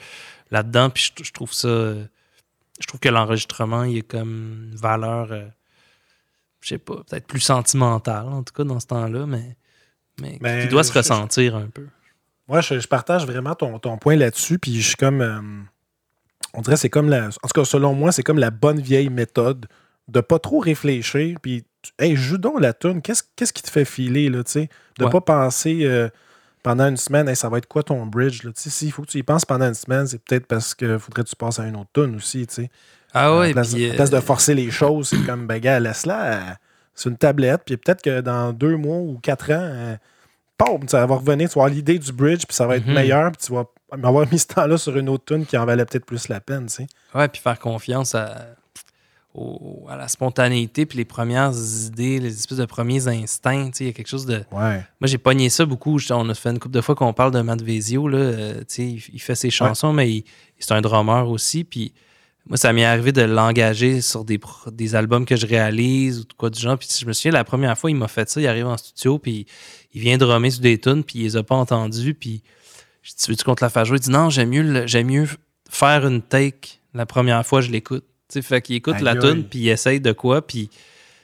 là-dedans, 0.49 0.89
puis 0.89 1.11
je 1.21 1.31
trouve 1.33 1.51
ça 1.51 1.95
je 2.83 2.87
trouve 2.87 2.99
que 2.99 3.07
l'enregistrement, 3.07 3.83
il 3.83 3.99
est 3.99 4.01
comme 4.07 4.69
une 4.71 4.75
valeur, 4.75 5.31
euh, 5.31 5.47
je 6.59 6.67
sais 6.67 6.77
pas, 6.77 6.95
peut-être 6.95 7.25
plus 7.25 7.39
sentimentale, 7.39 8.27
en 8.27 8.43
tout 8.43 8.53
cas, 8.53 8.65
dans 8.65 8.81
ce 8.81 8.87
temps-là, 8.87 9.25
mais, 9.25 9.55
mais, 10.19 10.63
qui 10.63 10.67
doit 10.67 10.83
se 10.83 10.91
ressentir 10.91 11.55
un 11.55 11.67
peu. 11.67 11.87
Moi, 12.49 12.59
je, 12.59 12.85
partage 12.85 13.25
vraiment 13.25 13.55
ton, 13.55 13.97
point 13.97 14.17
là-dessus, 14.17 14.59
puis 14.59 14.81
je 14.81 14.87
suis 14.87 14.95
comme. 14.97 15.21
Euh, 15.21 15.39
on 16.53 16.61
dirait 16.61 16.75
c'est 16.75 16.89
comme 16.89 17.07
la. 17.07 17.27
En 17.27 17.47
tout 17.47 17.61
cas, 17.61 17.63
selon 17.63 17.93
moi, 17.93 18.11
c'est 18.11 18.21
comme 18.21 18.37
la 18.37 18.51
bonne 18.51 18.81
vieille 18.81 19.09
méthode 19.09 19.67
de 20.09 20.19
pas 20.19 20.39
trop 20.39 20.59
réfléchir, 20.59 21.37
puis, 21.41 21.63
hey, 21.99 22.17
joue 22.17 22.37
donc 22.37 22.59
la 22.59 22.73
tune. 22.73 23.01
Qu'est-ce 23.01 23.53
qui 23.53 23.63
te 23.63 23.69
fait 23.69 23.85
filer, 23.85 24.27
là, 24.27 24.43
tu 24.43 24.51
sais? 24.51 24.69
De 24.99 25.05
pas 25.05 25.21
penser. 25.21 25.85
Euh, 25.85 26.09
pendant 26.63 26.87
une 26.87 26.97
semaine, 26.97 27.27
Hey, 27.29 27.35
ça 27.35 27.49
va 27.49 27.57
être 27.59 27.67
quoi 27.67 27.83
ton 27.83 28.05
bridge? 28.05 28.41
S'il 28.55 28.91
faut 28.91 29.01
que 29.03 29.07
tu 29.07 29.17
y 29.19 29.23
penses 29.23 29.45
pendant 29.45 29.65
une 29.67 29.73
semaine, 29.73 30.07
c'est 30.07 30.17
peut-être 30.23 30.47
parce 30.47 30.73
qu'il 30.73 30.97
faudrait 30.97 31.23
que 31.23 31.29
tu 31.29 31.35
passes 31.35 31.59
à 31.59 31.67
une 31.67 31.75
autre 31.75 31.89
tune 31.93 32.15
aussi. 32.15 32.47
Ah 33.13 33.27
à 33.27 33.37
ouais, 33.39 33.47
la 33.49 33.53
place, 33.53 33.73
puis, 33.73 33.91
place 33.91 34.09
de 34.09 34.15
euh, 34.17 34.21
forcer 34.21 34.55
les 34.55 34.71
choses, 34.71 35.09
c'est 35.09 35.23
comme, 35.25 35.45
ben, 35.45 35.59
gars, 35.59 35.79
laisse-la. 35.79 36.23
euh, 36.33 36.53
C'est 36.95 37.09
une 37.09 37.17
tablette, 37.17 37.61
puis 37.65 37.77
peut-être 37.77 38.01
que 38.01 38.21
dans 38.21 38.53
deux 38.53 38.77
mois 38.77 38.97
ou 38.97 39.19
quatre 39.21 39.51
ans, 39.51 39.59
euh, 39.61 39.95
pom, 40.57 40.87
ça 40.87 41.05
va 41.05 41.15
revenir, 41.15 41.49
tu 41.49 41.55
vas 41.55 41.63
avoir 41.65 41.69
l'idée 41.75 41.99
du 41.99 42.11
bridge, 42.11 42.45
puis 42.47 42.55
ça 42.55 42.65
va 42.65 42.77
être 42.77 42.87
Mhm. 42.87 42.93
meilleur, 42.93 43.31
puis 43.31 43.45
tu 43.47 43.53
vas 43.53 43.65
avoir 44.03 44.25
mis 44.31 44.39
ce 44.39 44.47
temps-là 44.47 44.77
sur 44.77 44.95
une 44.97 45.09
autre 45.09 45.25
tune 45.25 45.45
qui 45.45 45.57
en 45.57 45.65
valait 45.65 45.85
peut-être 45.85 46.05
plus 46.05 46.27
la 46.29 46.39
peine, 46.39 46.65
tu 46.67 46.73
sais. 46.75 46.87
Ouais, 47.13 47.27
puis 47.27 47.41
faire 47.41 47.59
confiance 47.59 48.15
à, 48.15 48.47
au- 49.33 49.87
à 49.89 49.95
la 49.95 50.07
spontanéité, 50.07 50.85
puis 50.85 50.97
les 50.97 51.05
premières 51.05 51.53
idées, 51.87 52.19
les 52.19 52.33
espèces 52.33 52.59
de 52.59 52.65
premiers 52.65 53.07
instincts. 53.07 53.71
Il 53.79 53.87
y 53.87 53.89
a 53.89 53.93
quelque 53.93 54.07
chose 54.07 54.25
de. 54.25 54.43
Ouais. 54.51 54.77
Moi, 54.99 55.05
j'ai 55.05 55.17
pogné 55.17 55.49
ça 55.49 55.65
beaucoup. 55.65 55.97
Je- 55.99 56.13
On 56.13 56.29
a 56.29 56.33
fait 56.35 56.49
une 56.49 56.59
couple 56.59 56.75
de 56.75 56.81
fois 56.81 56.95
qu'on 56.95 57.13
parle 57.13 57.31
de 57.31 57.41
Matt. 57.41 57.61
Là, 57.61 57.67
euh, 58.17 58.63
il, 58.77 59.01
il 59.13 59.19
fait 59.21 59.35
ses 59.35 59.49
chansons, 59.49 59.91
mais 59.93 60.11
il- 60.11 60.23
c'est 60.59 60.73
un 60.73 60.81
drummer 60.81 61.27
aussi. 61.29 61.63
Puis 61.63 61.93
moi, 62.47 62.57
ça 62.57 62.73
m'est 62.73 62.85
arrivé 62.85 63.11
de 63.11 63.21
l'engager 63.23 64.01
sur 64.01 64.23
des, 64.25 64.39
albums 64.95 65.25
que 65.25 65.35
je 65.35 65.45
réalise 65.47 66.19
ou 66.19 66.23
de 66.25 66.33
quoi 66.33 66.49
du 66.49 66.59
genre. 66.59 66.77
Puis 66.77 66.87
je 66.99 67.05
me 67.05 67.13
souviens, 67.13 67.31
la 67.31 67.43
première 67.43 67.77
fois, 67.77 67.89
il 67.89 67.95
m'a 67.95 68.07
fait 68.07 68.29
ça. 68.29 68.39
Il 68.41 68.47
arrive 68.47 68.67
en 68.67 68.77
studio, 68.77 69.17
puis 69.17 69.45
il 69.93 70.01
vient 70.01 70.17
drummer 70.17 70.51
sur 70.51 70.61
des 70.61 70.77
tunes, 70.79 71.03
puis 71.03 71.19
il 71.19 71.23
les 71.23 71.37
a 71.37 71.43
pas 71.43 71.55
entendus. 71.55 72.13
Puis 72.13 72.43
je 73.01 73.09
dis, 73.11 73.15
tu 73.17 73.31
veux-tu 73.31 73.43
qu'on 73.43 73.55
te 73.55 73.63
la 73.63 73.69
fasse 73.69 73.87
jouer? 73.87 73.97
Il 73.97 74.01
dit, 74.01 74.11
non, 74.11 74.29
j'aime 74.29 74.49
mieux, 74.49 74.85
j'aime 74.87 75.07
mieux 75.07 75.27
faire 75.69 76.05
une 76.05 76.21
take 76.21 76.79
la 76.93 77.05
première 77.07 77.43
fois, 77.45 77.61
je 77.61 77.71
l'écoute. 77.71 78.05
Tu 78.29 78.33
sais, 78.33 78.41
fait 78.41 78.61
qu'il 78.61 78.75
écoute 78.75 79.01
la 79.01 79.15
tune, 79.15 79.43
puis 79.43 79.59
il 79.59 79.69
essaye 79.69 80.01
de 80.01 80.11
quoi, 80.11 80.45
puis... 80.45 80.69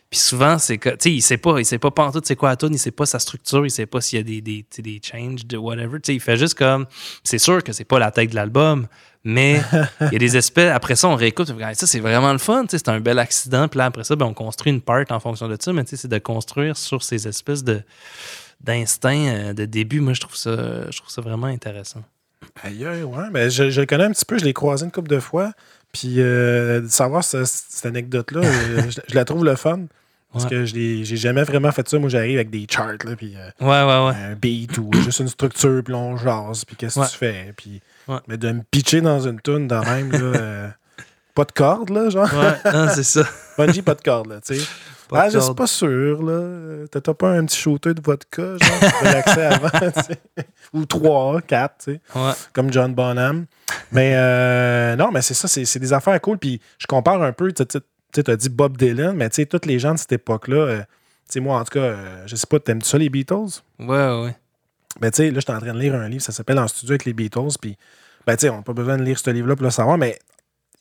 Puis 0.10 0.20
souvent, 0.20 0.58
c'est 0.58 0.80
que, 0.80 0.90
tu 0.90 0.96
sais, 1.02 1.12
il 1.12 1.22
sait 1.22 1.38
pas, 1.38 1.60
il 1.60 1.66
sait 1.66 1.78
pas 1.78 1.92
pantoute 1.92 2.26
c'est 2.26 2.36
quoi 2.36 2.50
la 2.50 2.56
tune, 2.56 2.74
il 2.74 2.80
sait 2.80 2.90
pas 2.90 3.06
sa 3.06 3.20
structure, 3.20 3.64
il 3.64 3.70
sait 3.70 3.86
pas 3.86 4.02
s'il 4.02 4.18
y 4.18 4.20
a 4.20 4.24
des, 4.24 4.42
des, 4.42 4.66
des 4.80 5.00
changes, 5.04 5.46
de 5.46 5.56
whatever. 5.56 6.00
Tu 6.00 6.08
sais, 6.08 6.16
il 6.16 6.20
fait 6.20 6.36
juste 6.36 6.56
comme, 6.56 6.88
c'est 7.24 7.38
sûr 7.38 7.64
que 7.64 7.74
c'est 7.74 7.84
pas 7.84 8.00
la 8.00 8.10
tête 8.10 8.32
de 8.32 8.36
l'album, 8.36 8.88
mais 9.24 9.62
il 10.02 10.14
y 10.14 10.16
a 10.16 10.20
des 10.20 10.36
espèces, 10.36 10.74
après 10.74 10.96
ça, 10.96 11.10
on 11.10 11.16
réécoute, 11.16 11.52
on 11.52 11.60
fait, 11.60 11.76
ça, 11.76 11.86
c'est 11.86 12.00
vraiment 12.00 12.32
le 12.32 12.40
fun, 12.40 12.64
tu 12.64 12.70
sais, 12.70 12.80
c'est 12.80 12.90
un 12.90 13.00
bel 13.00 13.20
accident, 13.20 13.68
puis 13.68 13.78
là, 13.78 13.86
après 13.86 14.04
ça, 14.04 14.16
ben, 14.16 14.26
on 14.26 14.34
construit 14.34 14.74
une 14.74 14.82
part 14.82 15.04
en 15.12 15.20
fonction 15.20 15.48
de 15.48 15.58
ça, 15.60 15.74
mais 15.74 15.84
tu 15.84 15.92
sais, 15.92 15.98
c'est 15.98 16.08
de 16.08 16.18
construire 16.18 16.76
sur 16.76 17.04
ces 17.04 17.28
espèces 17.28 17.64
de 17.64 17.84
d'instinct 18.62 19.28
euh, 19.28 19.54
de 19.54 19.66
début. 19.66 20.02
Moi, 20.02 20.14
je 20.14 20.22
trouve 20.22 20.36
ça, 20.36 20.90
je 20.90 20.98
trouve 20.98 21.12
ça 21.12 21.22
vraiment 21.22 21.48
intéressant. 21.48 22.04
Aïe, 22.64 22.86
ouais. 22.86 23.30
Ben, 23.32 23.50
je, 23.50 23.70
je 23.70 23.82
le 23.82 23.86
connais 23.86 24.06
un 24.06 24.12
petit 24.12 24.26
peu, 24.26 24.38
je 24.38 24.44
l'ai 24.44 24.54
croisé 24.54 24.86
une 24.86 24.92
couple 24.92 25.10
de 25.10 25.20
fois. 25.20 25.52
Puis 25.92 26.16
euh, 26.20 26.82
de 26.82 26.88
savoir 26.88 27.24
ce- 27.24 27.46
cette 27.46 27.86
anecdote-là, 27.86 28.42
euh, 28.44 28.82
je, 28.90 29.00
je 29.08 29.16
la 29.16 29.26
trouve 29.26 29.44
le 29.46 29.56
fun. 29.56 29.82
Parce 30.32 30.44
Ouais. 30.44 30.50
que 30.52 30.66
je 30.66 30.76
j'ai 31.04 31.18
jamais 31.18 31.42
vraiment 31.42 31.72
fait 31.72 31.90
ça. 31.90 31.98
Moi, 31.98 32.08
j'arrive 32.10 32.36
avec 32.36 32.52
des 32.52 32.68
charts, 32.70 32.86
là, 33.04 33.16
puis 33.18 33.34
euh, 33.36 33.50
Ouais, 33.66 33.68
ouais, 33.84 34.06
ouais. 34.08 34.32
un 34.32 34.36
beat 34.36 34.78
ou 34.78 34.92
juste 35.04 35.22
une 35.22 35.28
structure, 35.28 35.82
puis 35.84 35.96
on 35.96 36.18
jase, 36.18 36.66
puis 36.66 36.76
qu'est-ce 36.76 37.00
que 37.00 37.10
tu 37.12 37.18
fais. 37.18 37.52
Puis, 37.58 37.82
Ouais. 38.08 38.18
Mais 38.28 38.38
de 38.38 38.52
me 38.52 38.62
pitcher 38.70 39.02
dans 39.02 39.20
une 39.28 39.40
tune 39.42 39.68
de 39.68 39.76
même, 39.76 40.12
là, 40.12 40.74
pas 41.40 41.46
de 41.46 41.52
corde, 41.54 41.90
là, 41.90 42.10
genre. 42.10 42.30
Ouais, 42.34 42.88
c'est 42.94 43.04
ça. 43.04 43.24
Bungie, 43.58 43.82
pas 43.82 43.96
de 43.96 44.02
corde, 44.02 44.28
là, 44.28 44.42
tu 44.46 44.56
sais. 44.60 44.66
Ah, 45.12 45.28
de 45.28 45.34
je 45.34 45.40
suis 45.40 45.54
pas 45.54 45.68
sûr, 45.68 46.22
là. 46.22 46.86
T'as 46.92 47.14
pas 47.14 47.30
un 47.32 47.46
petit 47.46 47.58
shooter 47.58 47.94
de 47.94 48.02
vodka, 48.02 48.58
genre, 48.58 48.80
pour 48.80 49.00
relaxer 49.00 49.42
avant, 49.42 49.70
tu 49.94 50.02
sais? 50.02 50.20
Ou 50.74 50.86
trois, 50.86 51.42
quatre, 51.42 51.86
tu 51.86 51.94
sais 51.94 52.02
Ouais. 52.16 52.32
comme 52.54 52.72
John 52.72 52.94
Bonham. 52.94 53.46
Mais 53.92 54.14
euh, 54.16 54.96
non, 54.98 55.12
mais 55.12 55.22
c'est 55.22 55.34
ça, 55.34 55.48
c'est 55.48 55.66
c'est 55.66 55.80
des 55.80 55.94
affaires 55.94 56.20
cool. 56.22 56.38
Puis 56.38 56.60
je 56.78 56.86
compare 56.88 57.24
un 57.24 57.32
peu, 57.32 57.52
tu 57.54 57.64
as 57.64 58.36
dit 58.36 58.50
Bob 58.50 58.78
Dylan, 58.78 59.14
mais 59.16 59.30
tu 59.30 59.38
sais, 59.38 59.46
tous 59.46 59.66
les 59.66 59.80
gens 59.80 59.94
de 59.94 60.00
cette 60.00 60.12
époque-là, 60.12 60.58
euh, 60.58 60.80
tu 60.80 60.86
sais, 61.30 61.40
moi, 61.40 61.58
en 61.60 61.64
tout 61.64 61.72
cas, 61.80 61.80
euh, 61.80 62.24
je 62.28 62.36
sais 62.36 62.48
pas, 62.48 62.60
t'aimes 62.60 62.82
ça 62.82 62.98
les 62.98 63.10
Beatles? 63.10 63.62
Ouais, 63.80 63.88
ouais. 63.88 64.36
Ben, 65.00 65.10
tu 65.10 65.18
sais, 65.18 65.32
là, 65.32 65.36
je 65.36 65.40
suis 65.42 65.52
en 65.54 65.60
train 65.60 65.74
de 65.74 65.80
lire 65.80 65.96
un 65.96 66.10
livre, 66.10 66.22
ça 66.22 66.32
s'appelle 66.34 66.60
En 66.60 66.68
studio 66.68 66.92
avec 66.94 67.06
les 67.06 67.14
Beatles. 67.14 67.56
Puis, 67.62 67.78
ben, 68.28 68.36
tu 68.36 68.42
sais, 68.42 68.50
on 68.50 68.58
n'a 68.58 68.62
pas 68.64 68.74
besoin 68.74 68.98
de 68.98 69.04
lire 69.04 69.18
ce 69.18 69.30
livre-là 69.32 69.56
pour 69.56 69.64
le 69.64 69.72
savoir, 69.72 69.98
mais 69.98 70.20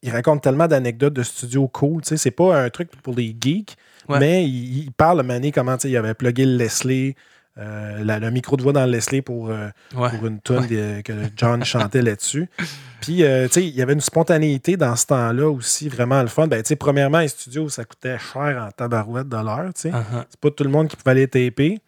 il 0.03 0.11
raconte 0.11 0.43
tellement 0.43 0.67
d'anecdotes 0.69 1.15
de 1.15 1.23
studio 1.23 1.69
cool. 1.69 2.03
Tu 2.03 2.09
sais, 2.11 2.17
c'est 2.17 2.31
pas 2.31 2.61
un 2.61 2.71
truc 2.71 2.91
pour 3.03 3.15
les 3.15 3.37
geeks, 3.41 3.77
Ouais. 4.09 4.19
mais 4.21 4.45
il, 4.49 4.85
il 4.85 4.93
parle 4.93 5.23
Mané 5.23 5.53
comment, 5.53 5.77
tu 5.77 5.83
sais, 5.83 5.91
il 5.91 5.97
avait 5.97 6.15
plugué 6.15 6.47
le 6.47 6.57
Leslie, 6.57 7.15
euh, 7.59 8.03
la- 8.05 8.19
le 8.21 8.31
micro 8.31 8.57
de 8.57 8.63
voix 8.63 8.73
dans 8.73 8.87
le 8.87 8.93
Leslie 8.93 9.21
pour. 9.23 9.51
euh, 9.51 9.69
Ouais. 9.97 10.11
pour 10.11 10.27
une 10.27 10.41
tune 10.41 10.67
que 11.03 11.13
John 11.37 11.65
chantait 11.65 12.03
là-dessus. 12.03 12.49
Puis, 13.01 13.23
euh, 13.25 13.47
tu 13.49 13.55
sais, 13.55 13.67
il 13.67 13.75
y 13.75 13.83
avait 13.83 13.93
une 13.93 14.01
spontanéité 14.01 14.77
dans 14.77 14.95
ce 14.97 15.07
temps-là 15.07 15.49
aussi, 15.51 15.89
vraiment 15.89 16.21
le 16.23 16.29
fun. 16.29 16.47
Ben, 16.47 16.63
tu 16.63 16.69
sais, 16.69 16.77
premièrement, 16.77 17.19
les 17.21 17.29
studios, 17.29 17.69
ça 17.69 17.85
coûtait 17.85 18.19
cher 18.19 18.65
en 18.69 18.71
tabarouette 18.73 19.29
de 19.29 19.37
l'heure, 19.37 19.73
tu 19.75 19.83
sais. 19.83 19.91
Uh-huh. 19.91 20.25
C'est 20.31 20.41
pas 20.41 20.51
tout 20.51 20.65
le 20.65 20.71
monde 20.71 20.89
qui 20.89 20.97
pouvait 20.97 21.11
aller 21.13 21.29
taper. 21.29 21.81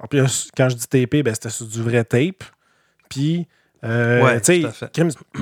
En 0.00 0.06
plus, 0.08 0.48
quand 0.56 0.68
je 0.68 0.76
dis 0.76 0.86
taper, 0.88 1.22
ben, 1.22 1.34
c'était 1.34 1.50
sur 1.50 1.66
du 1.66 1.80
vrai 1.82 2.04
tape. 2.04 2.42
Puis, 3.08 3.46
euh, 3.84 4.22
Ouais, 4.22 4.40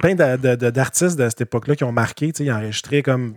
plein 0.00 0.14
de- 0.14 0.36
de- 0.36 0.54
de- 0.56 0.70
d'artistes 0.70 1.16
de 1.16 1.28
cette 1.28 1.42
époque-là 1.42 1.76
qui 1.76 1.84
ont 1.84 1.92
marqué, 1.92 2.32
ils 2.38 2.52
enregistraient 2.52 3.02
comme 3.02 3.36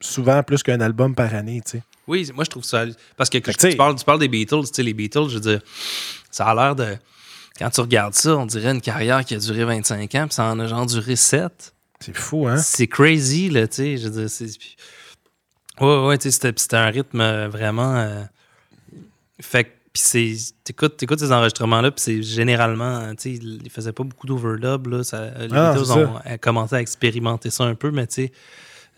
souvent 0.00 0.42
plus 0.42 0.62
qu'un 0.62 0.80
album 0.80 1.14
par 1.14 1.34
année, 1.34 1.60
tu 1.64 1.78
sais. 1.78 1.82
Oui, 2.08 2.30
moi 2.34 2.44
je 2.44 2.50
trouve 2.50 2.64
ça. 2.64 2.84
Parce 3.16 3.30
que, 3.30 3.38
que 3.38 3.50
que, 3.50 3.56
tu 3.70 3.76
parles, 3.76 3.96
tu 3.96 4.04
parles 4.04 4.18
des 4.20 4.28
Beatles, 4.28 4.62
tu 4.66 4.74
sais, 4.74 4.82
les 4.82 4.94
Beatles, 4.94 5.28
je 5.28 5.34
veux 5.34 5.40
dire, 5.40 5.60
ça 6.30 6.46
a 6.46 6.54
l'air 6.54 6.76
de. 6.76 6.96
Quand 7.58 7.70
tu 7.70 7.80
regardes 7.80 8.14
ça, 8.14 8.36
on 8.36 8.46
dirait 8.46 8.70
une 8.72 8.80
carrière 8.82 9.24
qui 9.24 9.34
a 9.34 9.38
duré 9.38 9.64
25 9.64 10.14
ans, 10.14 10.26
puis 10.26 10.34
ça 10.34 10.44
en 10.44 10.58
a 10.60 10.66
genre 10.66 10.84
duré 10.86 11.16
7. 11.16 11.72
C'est 12.00 12.14
fou, 12.16 12.46
hein? 12.46 12.58
C'est 12.58 12.86
crazy, 12.86 13.48
là, 13.48 13.66
tu 13.66 13.76
sais. 13.76 13.96
Je 13.96 14.08
veux 14.08 14.20
dire, 14.20 14.30
c'est. 14.30 14.46
puis- 14.58 14.76
Ouais, 15.80 16.06
ouais, 16.06 16.18
tu 16.18 16.24
sais, 16.24 16.30
c'était, 16.30 16.52
c'était 16.60 16.76
un 16.76 16.90
rythme 16.90 17.20
euh, 17.20 17.48
vraiment. 17.48 17.96
euh, 17.96 18.22
Fait 19.40 19.64
que. 19.64 19.70
Puis 19.96 20.02
c'est. 20.04 20.52
T'écoutes, 20.62 20.98
t'écoutes 20.98 21.20
ces 21.20 21.32
enregistrements-là, 21.32 21.90
puis 21.90 22.02
c'est 22.02 22.22
généralement. 22.22 22.98
euh, 22.98 23.14
Tu 23.14 23.36
sais, 23.36 23.40
ils 23.42 23.70
faisaient 23.70 23.94
pas 23.94 24.04
beaucoup 24.04 24.26
d'overdub, 24.26 24.88
là. 24.88 25.02
Ça, 25.02 25.30
les 25.38 25.48
Ah, 25.52 25.72
Beatles 25.72 25.90
ont 25.92 26.20
euh, 26.26 26.36
commencé 26.36 26.74
à 26.74 26.82
expérimenter 26.82 27.48
ça 27.48 27.64
un 27.64 27.74
peu, 27.74 27.90
mais 27.90 28.06
tu 28.06 28.14
sais. 28.26 28.32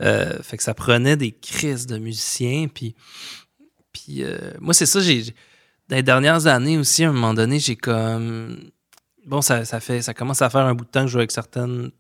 euh, 0.01 0.43
fait 0.43 0.57
que 0.57 0.63
ça 0.65 0.75
prenait 0.75 1.17
des 1.17 1.31
crises 1.31 1.87
de 1.87 1.99
musiciens, 1.99 2.67
puis. 2.67 2.97
Puis 3.93 4.25
euh, 4.25 4.37
moi, 4.61 4.75
c'est 4.75 4.87
ça, 4.87 4.99
j'ai. 5.01 5.23
Dans 5.89 5.95
les 5.97 6.03
dernières 6.03 6.49
années 6.49 6.77
aussi, 6.79 7.05
à 7.05 7.11
un 7.11 7.13
moment 7.13 7.33
donné, 7.33 7.61
j'ai 7.61 7.77
comme. 7.77 8.59
Bon, 9.25 9.41
ça, 9.41 9.65
ça 9.65 9.79
fait. 9.79 10.03
Ça 10.03 10.15
commence 10.15 10.43
à 10.43 10.51
faire 10.51 10.63
un 10.67 10.75
bout 10.75 10.85
de 10.85 10.91
temps 10.91 11.03
que 11.03 11.07
je 11.07 11.13
joue 11.13 11.19
avec 11.19 11.31
certaines. 11.31 11.93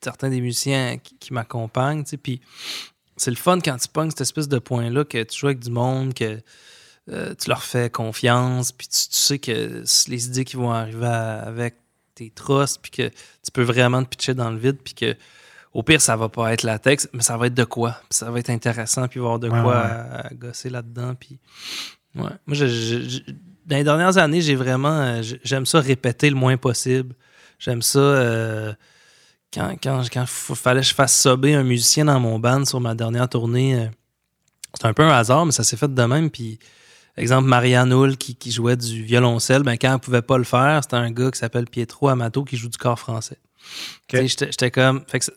Certains 0.00 0.30
des 0.30 0.40
musiciens 0.40 0.98
qui, 0.98 1.16
qui 1.18 1.32
m'accompagnent, 1.32 2.04
tu 2.04 2.10
sais. 2.10 2.16
Puis 2.18 2.40
c'est 3.16 3.30
le 3.30 3.36
fun 3.36 3.58
quand 3.58 3.76
tu 3.78 3.88
pognes 3.88 4.10
cette 4.10 4.20
espèce 4.20 4.46
de 4.46 4.60
point-là 4.60 5.04
que 5.04 5.20
tu 5.24 5.36
joues 5.40 5.46
avec 5.46 5.58
du 5.58 5.70
monde, 5.70 6.14
que 6.14 6.40
euh, 7.10 7.34
tu 7.40 7.48
leur 7.48 7.62
fais 7.62 7.88
confiance, 7.90 8.72
puis 8.72 8.88
tu, 8.88 9.08
tu 9.08 9.16
sais 9.16 9.38
que 9.38 9.82
c'est 9.84 10.10
les 10.10 10.26
idées 10.26 10.44
qui 10.44 10.56
vont 10.56 10.72
arriver 10.72 11.06
à- 11.06 11.40
avec 11.42 11.76
tes 12.14 12.30
trosses, 12.30 12.78
puis 12.78 12.90
que 12.90 13.08
tu 13.08 13.50
peux 13.52 13.62
vraiment 13.62 14.02
te 14.02 14.08
pitcher 14.08 14.34
dans 14.34 14.50
le 14.50 14.56
vide, 14.58 14.78
puis 14.82 14.94
que 14.94 15.14
au 15.74 15.82
pire, 15.82 16.00
ça 16.00 16.16
va 16.16 16.28
pas 16.30 16.52
être 16.54 16.62
la 16.62 16.78
texte, 16.78 17.10
mais 17.12 17.22
ça 17.22 17.36
va 17.36 17.48
être 17.48 17.54
de 17.54 17.64
quoi. 17.64 17.92
Puis 18.08 18.16
ça 18.18 18.30
va 18.30 18.38
être 18.38 18.48
intéressant, 18.50 19.06
puis 19.08 19.20
avoir 19.20 19.38
de 19.38 19.48
Ouais, 19.48 19.60
quoi 19.62 19.74
ouais. 19.76 19.82
À, 19.82 20.26
à 20.28 20.34
gosser 20.34 20.70
là-dedans. 20.70 21.14
Puis, 21.14 21.38
ouais. 22.14 22.22
Moi, 22.46 22.56
je- 22.56 22.66
je- 22.66 23.08
je- 23.08 23.20
dans 23.66 23.76
les 23.76 23.84
dernières 23.84 24.16
années, 24.16 24.40
j'ai 24.40 24.54
vraiment. 24.54 25.00
euh, 25.02 25.22
J'aime 25.44 25.66
ça 25.66 25.80
répéter 25.80 26.30
le 26.30 26.36
moins 26.36 26.56
possible. 26.56 27.14
J'aime 27.58 27.82
ça. 27.82 27.98
euh, 27.98 28.72
quand 29.52 29.76
quand, 29.82 30.02
quand 30.10 30.24
fallait 30.26 30.80
que 30.80 30.86
je 30.86 30.94
fasse 30.94 31.20
subber 31.20 31.54
un 31.54 31.62
musicien 31.64 32.06
dans 32.06 32.20
mon 32.20 32.38
band 32.38 32.64
sur 32.64 32.80
ma 32.80 32.94
dernière 32.94 33.28
tournée, 33.28 33.74
euh, 33.76 33.86
c'était 34.74 34.86
un 34.86 34.94
peu 34.94 35.02
un 35.02 35.10
hasard, 35.12 35.44
mais 35.44 35.52
ça 35.52 35.62
s'est 35.62 35.76
fait 35.76 35.92
de 35.92 36.02
même. 36.04 36.30
Puis, 36.30 36.58
exemple, 37.22 37.48
Marianne 37.48 37.92
Hull 37.92 38.16
qui, 38.16 38.34
qui 38.34 38.50
jouait 38.52 38.76
du 38.76 39.02
violoncelle, 39.02 39.62
ben, 39.62 39.76
quand 39.76 39.92
elle 39.92 39.98
pouvait 40.00 40.22
pas 40.22 40.38
le 40.38 40.44
faire, 40.44 40.80
c'était 40.82 40.96
un 40.96 41.10
gars 41.10 41.30
qui 41.30 41.38
s'appelle 41.38 41.66
Pietro 41.66 42.08
Amato 42.08 42.44
qui 42.44 42.56
joue 42.56 42.68
du 42.68 42.78
corps 42.78 42.98
français. 42.98 43.38
J'étais 44.12 44.70
comme. 44.70 45.04
fait 45.08 45.18
que 45.20 45.24
c'est- 45.26 45.36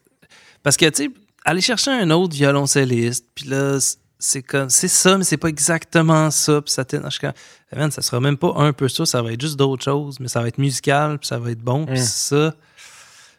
parce 0.64 0.78
que, 0.78 0.86
tu 0.90 1.06
sais, 1.06 1.10
aller 1.46 1.62
chercher 1.62 1.92
un 1.92 2.10
autre 2.12 2.36
violoncelliste, 2.36 3.26
puis 3.34 3.46
là, 3.48 3.78
c'est 4.20 4.44
comme. 4.44 4.70
C'est 4.70 4.88
ça, 4.90 5.18
mais 5.18 5.24
c'est 5.24 5.38
pas 5.38 5.48
exactement 5.48 6.30
ça. 6.32 6.62
Puis 6.62 6.72
ça 6.74 6.84
t'est- 6.86 7.00
je 7.04 7.10
suis 7.10 7.20
comme, 7.20 7.34
Eh, 7.72 7.76
man, 7.78 7.92
ça 7.92 8.02
sera 8.02 8.20
même 8.20 8.36
pas 8.38 8.54
un 8.58 8.74
peu 8.74 8.90
ça, 8.90 9.06
ça 9.06 9.22
va 9.22 9.32
être 9.32 9.42
juste 9.42 9.56
d'autres 9.56 9.84
choses, 9.84 10.20
mais 10.20 10.28
ça 10.28 10.42
va 10.42 10.48
être 10.48 10.58
musical, 10.58 11.18
puis 11.20 11.28
ça 11.28 11.38
va 11.40 11.52
être 11.52 11.62
bon. 11.62 11.86
Puis 11.86 12.00
Mm. 12.00 12.04
ça, 12.04 12.56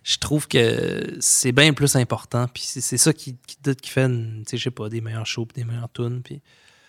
je 0.02 0.16
trouve 0.18 0.46
que 0.48 1.16
c'est 1.20 1.52
bien 1.52 1.72
plus 1.72 1.94
important. 1.96 2.46
Puis 2.52 2.62
c'est 2.64 2.96
ça 2.96 3.12
qui, 3.12 3.36
qui, 3.46 3.56
qui 3.76 3.90
fait, 3.90 4.08
tu 4.08 4.42
sais, 4.46 4.56
je 4.56 4.62
sais 4.64 4.70
pas, 4.70 4.88
des 4.88 5.00
meilleurs 5.00 5.26
shows, 5.26 5.46
puis 5.46 5.62
des 5.62 5.68
meilleures 5.70 5.92
tunes. 5.92 6.22
Puis 6.22 6.40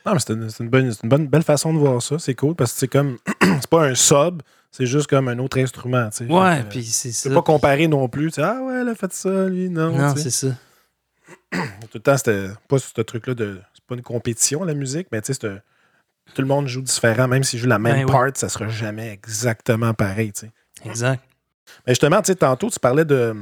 Non, 0.06 0.14
mais 0.14 0.20
c'est 0.20 0.34
une, 0.34 0.70
bonne, 0.70 0.92
une 1.04 1.10
bonne, 1.10 1.28
belle 1.28 1.44
façon 1.44 1.74
de 1.74 1.80
voir 1.80 2.02
ça. 2.02 2.18
C'est 2.20 2.34
cool 2.36 2.56
parce 2.56 2.74
que 2.74 2.80
c'est 2.80 2.88
comme. 2.88 3.18
c'est 3.42 3.68
pas 3.70 3.86
un 3.86 3.96
sub, 3.96 4.42
c'est 4.72 4.86
juste 4.86 5.08
comme 5.08 5.28
un 5.28 5.38
autre 5.40 5.60
instrument. 5.60 6.10
tu 6.10 6.26
sais. 6.26 6.32
ouais, 6.32 6.64
puis 6.70 6.84
c'est 6.84 7.12
ça. 7.12 7.30
pas 7.30 7.42
comparer 7.42 7.88
non 7.88 8.08
plus. 8.10 8.28
Tu 8.28 8.36
sais, 8.36 8.42
ah 8.42 8.62
ouais, 8.64 8.82
elle 8.82 8.90
a 8.90 8.96
fait 8.96 9.14
ça, 9.14 9.48
lui, 9.48 9.70
non. 9.70 9.92
Non, 9.92 10.16
c'est 10.16 10.32
ça. 10.32 10.48
Tout 11.52 11.60
le 11.96 12.00
temps, 12.00 12.18
c'était 12.18 12.48
pas 12.68 12.80
ce 12.80 13.02
truc-là 13.02 13.34
de. 13.36 13.62
C'est 13.74 13.84
pas 13.86 13.96
une 13.96 14.02
compétition, 14.02 14.64
la 14.64 14.74
musique, 14.74 15.08
mais 15.12 15.22
tu 15.22 15.34
sais, 15.34 15.40
c'est- 15.42 15.62
tout 16.34 16.42
le 16.42 16.48
monde 16.48 16.68
joue 16.68 16.82
différent. 16.82 17.28
Même 17.28 17.44
s'il 17.44 17.60
joue 17.60 17.68
la 17.68 17.80
même 17.80 17.94
Ben 17.94 18.06
oui. 18.06 18.12
part, 18.12 18.30
ça 18.36 18.48
sera 18.48 18.70
jamais 18.70 19.12
exactement 19.12 19.94
pareil, 19.94 20.32
tu 20.32 20.42
sais. 20.46 20.52
Exact. 20.86 21.22
Mais 21.86 21.92
justement, 21.94 22.22
tu 22.22 22.28
sais, 22.28 22.36
tantôt, 22.36 22.70
tu 22.70 22.80
parlais 22.80 23.06
de, 23.06 23.36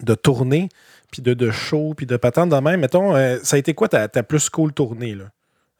de 0.00 0.14
tournée, 0.14 0.68
puis 1.12 1.22
de, 1.22 1.34
de 1.34 1.50
show, 1.50 1.92
puis 1.94 2.06
de 2.06 2.16
patente 2.16 2.50
de 2.50 2.56
même. 2.56 2.80
Mettons, 2.80 3.14
euh, 3.14 3.38
ça 3.42 3.56
a 3.56 3.58
été 3.58 3.74
quoi 3.74 3.88
ta, 3.88 4.08
ta 4.08 4.22
plus 4.22 4.48
cool 4.48 4.72
tournée, 4.72 5.14
là? 5.14 5.24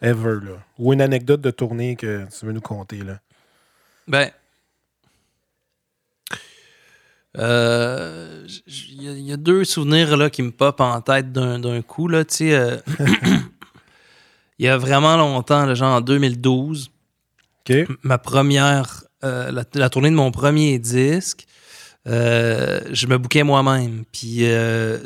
Ever, 0.01 0.39
là. 0.43 0.65
Ou 0.79 0.93
une 0.93 1.01
anecdote 1.01 1.41
de 1.41 1.51
tournée 1.51 1.97
que 1.97 2.27
tu 2.37 2.47
veux 2.47 2.53
nous 2.53 2.61
conter, 2.61 2.99
là. 2.99 3.21
Ben. 4.07 4.31
Euh, 7.37 8.47
il 8.67 9.21
y, 9.21 9.33
a 9.33 9.37
deux 9.37 9.65
souvenirs 9.65 10.17
là, 10.17 10.31
qui 10.31 10.43
me 10.43 10.51
popent 10.51 10.81
en 10.81 11.01
tête 11.01 11.33
d'un 11.33 11.83
coup. 11.83 12.09
Là, 12.09 12.25
euh, 12.41 12.79
il 14.59 14.67
y 14.67 14.69
a 14.69 14.77
vraiment 14.77 15.17
longtemps, 15.17 15.67
là, 15.67 15.75
genre 15.75 15.97
en 15.97 16.01
2012, 16.01 16.91
okay. 17.61 17.87
ma 18.03 18.19
première, 18.19 19.05
euh, 19.25 19.53
la, 19.75 19.91
tournée 19.91 20.11
de 20.11 20.17
mon 20.17 20.33
premier 20.33 20.79
disque, 20.79 21.47
je 22.09 23.07
me 23.07 23.19
bouquais 23.19 23.43
moi-même. 23.43 24.05
Puis 24.11 24.45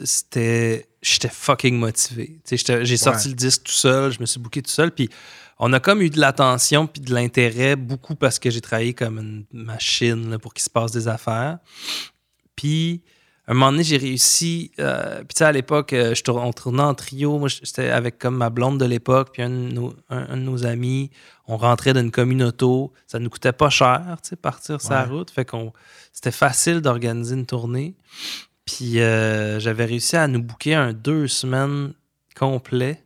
c'était, 0.04 0.86
j'étais 1.02 1.28
fucking 1.28 1.76
motivé. 1.78 2.38
J'ai 2.48 2.96
sorti 2.96 3.28
le 3.28 3.34
disque 3.34 3.64
tout 3.64 3.72
seul, 3.72 4.12
je 4.12 4.20
me 4.20 4.26
suis 4.26 4.40
bouqué 4.40 4.62
tout 4.62 4.70
seul. 4.70 4.90
Puis 4.90 5.08
on 5.58 5.72
a 5.72 5.80
comme 5.80 6.02
eu 6.02 6.10
de 6.10 6.18
l'attention 6.18 6.86
puis 6.86 7.00
de 7.02 7.14
l'intérêt, 7.14 7.76
beaucoup 7.76 8.16
parce 8.16 8.38
que 8.38 8.50
j'ai 8.50 8.60
travaillé 8.60 8.94
comme 8.94 9.18
une 9.18 9.44
machine 9.52 10.38
pour 10.38 10.54
qu'il 10.54 10.64
se 10.64 10.70
passe 10.70 10.90
des 10.90 11.06
affaires. 11.06 11.58
Puis, 12.56 13.02
un 13.48 13.54
moment 13.54 13.72
donné, 13.72 13.82
j'ai 13.82 13.96
réussi. 13.96 14.70
Euh, 14.78 15.18
puis, 15.18 15.34
tu 15.34 15.38
sais, 15.38 15.44
à 15.44 15.52
l'époque, 15.52 15.92
euh, 15.92 16.14
on 16.28 16.52
tournait 16.52 16.82
en 16.82 16.94
trio. 16.94 17.38
Moi, 17.38 17.48
j'étais 17.48 17.90
avec 17.90 18.18
comme 18.18 18.36
ma 18.36 18.50
blonde 18.50 18.78
de 18.78 18.84
l'époque, 18.84 19.30
puis 19.32 19.42
un, 19.42 19.50
de 19.50 20.34
nos 20.36 20.64
amis. 20.64 21.10
On 21.48 21.56
rentrait 21.56 21.92
d'une 21.92 22.12
communauté. 22.12 22.66
Ça 23.06 23.18
nous 23.18 23.28
coûtait 23.28 23.52
pas 23.52 23.68
cher, 23.68 24.18
tu 24.22 24.30
sais, 24.30 24.36
partir 24.36 24.80
sa 24.80 25.04
route. 25.04 25.30
Fait 25.30 25.44
qu'on. 25.44 25.72
C'était 26.12 26.30
facile 26.30 26.80
d'organiser 26.80 27.34
une 27.34 27.46
tournée. 27.46 27.96
Puis, 28.64 29.00
euh, 29.00 29.58
j'avais 29.58 29.86
réussi 29.86 30.16
à 30.16 30.28
nous 30.28 30.42
booker 30.42 30.74
un 30.74 30.92
deux 30.92 31.26
semaines 31.26 31.94
complet 32.36 33.02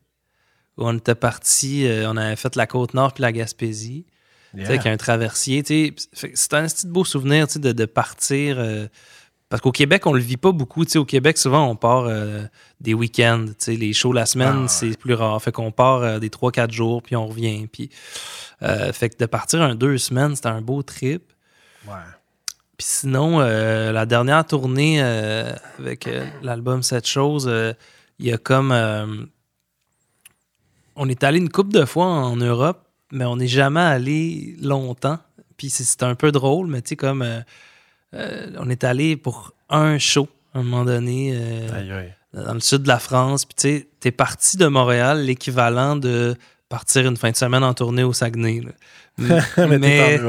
où 0.77 0.87
on 0.87 0.99
était 0.99 1.15
parti, 1.15 1.87
euh, 1.87 2.11
on 2.11 2.17
avait 2.19 2.37
fait 2.37 2.57
la 2.57 2.67
côte 2.67 2.93
nord 2.93 3.15
puis 3.15 3.23
la 3.23 3.33
Gaspésie. 3.33 4.05
Avec 4.59 4.87
un 4.87 4.97
traversier. 4.97 5.63
C'est 5.67 6.55
un 6.55 6.67
petit 6.67 6.87
beau 6.87 7.05
souvenir 7.05 7.47
de, 7.47 7.73
de 7.73 7.85
partir. 7.85 8.57
Euh, 9.47 9.49
parce 9.49 9.63
qu'au 9.63 9.73
Québec, 9.73 10.07
on 10.07 10.13
le 10.13 10.21
vit 10.21 10.37
pas 10.37 10.53
beaucoup. 10.53 10.85
au 10.97 11.05
Québec, 11.05 11.39
souvent, 11.39 11.69
on 11.69 11.77
part 11.77 12.07
euh, 12.07 12.45
des 12.81 12.95
week-ends. 12.95 13.47
Les 13.67 13.93
shows 13.93 14.13
la 14.13 14.27
semaine, 14.27 14.65
ah, 14.65 14.69
c'est 14.69 14.99
plus 14.99 15.15
rare. 15.15 15.41
Fait 15.43 15.53
qu'on 15.53 15.71
part 15.73 16.21
des 16.21 16.29
3-4 16.29 16.71
jours, 16.71 17.03
puis 17.03 17.17
on 17.17 17.27
revient. 17.27 17.67
Puis, 17.67 17.91
fait 18.61 19.11
que 19.11 19.17
de 19.19 19.27
partir 19.27 19.63
un 19.63 19.75
deux 19.75 19.99
semaines, 19.99 20.35
c'était 20.37 20.49
un 20.49 20.63
beau 20.63 20.83
trip. 20.83 21.33
Ouais. 21.87 21.95
Puis 22.77 22.87
sinon, 22.89 23.39
la 23.39 24.07
dernière 24.07 24.45
tournée 24.45 25.01
avec 25.01 26.09
l'album 26.43 26.83
Cette 26.83 27.07
chose, 27.07 27.51
il 28.19 28.27
y 28.27 28.33
a 28.33 28.39
comme 28.39 28.73
on 30.97 31.09
est 31.09 31.25
allé 31.25 31.39
une 31.39 31.51
couple 31.51 31.73
de 31.73 31.85
fois 31.85 32.07
en 32.07 32.37
Europe, 32.37 32.83
mais 33.13 33.25
on 33.25 33.37
n'est 33.37 33.47
jamais 33.47 33.81
allé 33.81 34.57
longtemps. 34.61 35.19
Puis 35.57 35.71
c'est 35.71 36.03
un 36.03 36.15
peu 36.15 36.33
drôle, 36.33 36.67
mais 36.67 36.83
tu 36.83 36.91
sais, 36.91 36.97
comme 36.97 37.25
euh, 38.17 38.47
euh, 38.47 38.57
on 38.59 38.69
est 38.71 38.85
allé 38.85 39.17
pour 39.17 39.53
un 39.69 39.99
show 39.99 40.29
à 40.55 40.59
un 40.59 40.63
moment 40.63 40.85
donné 40.85 41.33
euh, 41.35 42.09
dans 42.33 42.55
le 42.55 42.61
sud 42.61 42.83
de 42.83 42.89
la 42.89 42.99
France. 42.99 43.45
Puis 43.45 43.55
tu 43.55 43.63
sais, 43.63 43.89
t'es 44.01 44.11
parti 44.11 44.57
de 44.57 44.67
Montréal, 44.67 45.25
l'équivalent 45.25 45.97
de 45.97 46.35
partir 46.69 47.07
une 47.07 47.17
fin 47.17 47.31
de 47.31 47.37
semaine 47.37 47.63
en 47.63 47.75
tournée 47.75 48.03
au 48.03 48.13
Saguenay. 48.13 48.63
mais, 49.19 49.79
mais 49.79 50.21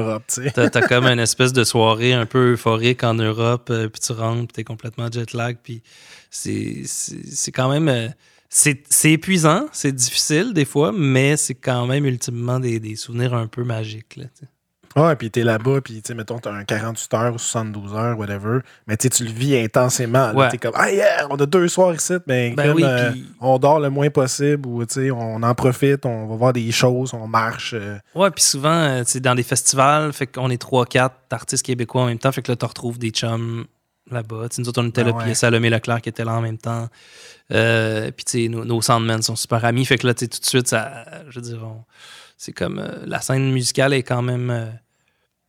t'as, 0.53 0.87
comme 0.87 1.05
une 1.05 1.19
espèce 1.19 1.51
de 1.51 1.63
soirée 1.63 2.13
un 2.13 2.25
peu 2.25 2.53
euphorique 2.53 3.03
en 3.03 3.15
Europe, 3.15 3.71
puis 3.91 4.01
tu 4.01 4.11
rentres, 4.13 4.47
puis 4.47 4.53
t'es 4.53 4.63
complètement 4.63 5.11
jet 5.11 5.33
lag, 5.33 5.57
puis 5.61 5.81
c'est, 6.29 6.83
c'est 6.85 7.51
quand 7.51 7.69
même 7.69 8.13
c'est 8.49 9.11
épuisant, 9.11 9.67
c'est 9.73 9.93
difficile 9.93 10.53
des 10.53 10.65
fois, 10.65 10.91
mais 10.91 11.35
c'est 11.37 11.55
quand 11.55 11.85
même 11.85 12.05
ultimement 12.05 12.59
des, 12.59 12.95
souvenirs 12.95 13.33
un 13.33 13.47
peu 13.47 13.63
magiques. 13.63 14.15
Là, 14.15 14.25
ouais, 14.97 15.15
puis 15.15 15.29
t'es 15.29 15.43
là-bas, 15.43 15.81
puis 15.81 16.01
mettons, 16.15 16.39
t'as 16.39 16.51
un 16.51 16.63
48 16.63 17.13
heures 17.13 17.35
ou 17.35 17.37
72 17.37 17.93
heures, 17.93 18.17
whatever, 18.17 18.59
mais 18.87 18.97
tu 18.97 19.09
le 19.23 19.29
vis 19.29 19.57
intensément. 19.57 20.33
Ouais. 20.33 20.49
T'es 20.49 20.57
comme, 20.57 20.73
ah 20.75 20.91
yeah, 20.91 21.27
on 21.29 21.35
a 21.35 21.45
deux 21.45 21.67
soirs 21.67 21.93
ici, 21.93 22.13
mais 22.25 22.51
ben 22.51 22.73
comme, 22.73 22.83
euh, 22.83 23.11
on 23.39 23.59
dort 23.59 23.79
le 23.79 23.89
moins 23.89 24.09
possible, 24.09 24.67
ou 24.67 24.83
on 25.15 25.43
en 25.43 25.55
profite, 25.55 26.05
on 26.05 26.27
va 26.27 26.35
voir 26.35 26.53
des 26.53 26.71
choses, 26.71 27.13
on 27.13 27.27
marche. 27.27 27.73
Euh. 27.73 27.97
Ouais, 28.15 28.31
puis 28.31 28.43
souvent, 28.43 28.69
euh, 28.69 29.03
dans 29.21 29.35
des 29.35 29.43
festivals, 29.43 30.11
fait 30.13 30.27
qu'on 30.27 30.49
est 30.49 30.61
3-4 30.61 31.11
artistes 31.31 31.65
québécois 31.65 32.03
en 32.03 32.05
même 32.07 32.19
temps, 32.19 32.31
fait 32.31 32.41
que 32.41 32.51
là, 32.51 32.55
tu 32.55 32.65
retrouves 32.65 32.97
des 32.97 33.11
chums 33.11 33.65
là-bas. 34.09 34.47
Nous 34.57 34.69
autres, 34.69 34.81
on 34.81 34.87
était 34.87 35.03
ben 35.03 35.15
là, 35.15 35.23
puis 35.23 35.35
Salomé 35.35 35.69
Leclerc 35.69 36.01
qui 36.01 36.09
était 36.09 36.23
là 36.23 36.33
en 36.33 36.41
même 36.41 36.57
temps. 36.57 36.87
Euh, 37.51 38.09
puis, 38.11 38.25
tu 38.25 38.43
sais, 38.43 38.47
nos, 38.47 38.65
nos, 38.65 38.81
Sandmen 38.81 39.21
sont 39.21 39.35
super 39.35 39.63
amis. 39.65 39.85
Fait 39.85 39.97
que 39.97 40.07
là, 40.07 40.13
tu 40.13 40.25
sais, 40.25 40.27
tout 40.29 40.39
de 40.39 40.45
suite, 40.45 40.67
ça, 40.67 41.05
je 41.29 41.39
veux 41.39 41.45
dire, 41.45 41.59
c'est 42.37 42.53
comme 42.53 42.81
la 43.05 43.19
scène 43.21 43.51
musicale 43.51 43.93
est 43.93 44.03
quand 44.03 44.21
même 44.21 44.71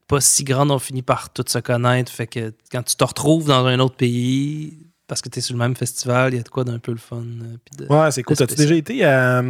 pas 0.08 0.20
si 0.20 0.44
grande. 0.44 0.70
On 0.70 0.78
finit 0.78 1.02
par 1.02 1.30
tout 1.30 1.44
se 1.46 1.58
connaître. 1.58 2.10
Fait 2.10 2.26
que 2.26 2.52
quand 2.72 2.82
tu 2.82 2.96
te 2.96 3.04
retrouves 3.04 3.46
dans 3.46 3.64
un 3.66 3.78
autre 3.78 3.96
pays, 3.96 4.78
parce 5.06 5.22
que 5.22 5.28
tu 5.28 5.38
es 5.38 5.42
sur 5.42 5.54
le 5.54 5.60
même 5.60 5.76
festival, 5.76 6.34
il 6.34 6.38
y 6.38 6.40
a 6.40 6.42
de 6.42 6.48
quoi 6.48 6.64
d'un 6.64 6.78
peu 6.78 6.92
le 6.92 6.98
fun. 6.98 7.22
ouais, 7.88 8.10
c'est 8.10 8.22
cool. 8.22 8.36
As-tu 8.40 8.54
déjà 8.54 8.74
été 8.74 9.04
à 9.04 9.42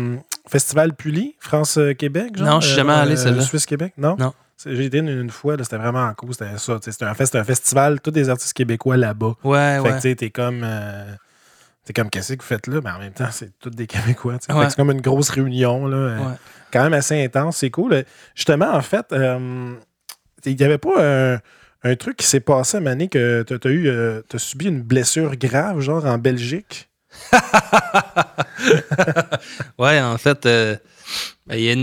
Festival 0.46 0.94
Puli, 0.94 1.36
France-Québec? 1.38 2.38
Non, 2.38 2.60
je 2.60 2.66
suis 2.66 2.76
jamais 2.76 2.92
allé, 2.92 3.16
celle-là. 3.16 3.42
Suisse-Québec? 3.42 3.94
Non? 3.96 4.16
Non. 4.18 4.34
J'ai 4.66 4.86
été 4.86 4.98
une, 4.98 5.30
fois, 5.30 5.56
c'était 5.62 5.76
vraiment 5.76 6.12
cool. 6.14 6.32
C'était 6.32 6.58
ça. 6.58 6.78
C'était 6.82 7.04
un, 7.04 7.10
un, 7.10 7.44
festival, 7.44 8.00
tous 8.00 8.10
des 8.10 8.28
artistes 8.28 8.54
québécois 8.54 8.96
là-bas. 8.96 9.36
Ouais, 9.44 9.80
fait 9.80 10.14
que 10.14 10.14
t'es 10.14 10.30
comme. 10.30 10.66
C'est 11.88 11.94
comme, 11.94 12.10
qu'est-ce 12.10 12.34
que 12.34 12.42
vous 12.42 12.46
faites 12.46 12.66
là? 12.66 12.82
Mais 12.84 12.90
en 12.90 12.98
même 12.98 13.14
temps, 13.14 13.30
c'est 13.30 13.58
tous 13.58 13.70
des 13.70 13.86
Québécois. 13.86 14.36
C'est 14.42 14.76
comme 14.76 14.90
une 14.90 15.00
grosse 15.00 15.30
réunion, 15.30 15.86
là, 15.86 15.96
euh, 15.96 16.18
quand 16.70 16.82
même 16.82 16.92
assez 16.92 17.24
intense. 17.24 17.56
C'est 17.56 17.70
cool. 17.70 18.04
Justement, 18.34 18.74
en 18.74 18.82
fait, 18.82 19.06
euh, 19.12 19.74
il 20.44 20.56
n'y 20.56 20.64
avait 20.64 20.78
pas 20.78 21.40
un, 21.82 21.96
truc 21.96 22.16
qui 22.16 22.26
s'est 22.26 22.40
passé 22.40 22.76
à 22.78 22.80
Mané 22.80 23.08
que 23.08 23.42
tu 23.42 23.54
as, 23.54 23.70
eu, 23.70 23.88
euh, 23.88 24.22
as 24.32 24.38
subi 24.38 24.66
une 24.66 24.82
blessure 24.82 25.36
grave, 25.36 25.80
genre 25.80 26.04
en 26.06 26.18
Belgique? 26.18 26.88
ouais, 29.78 30.00
en 30.00 30.18
fait, 30.18 30.44
ben, 30.44 31.56
y 31.56 31.70
a 31.70 31.74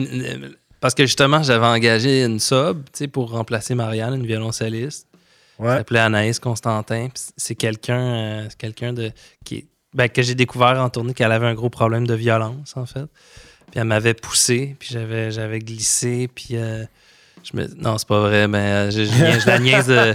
parce 0.86 0.94
que 0.94 1.08
justement, 1.08 1.42
j'avais 1.42 1.66
engagé 1.66 2.24
une 2.24 2.40
sub 2.40 2.84
pour 3.12 3.32
remplacer 3.32 3.74
Marianne, 3.74 4.14
une 4.14 4.28
violoncelliste. 4.28 5.08
Ouais. 5.58 5.72
Elle 5.72 5.78
s'appelait 5.78 6.00
Anaïs 6.00 6.38
Constantin. 6.38 7.08
C'est 7.38 7.56
quelqu'un 7.56 8.48
quelqu'un 8.60 8.94
de 8.94 9.12
qui 9.44 9.68
ben, 9.96 10.10
que 10.10 10.22
j'ai 10.22 10.36
découvert 10.36 10.80
en 10.80 10.90
tournée 10.90 11.16
qu'elle 11.16 11.32
avait 11.32 11.48
un 11.48 11.56
gros 11.56 11.72
problème 11.72 12.06
de 12.06 12.14
violence, 12.14 12.78
en 12.78 12.86
fait. 12.86 13.08
Puis 13.72 13.80
elle 13.80 13.86
m'avait 13.86 14.14
poussé, 14.14 14.76
puis 14.78 14.90
j'avais, 14.92 15.32
j'avais 15.32 15.58
glissé, 15.58 16.28
puis 16.28 16.50
euh, 16.52 16.84
je 17.46 17.58
me... 17.58 17.68
Non, 17.78 17.98
c'est 17.98 18.08
pas 18.08 18.20
vrai, 18.22 18.48
mais 18.48 18.58
euh, 18.58 18.92
je, 18.92 19.48
la 19.48 19.60
niaise, 19.60 19.90
euh, 19.90 20.14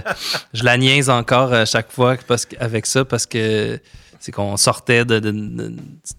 je 0.53 0.63
la 0.63 0.77
niaise 0.77 1.09
encore 1.09 1.53
à 1.53 1.65
chaque 1.65 1.91
fois 1.91 2.17
parce 2.27 2.47
avec 2.59 2.85
ça, 2.85 3.05
parce 3.05 3.25
que 3.25 3.79
c'est 4.19 4.31
qu'on 4.31 4.57
sortait 4.57 5.03
de, 5.03 5.73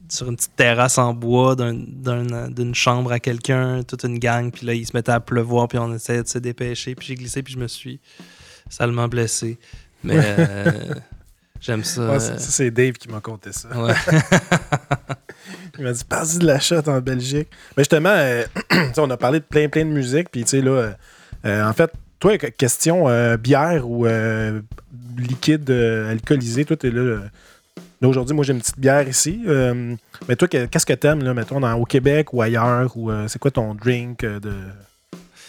sur 0.08 0.28
une 0.28 0.36
petite 0.36 0.56
terrasse 0.56 0.98
en 0.98 1.14
bois 1.14 1.54
d'une 1.54 2.74
chambre 2.74 3.12
à 3.12 3.20
quelqu'un, 3.20 3.82
toute 3.84 4.02
une 4.04 4.18
gang, 4.18 4.50
puis 4.50 4.66
là, 4.66 4.74
il 4.74 4.84
se 4.84 4.96
mettait 4.96 5.12
à 5.12 5.20
pleuvoir, 5.20 5.68
puis 5.68 5.78
on 5.78 5.94
essayait 5.94 6.22
de 6.22 6.28
se 6.28 6.38
dépêcher, 6.38 6.96
puis 6.96 7.06
j'ai 7.06 7.14
glissé, 7.14 7.42
puis 7.44 7.54
je 7.54 7.58
me 7.58 7.68
suis 7.68 8.00
salement 8.68 9.06
blessé. 9.06 9.58
Mais... 10.02 10.36
J'aime 11.62 11.84
ça. 11.84 12.18
ça, 12.18 12.38
c'est 12.38 12.70
Dave 12.72 12.94
qui 12.94 13.08
m'a 13.08 13.20
conté 13.20 13.52
ça. 13.52 13.68
Il 15.78 15.84
m'a 15.84 15.92
dit 15.92 16.04
Parle 16.04 16.38
de 16.38 16.46
la 16.46 16.58
chatte 16.58 16.88
en 16.88 17.00
Belgique. 17.00 17.48
Mais 17.76 17.82
justement, 17.82 18.10
euh, 18.10 18.44
on 18.96 19.08
a 19.10 19.16
parlé 19.16 19.38
de 19.38 19.44
plein, 19.44 19.68
plein 19.68 19.84
de 19.84 19.90
musique. 19.90 20.28
Puis, 20.30 20.42
tu 20.42 20.50
sais, 20.50 20.60
là, 20.60 20.70
euh, 20.70 20.92
euh, 21.46 21.64
en 21.64 21.72
fait, 21.72 21.92
toi, 22.18 22.36
question 22.36 23.06
bière 23.36 23.88
ou 23.88 24.06
liquide 25.16 25.70
alcoolisé, 25.70 26.64
toi, 26.64 26.76
t'es 26.76 26.90
là. 26.90 27.20
Là, 28.00 28.08
aujourd'hui, 28.08 28.34
moi, 28.34 28.44
j'ai 28.44 28.52
une 28.52 28.60
petite 28.60 28.78
bière 28.78 29.08
ici. 29.08 29.40
mais 30.28 30.36
toi, 30.36 30.46
qu'est-ce 30.48 30.86
que 30.86 30.92
t'aimes, 30.92 31.22
là, 31.22 31.34
mettons, 31.34 31.62
au 31.74 31.84
Québec 31.84 32.32
ou 32.32 32.42
ailleurs? 32.42 32.96
Ou 32.96 33.10
c'est 33.26 33.40
quoi 33.40 33.50
ton 33.50 33.74
drink 33.74 34.20
de, 34.24 34.54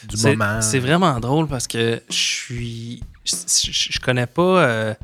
du 0.07 0.17
moment? 0.23 0.61
C'est 0.61 0.79
vraiment 0.79 1.19
drôle 1.19 1.47
parce 1.47 1.67
que 1.67 2.01
je 2.09 2.15
suis. 2.15 3.03
Je 3.25 3.99
connais 3.99 4.25
pas 4.27 4.95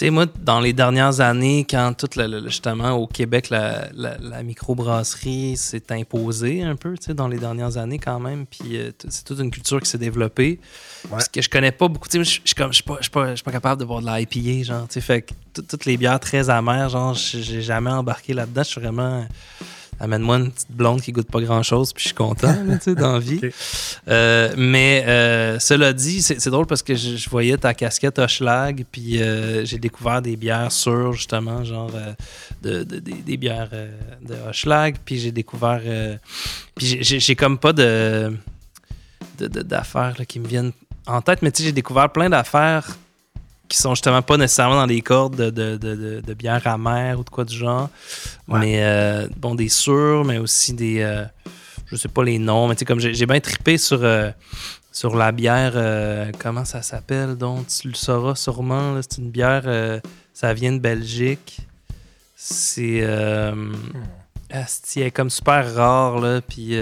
tu 0.00 0.06
sais, 0.06 0.10
moi, 0.10 0.24
dans 0.42 0.60
les 0.60 0.72
dernières 0.72 1.20
années, 1.20 1.66
quand 1.68 1.92
tout 1.92 2.08
le, 2.16 2.48
justement 2.48 2.92
au 2.92 3.06
Québec, 3.06 3.50
la, 3.50 3.90
la, 3.92 4.42
microbrasserie 4.42 5.58
s'est 5.58 5.92
imposée 5.92 6.62
un 6.62 6.74
peu, 6.74 6.96
tu 6.96 7.08
sais, 7.08 7.14
dans 7.14 7.28
les 7.28 7.36
dernières 7.36 7.76
années 7.76 7.98
quand 7.98 8.18
même, 8.18 8.46
puis 8.46 8.78
euh, 8.78 8.92
c'est 9.10 9.24
toute 9.26 9.40
une 9.40 9.50
culture 9.50 9.78
qui 9.78 9.90
s'est 9.90 9.98
développée. 9.98 10.58
Parce 11.10 11.28
que 11.28 11.42
je 11.42 11.50
connais 11.50 11.70
pas 11.70 11.86
beaucoup, 11.88 12.08
tu 12.08 12.24
sais, 12.24 12.40
je 12.46 12.50
suis 12.72 12.82
pas, 12.82 12.96
pas, 13.12 13.34
pas, 13.44 13.52
capable 13.52 13.78
de 13.78 13.84
boire 13.84 14.00
de 14.00 14.06
la 14.06 14.22
IPA, 14.22 14.62
genre, 14.62 14.88
tu 14.88 14.94
sais, 14.94 15.00
fait 15.02 15.20
que 15.20 15.60
toutes 15.60 15.84
les 15.84 15.98
bières 15.98 16.18
très 16.18 16.48
amères, 16.48 16.88
genre, 16.88 17.12
j'ai 17.12 17.60
jamais 17.60 17.90
embarqué 17.90 18.32
là-dedans, 18.32 18.62
je 18.62 18.70
suis 18.70 18.80
vraiment 18.80 19.26
amène-moi 20.00 20.38
une 20.38 20.50
petite 20.50 20.72
blonde 20.72 21.02
qui 21.02 21.12
goûte 21.12 21.30
pas 21.30 21.40
grand-chose, 21.40 21.92
puis 21.92 22.02
je 22.02 22.08
suis 22.08 22.16
content, 22.16 22.54
tu 22.72 22.80
sais, 22.80 22.94
dans 22.94 23.18
vie. 23.20 23.40
Euh, 24.08 24.52
mais 24.56 25.04
euh, 25.06 25.58
cela 25.58 25.92
dit, 25.92 26.22
c'est 26.22 26.48
drôle 26.48 26.66
parce 26.66 26.82
que 26.82 26.94
je, 26.94 27.28
voyais 27.28 27.58
ta 27.58 27.74
casquette 27.74 28.18
Hochelag, 28.18 28.84
puis 28.90 29.22
euh, 29.22 29.64
j'ai 29.64 29.78
découvert 29.78 30.22
des 30.22 30.36
bières 30.36 30.72
sûres, 30.72 31.12
justement, 31.12 31.62
genre 31.64 31.92
de, 32.62 32.82
des 32.82 33.36
bières 33.36 33.70
de 34.22 34.34
Hochelag, 34.48 34.96
puis 35.04 35.18
j'ai 35.18 35.32
découvert... 35.32 35.82
puis 36.74 36.98
j'ai 37.02 37.36
comme 37.36 37.58
pas 37.58 37.72
de 37.72 38.32
d'affaires 39.38 40.16
qui 40.28 40.38
me 40.38 40.46
viennent 40.46 40.72
en 41.06 41.22
tête, 41.22 41.40
mais 41.40 41.50
tu 41.50 41.62
sais, 41.62 41.68
j'ai 41.68 41.72
découvert 41.72 42.10
plein 42.10 42.28
d'affaires 42.28 42.86
qui 43.70 43.78
sont 43.78 43.94
justement 43.94 44.20
pas 44.20 44.36
nécessairement 44.36 44.74
dans 44.74 44.86
les 44.86 45.00
cordes 45.00 45.36
de, 45.36 45.48
de, 45.48 45.76
de, 45.76 46.20
de 46.20 46.34
bière 46.34 46.66
amère 46.66 47.20
ou 47.20 47.24
de 47.24 47.30
quoi 47.30 47.44
du 47.44 47.56
genre. 47.56 47.88
Mais 48.48 48.82
euh, 48.82 49.28
bon, 49.36 49.54
des 49.54 49.68
sûrs, 49.68 50.24
mais 50.24 50.38
aussi 50.38 50.74
des. 50.74 51.00
Euh, 51.00 51.24
je 51.86 51.96
sais 51.96 52.08
pas 52.08 52.24
les 52.24 52.38
noms, 52.38 52.66
mais 52.66 52.74
tu 52.74 52.80
sais, 52.80 52.84
comme 52.84 52.98
j'ai 52.98 53.26
bien 53.26 53.38
trippé 53.38 53.78
sur, 53.78 54.00
euh, 54.02 54.30
sur 54.90 55.16
la 55.16 55.30
bière. 55.30 56.32
comment 56.38 56.64
ça 56.64 56.82
s'appelle 56.82 57.36
donc? 57.36 57.68
Tu 57.68 57.88
le 57.88 57.94
sauras 57.94 58.34
sûrement. 58.34 59.00
C'est 59.02 59.18
une 59.18 59.30
bière. 59.30 60.00
ça 60.34 60.52
vient 60.52 60.72
de 60.72 60.80
Belgique. 60.80 61.60
C'est. 62.34 63.02
Hmm. 63.06 63.72
elle 64.50 64.66
est 64.96 65.10
comme 65.12 65.30
super 65.30 65.72
rare, 65.74 66.18
là. 66.18 66.40
Puis. 66.40 66.76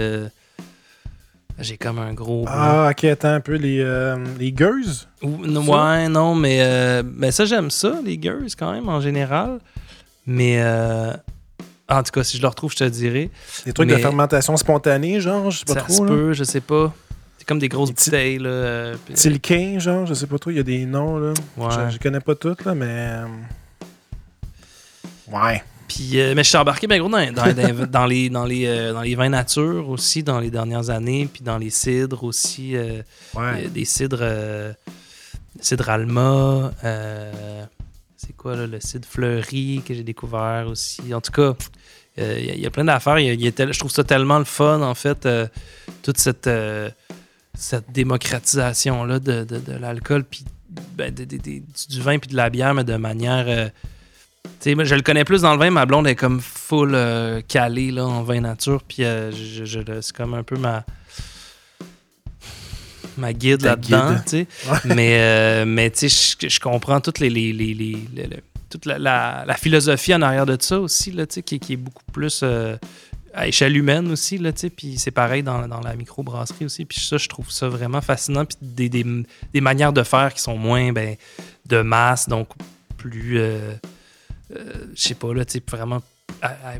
J'ai 1.61 1.77
comme 1.77 1.99
un 1.99 2.13
gros. 2.13 2.45
Ah, 2.47 2.89
ok, 2.91 3.03
attends 3.05 3.33
un 3.33 3.39
peu. 3.41 3.55
Les, 3.55 3.79
euh, 3.81 4.17
les 4.39 4.51
gueuses? 4.51 5.09
Ouais, 5.21 6.07
non, 6.07 6.33
mais, 6.33 6.59
euh, 6.61 7.03
mais 7.05 7.31
ça, 7.31 7.45
j'aime 7.45 7.69
ça, 7.69 7.99
les 8.03 8.17
gueuses, 8.17 8.55
quand 8.55 8.71
même, 8.71 8.87
en 8.89 9.01
général. 9.01 9.59
Mais. 10.25 10.61
Euh, 10.61 11.13
en 11.89 12.03
tout 12.03 12.11
cas, 12.11 12.23
si 12.23 12.37
je 12.37 12.41
le 12.41 12.47
retrouve, 12.47 12.71
je 12.71 12.77
te 12.77 12.83
dirai. 12.85 13.29
Des 13.65 13.73
trucs 13.73 13.89
de 13.89 13.95
fermentation 13.97 14.55
spontanée, 14.57 15.19
genre, 15.19 15.49
je 15.51 15.59
sais 15.59 15.65
pas 15.65 15.73
ça 15.73 15.81
trop. 15.81 15.93
Ça 15.93 15.97
se 15.97 16.03
peut, 16.03 16.33
je 16.33 16.43
sais 16.43 16.61
pas. 16.61 16.93
C'est 17.37 17.47
comme 17.47 17.59
des 17.59 17.69
grosses 17.69 17.91
bouteilles, 17.91 18.37
là. 18.37 18.93
Tilquin, 19.13 19.79
genre, 19.79 20.05
je 20.05 20.13
sais 20.13 20.27
pas 20.27 20.37
trop. 20.37 20.51
Il 20.51 20.57
y 20.57 20.59
a 20.59 20.63
des 20.63 20.85
noms, 20.85 21.17
là. 21.17 21.33
Ouais. 21.57 21.69
Je, 21.89 21.95
je 21.95 21.99
connais 21.99 22.19
pas 22.19 22.35
toutes, 22.35 22.63
là, 22.63 22.75
mais. 22.75 23.19
Ouais. 25.27 25.63
Puis, 25.89 26.19
euh, 26.19 26.33
mais 26.35 26.43
je 26.43 26.49
suis 26.49 26.57
embarqué 26.57 26.85
bien 26.85 26.99
gros 26.99 27.09
dans, 27.09 27.33
dans, 27.33 28.05
les, 28.05 28.29
dans, 28.29 28.45
les, 28.45 28.67
euh, 28.67 28.93
dans 28.93 29.01
les 29.01 29.15
vins 29.15 29.29
nature 29.29 29.89
aussi 29.89 30.21
dans 30.21 30.39
les 30.39 30.51
dernières 30.51 30.91
années, 30.91 31.27
puis 31.31 31.41
dans 31.41 31.57
les 31.57 31.71
cidres 31.71 32.23
aussi. 32.23 32.75
Euh, 32.75 33.01
des 33.73 33.85
cidres, 33.85 34.75
cidre 35.59 35.89
Alma. 35.89 36.71
c'est 38.17 38.37
quoi 38.37 38.55
là, 38.55 38.67
le 38.67 38.79
cidre 38.79 39.07
fleuri 39.07 39.81
que 39.83 39.95
j'ai 39.95 40.03
découvert 40.03 40.67
aussi. 40.69 41.11
En 41.11 41.21
tout 41.21 41.31
cas, 41.31 41.55
il 42.17 42.59
y, 42.59 42.67
a 42.67 42.69
plein 42.69 42.85
d'affaires. 42.85 43.17
je 43.17 43.79
trouve 43.79 43.91
ça 43.91 44.03
tellement 44.03 44.37
le 44.37 44.45
fun, 44.45 44.81
en 44.81 44.93
fait, 44.93 45.27
toute 46.03 46.19
cette, 46.19 46.49
cette 47.55 47.91
démocratisation-là 47.91 49.19
de, 49.19 49.43
de, 49.43 49.73
l'alcool, 49.73 50.23
puis 50.23 50.45
ben, 50.69 51.11
du 51.11 52.01
vin, 52.01 52.19
puis 52.19 52.29
de 52.29 52.35
la 52.35 52.51
bière, 52.51 52.75
mais 52.75 52.83
de 52.83 52.95
manière 52.95 53.71
je 54.63 54.95
le 54.95 55.01
connais 55.01 55.25
plus 55.25 55.41
dans 55.41 55.53
le 55.53 55.59
vin, 55.59 55.69
ma 55.71 55.85
blonde 55.85 56.07
est 56.07 56.15
comme 56.15 56.39
full 56.41 56.93
euh, 56.93 57.41
calée 57.47 57.91
là, 57.91 58.05
en 58.05 58.23
vin 58.23 58.41
nature, 58.41 58.83
puis 58.83 59.03
euh, 59.03 59.31
je, 59.31 59.79
c'est 60.01 60.15
comme 60.15 60.33
un 60.33 60.43
peu 60.43 60.57
ma 60.57 60.85
ma 63.17 63.33
guide 63.33 63.63
là-dedans, 63.63 64.15
mais 64.85 65.17
euh, 65.19 65.65
mais 65.65 65.89
tu 65.91 66.09
sais, 66.09 66.47
je 66.47 66.59
comprends 66.59 67.01
toutes 67.01 67.19
les, 67.19 67.29
les, 67.29 67.97
toute 68.69 68.85
la, 68.85 69.45
philosophie 69.57 70.13
en 70.13 70.21
arrière 70.21 70.45
de 70.45 70.57
ça 70.59 70.79
aussi 70.79 71.11
là, 71.11 71.25
qui, 71.25 71.59
qui 71.59 71.73
est 71.73 71.77
beaucoup 71.77 72.03
plus 72.13 72.43
à 73.33 73.47
échelle 73.47 73.75
humaine 73.75 74.09
aussi 74.11 74.37
là, 74.37 74.51
puis 74.53 74.97
c'est 74.97 75.11
pareil 75.11 75.43
dans, 75.43 75.67
dans 75.67 75.81
la 75.81 75.95
microbrasserie 75.95 76.65
aussi, 76.65 76.85
puis 76.85 76.99
ça 76.99 77.17
je 77.17 77.27
trouve 77.27 77.51
ça 77.51 77.67
vraiment 77.67 78.01
fascinant, 78.01 78.45
puis 78.45 78.57
des, 78.61 78.89
des, 78.89 79.05
des, 79.53 79.61
manières 79.61 79.93
de 79.93 80.03
faire 80.03 80.33
qui 80.33 80.41
sont 80.41 80.57
moins 80.57 80.91
ben, 80.93 81.15
de 81.65 81.81
masse, 81.81 82.27
donc 82.29 82.49
plus 82.97 83.39
euh, 83.39 83.73
je 84.49 85.01
sais 85.01 85.15
pas, 85.15 85.33
là, 85.33 85.45
tu 85.45 85.61
vraiment, 85.69 86.01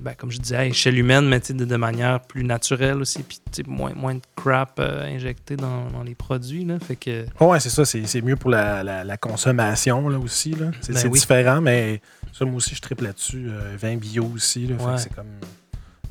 ben, 0.02 0.14
comme 0.16 0.32
je 0.32 0.40
disais, 0.40 0.56
à 0.56 0.66
échelle 0.66 0.98
humaine, 0.98 1.28
mais 1.28 1.40
de, 1.40 1.66
de 1.66 1.76
manière 1.76 2.22
plus 2.22 2.44
naturelle 2.44 3.02
aussi, 3.02 3.24
puis 3.24 3.40
moins, 3.68 3.94
moins 3.94 4.16
de 4.16 4.22
crap 4.36 4.80
euh, 4.80 5.06
injecté 5.06 5.56
dans, 5.56 6.04
les 6.06 6.16
produits. 6.16 6.66
Là, 6.66 6.80
fait 6.80 6.96
que... 6.96 7.26
ouais, 7.40 7.60
c'est 7.60 7.70
ça, 7.70 7.86
c'est 7.86 8.22
mieux 8.22 8.36
pour 8.36 8.50
la, 8.50 9.18
consommation 9.18 10.10
là, 10.10 10.18
aussi. 10.18 10.56
C'est 10.82 10.94
ben 10.94 11.12
différent, 11.12 11.62
mais 11.62 12.02
ça, 12.34 12.46
moi 12.46 12.56
aussi, 12.56 12.76
je 12.76 12.82
triple 12.82 13.04
là-dessus. 13.04 13.48
Euh, 13.50 13.76
vin 13.78 13.98
bio 13.98 14.32
aussi, 14.36 14.68
là, 14.68 14.98
c'est 14.98 15.14
comme. 15.14 15.40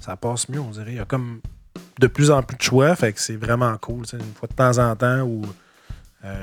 Ça 0.00 0.16
passe 0.16 0.48
mieux, 0.48 0.60
on 0.60 0.70
dirait. 0.70 0.92
Il 0.92 0.96
y 0.96 1.00
a 1.00 1.04
comme 1.04 1.40
de 1.98 2.06
plus 2.06 2.30
en 2.30 2.42
plus 2.42 2.56
de 2.56 2.62
choix, 2.62 2.94
fait 2.94 3.12
que 3.12 3.20
c'est 3.20 3.36
vraiment 3.36 3.76
cool. 3.78 4.04
Une 4.12 4.20
fois 4.34 4.48
de 4.48 4.54
temps 4.54 4.78
en 4.78 4.94
temps, 4.94 5.22
ou, 5.22 5.42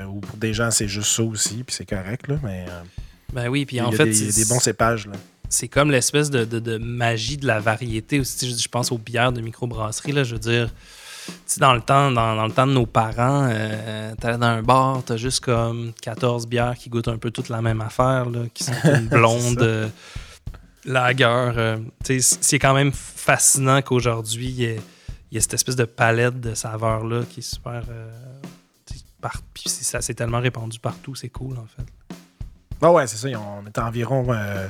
ou 0.08 0.20
pour 0.20 0.36
des 0.36 0.52
gens, 0.52 0.70
c'est 0.70 0.88
juste 0.88 1.10
ça 1.10 1.22
aussi, 1.22 1.64
puis 1.64 1.74
c'est 1.74 1.86
correct, 1.86 2.28
là, 2.28 2.36
mais. 2.42 2.66
Ben 3.32 3.48
oui, 3.48 3.66
puis 3.66 3.80
en 3.80 3.90
fait. 3.92 4.06
Il 4.06 4.26
y 4.26 4.28
a 4.28 4.32
des 4.32 4.44
bons 4.44 4.60
cépages, 4.60 5.06
là. 5.06 5.14
C'est 5.48 5.68
comme 5.68 5.90
l'espèce 5.90 6.30
de, 6.30 6.78
magie 6.78 7.36
de 7.36 7.46
la 7.46 7.60
variété 7.60 8.18
aussi. 8.20 8.56
Je 8.58 8.68
pense 8.68 8.90
aux 8.90 8.98
bières 8.98 9.32
de 9.32 9.40
microbrasserie, 9.40 10.12
là. 10.12 10.24
Je 10.24 10.34
veux 10.34 10.40
dire, 10.40 10.70
dans 11.58 11.74
le 11.74 11.80
temps, 11.80 12.10
dans, 12.10 12.44
le 12.44 12.52
temps 12.52 12.66
de 12.66 12.72
nos 12.72 12.86
parents, 12.86 13.48
euh, 13.50 14.12
t'allais 14.20 14.38
dans 14.38 14.46
un 14.46 14.62
bar, 14.62 15.02
t'as 15.04 15.16
juste 15.16 15.40
comme 15.40 15.92
14 16.02 16.46
bières 16.46 16.76
qui 16.76 16.88
goûtent 16.88 17.08
un 17.08 17.18
peu 17.18 17.30
toutes 17.30 17.48
la 17.48 17.62
même 17.62 17.80
affaire, 17.80 18.28
là, 18.28 18.40
qui 18.52 18.64
sont 18.64 18.72
une 18.84 19.08
blonde, 19.08 19.62
euh, 19.62 19.88
lager. 20.84 21.24
Euh, 21.24 21.78
c'est 22.20 22.58
quand 22.58 22.74
même 22.74 22.92
fascinant 22.92 23.82
qu'aujourd'hui, 23.82 24.48
il 24.48 24.60
y, 25.32 25.36
ait 25.36 25.40
cette 25.40 25.54
espèce 25.54 25.76
de 25.76 25.84
palette 25.84 26.40
de 26.40 26.54
saveurs-là 26.54 27.22
qui 27.28 27.40
est 27.40 27.54
super. 27.54 27.82
puis 29.54 29.64
ça 29.68 30.00
s'est 30.00 30.14
tellement 30.14 30.40
répandu 30.40 30.78
partout, 30.78 31.14
c'est 31.14 31.28
cool 31.28 31.58
en 31.58 31.66
fait. 31.66 31.86
Ah 32.82 32.92
ouais, 32.92 33.06
c'est 33.06 33.16
ça. 33.16 33.28
On 33.38 33.66
est 33.66 33.78
environ. 33.78 34.26
Euh, 34.30 34.68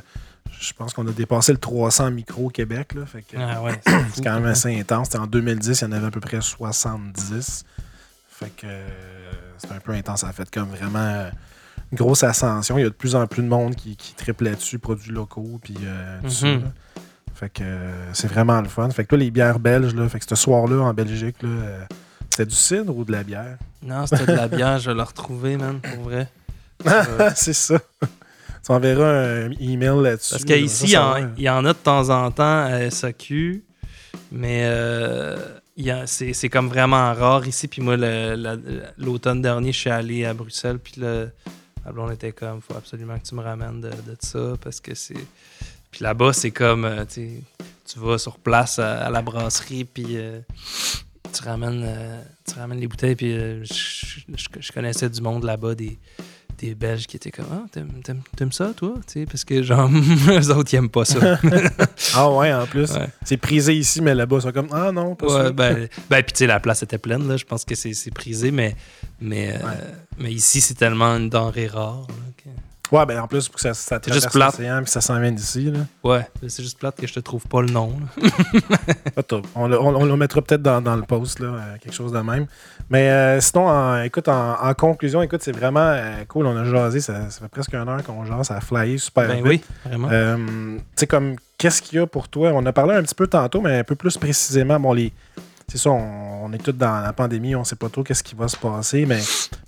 je 0.61 0.73
pense 0.73 0.95
qu'on 0.95 1.07
a 1.07 1.13
dépassé 1.13 1.53
le 1.53 1.59
300 1.59 2.11
micros 2.13 2.47
au 2.47 2.51
Québec. 2.51 2.95
Là, 2.95 3.05
fait 3.07 3.23
que, 3.23 3.37
ah 3.39 3.63
ouais, 3.63 3.81
c'est 4.15 4.23
quand 4.23 4.35
même 4.35 4.47
assez 4.47 4.79
intense. 4.79 5.15
en 5.15 5.27
2010, 5.27 5.81
il 5.81 5.85
y 5.85 5.89
en 5.89 5.93
avait 5.93 6.07
à 6.07 6.11
peu 6.11 6.21
près 6.21 6.41
70. 6.41 7.65
Fait 8.29 8.51
que 8.51 8.67
euh, 8.67 8.89
c'est 9.59 9.73
un 9.73 9.81
peu 9.81 9.93
intense. 9.93 10.21
Ça 10.21 10.29
a 10.29 10.33
fait 10.33 10.51
comme 10.51 10.69
vraiment 10.69 10.99
euh, 10.99 11.31
une 11.93 11.99
grosse 11.99 12.23
ascension. 12.23 12.79
Il 12.79 12.83
y 12.83 12.87
a 12.87 12.91
de 12.91 12.95
plus 12.95 13.15
en 13.15 13.27
plus 13.27 13.43
de 13.43 13.49
monde 13.49 13.75
qui, 13.75 13.97
qui 13.97 14.15
triple 14.15 14.45
là-dessus, 14.45 14.79
produits 14.79 15.13
locaux. 15.13 15.59
Puis 15.63 15.77
mm-hmm. 16.25 16.61
Fait 17.35 17.51
que 17.51 17.65
c'est 18.15 18.29
vraiment 18.29 18.61
le 18.63 18.69
fun. 18.69 18.89
Fait 18.91 19.05
que 19.05 19.11
toi, 19.11 19.19
les 19.19 19.31
bières 19.31 19.59
belges, 19.59 19.95
là, 19.95 20.09
fait 20.09 20.21
que 20.21 20.25
ce 20.27 20.37
soir-là 20.37 20.83
en 20.83 20.95
Belgique, 20.95 21.43
là, 21.43 21.87
c'était 22.31 22.47
du 22.47 22.55
cidre 22.55 22.95
ou 22.95 23.05
de 23.05 23.13
la 23.13 23.23
bière? 23.23 23.57
Non, 23.83 24.07
c'était 24.07 24.27
de 24.27 24.37
la 24.37 24.49
bière. 24.49 24.79
Je 24.79 24.91
vais 24.91 24.97
la 24.97 25.05
retrouver, 25.05 25.57
man, 25.57 25.81
pour 25.81 26.05
vrai. 26.05 26.29
c'est 27.35 27.53
ça. 27.53 27.79
Tu 28.65 28.73
enverras 28.73 29.45
un 29.45 29.51
email 29.61 30.03
là-dessus. 30.03 30.33
Parce 30.33 30.45
qu'ici, 30.45 30.97
il 31.37 31.45
y, 31.45 31.49
en 31.49 31.65
a 31.65 31.73
de 31.73 31.79
temps 31.79 32.11
en 32.11 32.31
temps 32.33 32.65
à 32.65 32.91
SAQ, 32.91 33.65
mais 34.33 34.63
euh, 34.65 35.37
c'est 36.07 36.49
comme 36.49 36.69
vraiment 36.69 37.15
rare 37.15 37.47
ici. 37.47 37.69
Puis 37.69 37.81
moi, 37.81 37.97
l'automne 38.99 39.41
dernier, 39.41 39.73
je 39.73 39.79
suis 39.79 39.91
allé 39.91 40.25
à 40.25 40.35
Bruxelles, 40.35 40.81
puis 40.81 40.95
le, 40.97 41.31
on 41.97 42.11
était 42.11 42.33
comme, 42.33 42.61
faut 42.61 42.75
absolument 42.75 43.17
que 43.19 43.27
tu 43.27 43.37
me 43.37 43.43
ramènes 43.43 43.81
de, 43.81 43.91
ça, 44.19 44.55
parce 44.61 44.81
que 44.81 44.95
c'est. 44.97 45.15
Puis 45.93 46.03
là-bas, 46.03 46.33
c'est 46.33 46.51
comme, 46.51 46.85
euh, 46.85 47.05
tu 47.05 47.99
vas 47.99 48.19
sur 48.19 48.39
place 48.39 48.81
à, 48.81 49.09
la 49.11 49.23
brasserie, 49.23 49.85
puis 49.85 50.17
euh, 50.17 50.41
tu, 51.33 51.45
ramènes, 51.45 51.89
tu 52.45 52.59
ramènes 52.59 52.81
les 52.81 52.89
bouteilles, 52.89 53.15
puis 53.15 53.33
je, 53.65 54.73
connaissais 54.73 55.09
du 55.09 55.21
monde 55.21 55.45
là-bas, 55.45 55.77
des 55.77 55.99
des 56.59 56.75
Belges 56.75 57.07
qui 57.07 57.17
étaient 57.17 57.31
comme 57.31 57.47
Ah, 57.51 57.65
t'aimes 58.37 58.53
ça, 58.53 58.73
toi? 58.77 58.95
Parce 59.27 59.45
que, 59.45 59.63
genre, 59.63 59.91
eux 60.29 60.51
autres, 60.51 60.73
ils 60.73 60.77
aiment 60.77 60.89
pas 60.89 61.05
ça. 61.05 61.39
ah, 62.15 62.31
ouais, 62.31 62.53
en 62.53 62.67
plus. 62.67 62.91
C'est 63.25 63.37
prisé 63.37 63.75
ici, 63.75 64.01
mais 64.01 64.15
là-bas, 64.15 64.41
c'est 64.43 64.53
comme 64.53 64.69
Ah, 64.73 64.93
non, 64.93 65.15
pas 65.15 65.29
ça. 65.29 65.51
Ben, 65.53 65.89
ben 66.11 66.23
puis, 66.23 66.33
tu 66.33 66.39
sais, 66.39 66.47
la 66.47 66.61
place 66.61 66.83
était 66.83 66.99
pleine, 66.99 67.27
là. 67.29 67.37
Je 67.37 67.45
pense 67.45 67.65
que 67.65 67.75
c'est 67.75 68.11
prisé, 68.15 68.51
mais, 68.51 68.77
mais, 69.21 69.55
euh, 69.55 69.69
mais 70.19 70.33
ici, 70.33 70.61
c'est 70.61 70.75
tellement 70.75 71.17
une 71.17 71.29
denrée 71.29 71.67
rare. 71.67 72.07
Ouais, 72.93 73.05
ben 73.05 73.21
en 73.21 73.27
plus, 73.27 73.49
pour 73.49 73.57
que 73.57 73.63
ça, 73.63 73.75
ça 73.75 73.99
traverse 73.99 74.35
l'océan 74.35 74.83
puis 74.83 74.91
ça 74.91 75.01
s'en 75.01 75.19
vient 75.19 75.33
d'ici. 75.33 75.71
Là. 75.71 75.81
Ouais, 76.05 76.29
c'est 76.47 76.63
juste 76.63 76.79
plate 76.79 76.97
que 76.97 77.07
je 77.07 77.15
te 77.15 77.21
trouve 77.21 77.45
pas 77.47 77.63
le 77.63 77.69
nom. 77.69 77.93
on, 79.55 79.67
le, 79.67 79.81
on, 79.81 80.05
le 80.05 80.17
mettra 80.17 80.43
peut-être 80.43 80.63
dans, 80.63 80.81
dans, 80.81 80.97
le 80.97 81.03
post, 81.03 81.41
là, 81.41 81.49
euh, 81.49 81.77
quelque 81.81 81.95
chose 81.95 82.13
de 82.13 82.21
même. 82.21 82.47
Mais 82.89 83.11
euh, 83.11 83.41
sinon, 83.41 83.69
en, 83.69 84.03
écoute, 84.03 84.29
en, 84.29 84.75
conclusion, 84.75 85.23
écoute, 85.23 85.43
c'est 85.43 85.57
vraiment 85.57 85.81
euh, 85.81 86.25
cool. 86.29 86.47
On 86.47 86.57
a 86.57 86.65
jasé, 86.65 87.01
ça, 87.01 87.31
ça, 87.31 87.41
fait 87.41 87.49
presque 87.49 87.75
une 87.75 87.89
heure 87.89 88.03
qu'on 88.05 88.25
jase, 88.25 88.47
ça 88.47 88.57
a 88.57 88.61
flyé 88.61 88.99
super 88.99 89.27
ben 89.27 89.37
vite. 89.37 89.45
oui, 89.47 89.63
vraiment. 89.85 90.09
tu 90.09 90.83
sais, 90.97 91.07
comme, 91.07 91.37
qu'est-ce 91.59 91.83
qu'il 91.83 91.99
y 91.99 92.03
a 92.03 92.07
pour 92.07 92.29
toi? 92.29 92.53
On 92.55 92.65
a 92.67 92.73
parlé 92.73 92.95
un 92.95 93.03
petit 93.03 93.15
peu 93.15 93.27
tantôt, 93.27 93.61
mais 93.61 93.79
un 93.79 93.85
peu 93.85 93.97
plus 93.97 94.17
précisément. 94.17 94.79
Bon, 94.79 94.93
les 94.93 95.13
c'est 95.69 95.79
ça, 95.79 95.91
on, 95.91 96.53
est 96.53 96.59
tous 96.59 96.73
dans 96.73 97.01
la 97.01 97.13
pandémie, 97.13 97.57
on 97.57 97.61
ne 97.61 97.65
sait 97.65 97.77
pas 97.77 97.89
trop 97.89 98.05
qu'est-ce 98.05 98.23
qui 98.23 98.37
va 98.37 98.47
se 98.47 98.57
passer, 98.57 99.05
mais, 99.05 99.21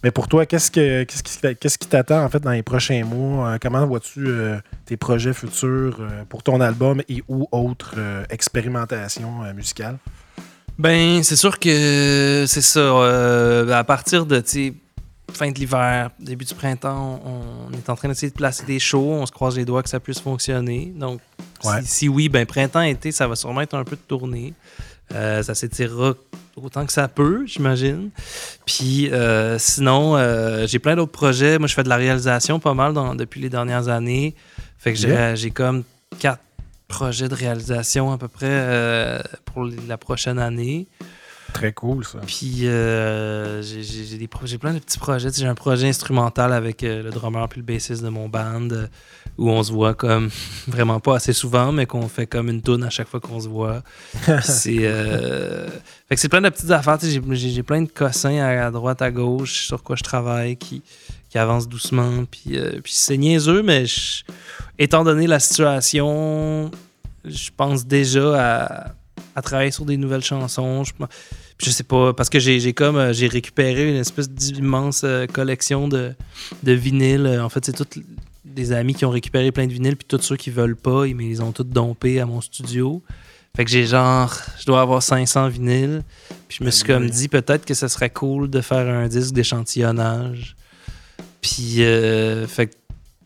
mais 0.04 0.12
pour 0.12 0.28
toi, 0.28 0.46
qu'est-ce, 0.46 0.70
que, 0.70 1.02
qu'est-ce, 1.02 1.78
qui, 1.78 1.88
t'attend 1.88 2.24
en 2.24 2.28
fait 2.28 2.38
dans 2.38 2.52
les 2.52 2.62
prochains 2.62 3.04
mois? 3.04 3.48
Euh, 3.48 3.58
comment 3.60 3.84
vois-tu 3.84 4.26
euh, 4.26 4.58
tes 4.84 4.96
projets 4.96 5.32
futurs 5.32 5.98
euh, 6.00 6.24
pour 6.28 6.44
ton 6.44 6.60
album 6.60 7.02
et 7.08 7.24
ou 7.26 7.48
autres 7.50 7.96
expérimentations 8.30 9.42
musicales? 9.54 9.98
Ben, 10.78 11.24
c'est 11.24 11.36
sûr 11.36 11.58
que 11.58 12.44
c'est 12.46 12.62
ça. 12.62 13.76
à 13.76 13.84
partir 13.84 14.24
de 14.24 14.40
fin 15.32 15.50
de 15.50 15.58
l'hiver, 15.58 16.10
début 16.18 16.44
du 16.44 16.54
printemps, 16.54 17.20
on, 17.24 17.72
est 17.72 17.90
en 17.90 17.96
train 17.96 18.08
d'essayer 18.08 18.30
de 18.30 18.36
placer 18.36 18.64
des 18.64 18.78
shows. 18.78 19.12
On 19.12 19.26
se 19.26 19.32
croise 19.32 19.56
les 19.56 19.64
doigts 19.64 19.82
que 19.82 19.88
ça 19.88 20.00
puisse 20.00 20.20
fonctionner. 20.20 20.92
Donc, 20.96 21.20
si, 21.60 21.86
si, 21.86 22.08
oui, 22.08 22.28
ben 22.28 22.46
printemps, 22.46 22.82
été, 22.82 23.12
ça 23.12 23.26
va 23.26 23.36
sûrement 23.36 23.60
être 23.62 23.74
un 23.74 23.84
peu 23.84 23.96
de 23.96 24.00
tournée. 24.00 24.54
Euh, 25.14 25.42
ça 25.42 25.54
s'étirera 25.54 26.14
autant 26.56 26.84
que 26.84 26.92
ça 26.92 27.08
peut, 27.08 27.44
j'imagine. 27.46 28.10
Puis 28.66 29.10
euh, 29.10 29.58
sinon, 29.58 30.16
euh, 30.16 30.66
j'ai 30.66 30.78
plein 30.78 30.96
d'autres 30.96 31.12
projets. 31.12 31.58
Moi, 31.58 31.66
je 31.68 31.74
fais 31.74 31.82
de 31.84 31.88
la 31.88 31.96
réalisation 31.96 32.58
pas 32.60 32.74
mal 32.74 32.92
dans- 32.92 33.14
depuis 33.14 33.40
les 33.40 33.48
dernières 33.48 33.88
années. 33.88 34.34
Fait 34.78 34.92
que 34.92 34.98
j'ai- 34.98 35.08
Yeah. 35.08 35.34
j'ai 35.34 35.50
comme 35.50 35.84
quatre 36.18 36.42
projets 36.88 37.28
de 37.28 37.34
réalisation 37.34 38.12
à 38.12 38.18
peu 38.18 38.28
près 38.28 39.22
pour 39.46 39.68
la 39.88 39.96
prochaine 39.98 40.38
année. 40.38 40.86
Très 41.52 41.72
cool, 41.72 42.04
ça. 42.04 42.18
Puis 42.26 42.66
euh, 42.68 43.62
j'ai- 43.62 43.82
j'ai 43.82 44.04
j'ai 44.04 44.18
des 44.18 44.28
pro- 44.28 44.46
j'ai 44.46 44.58
plein 44.58 44.74
de 44.74 44.78
petits 44.78 44.98
projets. 44.98 45.30
J'ai 45.34 45.46
un 45.46 45.54
projet 45.54 45.88
instrumental 45.88 46.52
avec 46.52 46.84
euh, 46.84 47.02
le 47.02 47.10
drummer 47.10 47.48
puis 47.48 47.60
le 47.60 47.66
bassiste 47.66 48.02
de 48.02 48.08
mon 48.10 48.28
band 48.28 48.68
euh, 48.70 48.86
où 49.38 49.48
on 49.50 49.62
se 49.62 49.72
voit 49.72 49.94
comme 49.94 50.28
vraiment 50.68 51.00
pas 51.00 51.16
assez 51.16 51.32
souvent, 51.32 51.72
mais 51.72 51.86
qu'on 51.86 52.06
fait 52.08 52.26
comme 52.26 52.48
une 52.48 52.60
tourne 52.62 52.84
à 52.84 52.90
chaque 52.90 53.08
fois 53.08 53.18
qu'on 53.20 53.40
se 53.40 53.48
voit. 53.48 53.82
C'est 54.42 54.78
fait 56.08 56.14
que 56.14 56.20
c'est 56.20 56.28
plein 56.28 56.40
de 56.40 56.48
petites 56.48 56.70
affaires. 56.70 56.98
tu 56.98 57.06
sais, 57.10 57.20
J'ai 57.32 57.50
j'ai- 57.50 57.62
plein 57.62 57.82
de 57.82 57.88
cossins 57.90 58.38
à, 58.38 58.66
à 58.66 58.70
droite, 58.70 59.02
à 59.02 59.10
gauche 59.10 59.66
sur 59.66 59.82
quoi 59.82 59.96
je 59.96 60.02
travaille 60.02 60.56
qui, 60.56 60.82
qui 61.28 61.38
avancent 61.38 61.68
doucement. 61.68 62.24
Puis, 62.30 62.58
puis 62.82 62.92
c'est 62.94 63.16
niaiseux, 63.16 63.62
mais 63.62 63.84
je- 63.86 64.22
étant 64.78 65.02
donné 65.04 65.26
la 65.26 65.38
situation, 65.40 66.70
je 67.24 67.50
pense 67.56 67.86
déjà 67.86 68.86
à, 68.88 68.94
à 69.38 69.42
travailler 69.42 69.70
sur 69.70 69.84
des 69.84 69.96
nouvelles 69.96 70.24
chansons. 70.24 70.84
Je, 71.58 71.70
sais 71.70 71.84
pas, 71.84 72.12
parce 72.12 72.28
que 72.28 72.38
j'ai 72.38 72.72
comme 72.72 72.96
euh, 72.96 73.12
j'ai 73.12 73.26
récupéré 73.26 73.88
une 73.88 73.96
espèce 73.96 74.30
d'immense 74.30 75.02
euh, 75.04 75.26
collection 75.26 75.88
de, 75.88 76.12
de 76.62 76.72
vinyles. 76.72 77.26
Euh, 77.26 77.44
En 77.44 77.48
fait, 77.48 77.64
c'est 77.64 77.72
tous 77.72 78.00
des 78.44 78.72
amis 78.72 78.94
qui 78.94 79.04
ont 79.04 79.10
récupéré 79.10 79.50
plein 79.52 79.66
de 79.66 79.72
vinyles, 79.72 79.96
puis 79.96 80.06
tous 80.06 80.20
ceux 80.22 80.36
qui 80.36 80.50
veulent 80.50 80.76
pas, 80.76 81.06
ils 81.06 81.14
me 81.14 81.22
les 81.22 81.40
ont 81.40 81.52
tous 81.52 81.64
dompés 81.64 82.20
à 82.20 82.26
mon 82.26 82.40
studio. 82.40 83.02
Fait 83.56 83.64
que 83.64 83.70
j'ai 83.70 83.86
genre, 83.86 84.32
je 84.60 84.66
dois 84.66 84.80
avoir 84.80 85.02
500 85.02 85.48
vinyles. 85.48 86.02
Puis 86.48 86.58
je 86.60 86.64
me 86.64 86.70
suis 86.70 86.84
comme 86.84 87.10
dit, 87.10 87.28
peut-être 87.28 87.64
que 87.64 87.74
ce 87.74 87.88
serait 87.88 88.10
cool 88.10 88.48
de 88.50 88.60
faire 88.60 88.86
un 88.86 89.08
disque 89.08 89.32
d'échantillonnage. 89.32 90.54
Puis, 91.40 91.82
euh, 91.82 92.46
fait 92.46 92.68
que 92.68 92.74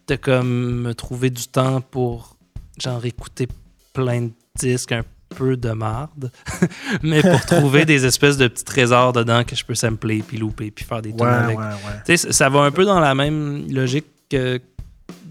de 0.08 0.16
comme 0.16 0.82
me 0.82 0.94
trouver 0.94 1.30
du 1.30 1.46
temps 1.46 1.80
pour 1.80 2.36
genre 2.78 3.04
écouter 3.04 3.46
plein 3.92 4.22
de 4.22 4.30
disques 4.58 4.92
un 4.92 5.04
peu 5.34 5.56
de 5.56 5.70
marde, 5.70 6.30
mais 7.02 7.22
pour 7.22 7.44
trouver 7.46 7.84
des 7.84 8.04
espèces 8.06 8.36
de 8.36 8.48
petits 8.48 8.64
trésors 8.64 9.12
dedans 9.12 9.44
que 9.44 9.56
je 9.56 9.64
peux 9.64 9.74
sampler, 9.74 10.22
puis 10.26 10.38
louper, 10.38 10.70
puis 10.70 10.84
faire 10.84 11.02
des 11.02 11.10
Ouais, 11.10 11.16
tunes 11.18 11.26
avec. 11.26 11.58
ouais, 11.58 11.64
ouais. 12.08 12.16
Ça 12.16 12.48
va 12.48 12.60
un 12.60 12.70
peu 12.70 12.84
dans 12.84 13.00
la 13.00 13.14
même 13.14 13.66
logique 13.70 14.06
que 14.30 14.60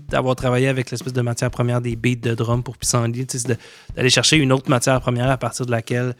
d'avoir 0.10 0.36
travaillé 0.36 0.68
avec 0.68 0.91
l'espèce 0.91 1.14
de 1.14 1.22
matière 1.22 1.49
première 1.49 1.80
des 1.80 1.95
beats 1.95 2.16
de 2.30 2.36
drum 2.36 2.64
pour 2.64 2.78
Pissenlit, 2.78 3.28
c'est 3.30 3.47
d'aller 3.95 4.10
chercher 4.10 4.38
une 4.38 4.52
autre 4.52 4.70
matière 4.70 4.99
première 4.99 5.30
à 5.30 5.38
partir 5.38 5.66
de 5.66 5.72
laquelle 5.72 6.16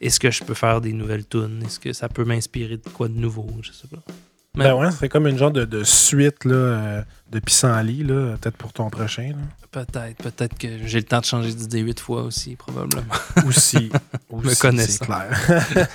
est-ce 0.00 0.20
que 0.20 0.30
je 0.30 0.42
peux 0.44 0.54
faire 0.54 0.80
des 0.82 0.92
nouvelles 0.92 1.26
tunes? 1.26 1.62
Est-ce 1.64 1.80
que 1.80 1.92
ça 1.94 2.08
peut 2.08 2.24
m'inspirer 2.24 2.76
de 2.76 2.88
quoi 2.92 3.08
de 3.08 3.14
nouveau? 3.14 3.46
Je 3.62 3.72
sais 3.72 3.88
pas. 3.88 4.02
Mais 4.56 4.64
Ben 4.64 4.74
ouais, 4.74 4.88
c'est 4.90 5.08
comme 5.08 5.26
une 5.28 5.38
genre 5.38 5.52
de, 5.52 5.64
de 5.64 5.84
suite 5.84 6.44
là, 6.44 6.54
euh, 6.54 7.02
de 7.30 7.38
pissenlit, 7.38 8.02
là, 8.02 8.36
peut-être 8.40 8.56
pour 8.56 8.72
ton 8.72 8.90
prochain. 8.90 9.28
là. 9.30 9.36
peut-être, 9.84 10.16
peut-être 10.22 10.58
que 10.58 10.66
j'ai 10.86 10.98
le 10.98 11.04
temps 11.04 11.20
de 11.20 11.24
changer 11.24 11.54
d'idée 11.54 11.78
huit 11.80 12.00
fois 12.00 12.22
aussi, 12.22 12.56
probablement. 12.56 13.02
Aussi. 13.46 13.90
aussi 14.30 14.66
Me 14.66 14.78
c'est 14.80 14.98
clair. 15.04 15.28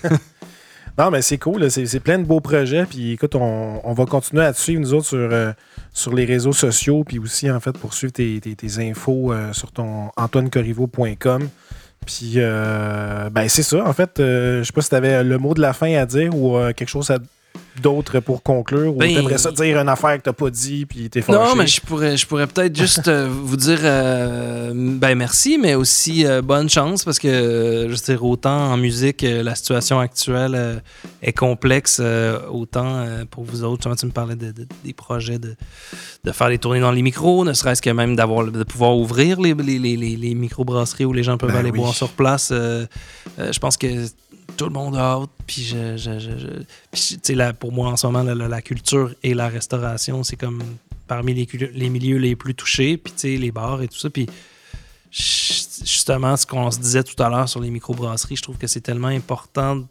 non, 0.97 1.11
mais 1.11 1.21
c'est 1.21 1.37
cool. 1.37 1.69
C'est 1.69 1.85
c'est 1.85 1.99
plein 1.99 2.17
de 2.17 2.23
beaux 2.23 2.39
projets. 2.39 2.85
Puis 2.85 3.11
écoute, 3.11 3.35
on, 3.35 3.81
on 3.83 3.93
va 3.93 4.05
continuer 4.05 4.45
à 4.45 4.53
te 4.53 4.57
suivre, 4.59 4.79
nous 4.79 4.93
autres, 4.93 5.07
sur, 5.07 5.17
euh, 5.19 5.51
sur 5.93 6.13
les 6.13 6.23
réseaux 6.23 6.53
sociaux. 6.53 7.03
Puis 7.03 7.19
aussi, 7.19 7.51
en 7.51 7.59
fait, 7.59 7.73
pour 7.77 7.93
suivre 7.93 8.13
tes, 8.13 8.39
tes- 8.39 8.55
tes 8.55 8.89
infos 8.89 9.33
euh, 9.33 9.51
sur 9.51 9.73
ton 9.73 10.11
antoinecorriveau.com. 10.15 11.49
Puis, 12.05 12.33
euh, 12.37 13.29
ben, 13.29 13.49
c'est 13.49 13.63
ça. 13.63 13.83
En 13.85 13.91
fait, 13.93 14.19
euh, 14.21 14.59
je 14.59 14.63
sais 14.67 14.73
pas 14.73 14.81
si 14.81 14.89
tu 14.89 14.95
avais 14.95 15.23
le 15.25 15.37
mot 15.39 15.53
de 15.53 15.61
la 15.61 15.73
fin 15.73 15.93
à 15.95 16.05
dire 16.05 16.33
ou 16.33 16.55
euh, 16.55 16.71
quelque 16.71 16.89
chose 16.89 17.11
à- 17.11 17.17
d'autre 17.81 18.19
pour 18.21 18.41
conclure. 18.41 18.95
Ou 18.95 18.99
Ben- 18.99 19.13
t'aimerais 19.13 19.37
ça 19.37 19.51
dire 19.51 19.77
une 19.79 19.89
affaire 19.89 20.17
que 20.17 20.23
t'as 20.23 20.33
pas 20.33 20.49
dit, 20.49 20.85
puis 20.85 21.09
t'es 21.09 21.21
fâché? 21.21 21.37
Non, 21.37 21.55
mais 21.55 21.67
je 21.67 21.81
pourrais, 21.81 22.15
je 22.17 22.25
pourrais 22.25 22.47
peut-être 22.47 22.75
juste 22.75 23.07
euh, 23.07 23.27
vous 23.29 23.57
dire 23.57 23.79
euh, 23.83 24.71
ben 24.73 25.15
merci, 25.15 25.57
mais 25.57 25.75
aussi 25.75 26.25
euh, 26.25 26.41
bonne 26.41 26.69
chance 26.69 27.03
parce 27.03 27.19
que 27.19 27.27
euh, 27.27 27.83
je 27.83 27.89
veux 27.89 27.95
dire, 28.15 28.23
autant 28.23 28.71
en 28.71 28.77
musique, 28.77 29.23
la 29.27 29.55
situation 29.55 29.99
actuelle 29.99 30.81
est 31.21 31.33
complexe, 31.33 32.01
autant 32.51 33.05
pour 33.29 33.43
vous 33.43 33.63
autres. 33.63 33.77
Justement, 33.83 33.95
Tu 33.95 34.05
me 34.07 34.11
parlais 34.11 34.35
de- 34.35 34.51
de- 34.51 34.67
des 34.83 34.93
projets 34.93 35.37
de, 35.39 35.55
de 36.23 36.31
faire 36.31 36.49
des 36.49 36.57
tournées 36.57 36.79
dans 36.79 36.91
les 36.91 37.01
micros, 37.01 37.43
ne 37.45 37.53
serait-ce 37.53 37.81
que 37.81 37.89
même 37.89 38.15
d'avoir 38.15 38.45
de 38.45 38.63
pouvoir 38.63 38.97
ouvrir 38.97 39.39
les, 39.41 39.53
les, 39.53 39.79
les, 39.79 39.95
les, 39.97 40.15
les 40.15 40.33
microbrasseries 40.35 41.05
où 41.05 41.13
les 41.13 41.23
gens 41.23 41.37
peuvent 41.37 41.51
Ben 41.51 41.57
aller 41.59 41.71
oui. 41.71 41.79
boire 41.79 41.93
sur 41.93 42.09
place. 42.09 42.51
Je 42.51 43.59
pense 43.59 43.77
que 43.77 43.87
tout 44.55 44.65
le 44.65 44.71
monde 44.73 44.95
a 44.95 44.99
hâte. 45.13 45.29
Puis, 45.47 45.63
je, 45.63 45.97
je- 45.97 46.19
je- 46.19 46.37
je- 46.37 46.63
puis, 46.91 47.01
tu 47.01 47.19
sais, 47.21 47.35
là, 47.35 47.53
pour 47.53 47.71
moi, 47.71 47.89
en 47.89 47.97
ce 47.97 48.07
moment, 48.07 48.23
la, 48.23 48.35
la- 48.35 48.47
la 48.47 48.61
culture 48.61 49.13
et 49.23 49.33
la 49.33 49.47
restauration, 49.49 50.23
c'est 50.23 50.35
comme 50.37 50.61
parmi 51.07 51.33
les, 51.33 51.47
les 51.73 51.89
milieux 51.89 52.17
les 52.17 52.35
plus 52.35 52.55
touchés. 52.55 52.97
Puis, 52.97 53.13
tu 53.13 53.19
sais, 53.19 53.37
les 53.37 53.51
bars 53.51 53.81
et 53.81 53.87
tout 53.87 53.97
ça. 53.97 54.09
Puis, 54.09 54.27
justement, 55.11 56.35
ce 56.37 56.45
qu'on 56.45 56.69
se 56.71 56.79
disait 56.79 57.03
tout 57.03 57.21
à 57.21 57.29
l'heure 57.29 57.47
sur 57.49 57.59
les 57.61 57.69
microbrasseries, 57.69 58.35
je 58.35 58.41
trouve 58.41 58.57
que 58.57 58.67
c'est 58.67 58.81
tellement 58.81 59.07
important. 59.07 59.83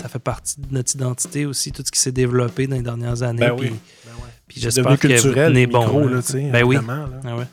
Ça 0.00 0.08
fait 0.08 0.18
partie 0.18 0.60
de 0.60 0.66
notre 0.72 0.94
identité 0.94 1.46
aussi, 1.46 1.72
tout 1.72 1.82
ce 1.86 1.90
qui 1.90 1.98
s'est 2.00 2.12
développé 2.12 2.66
dans 2.66 2.76
les 2.76 2.82
dernières 2.82 3.22
années. 3.22 3.40
Ben 3.48 3.56
puis. 3.56 3.68
Ben 3.70 3.74
ouais. 3.74 4.28
puis 4.46 4.56
C'est 4.60 4.64
j'espère 4.64 4.98
que 4.98 5.06
vous 5.08 5.14
culturel, 5.14 5.48
tenez 5.52 5.60
les 5.60 5.66
bon. 5.66 6.06
là. 6.06 6.16
là, 6.16 6.22
sais, 6.22 6.50
Ben 6.50 6.64
oui. 6.64 6.76
là. 6.76 7.08
Ah 7.24 7.36
ouais. 7.36 7.46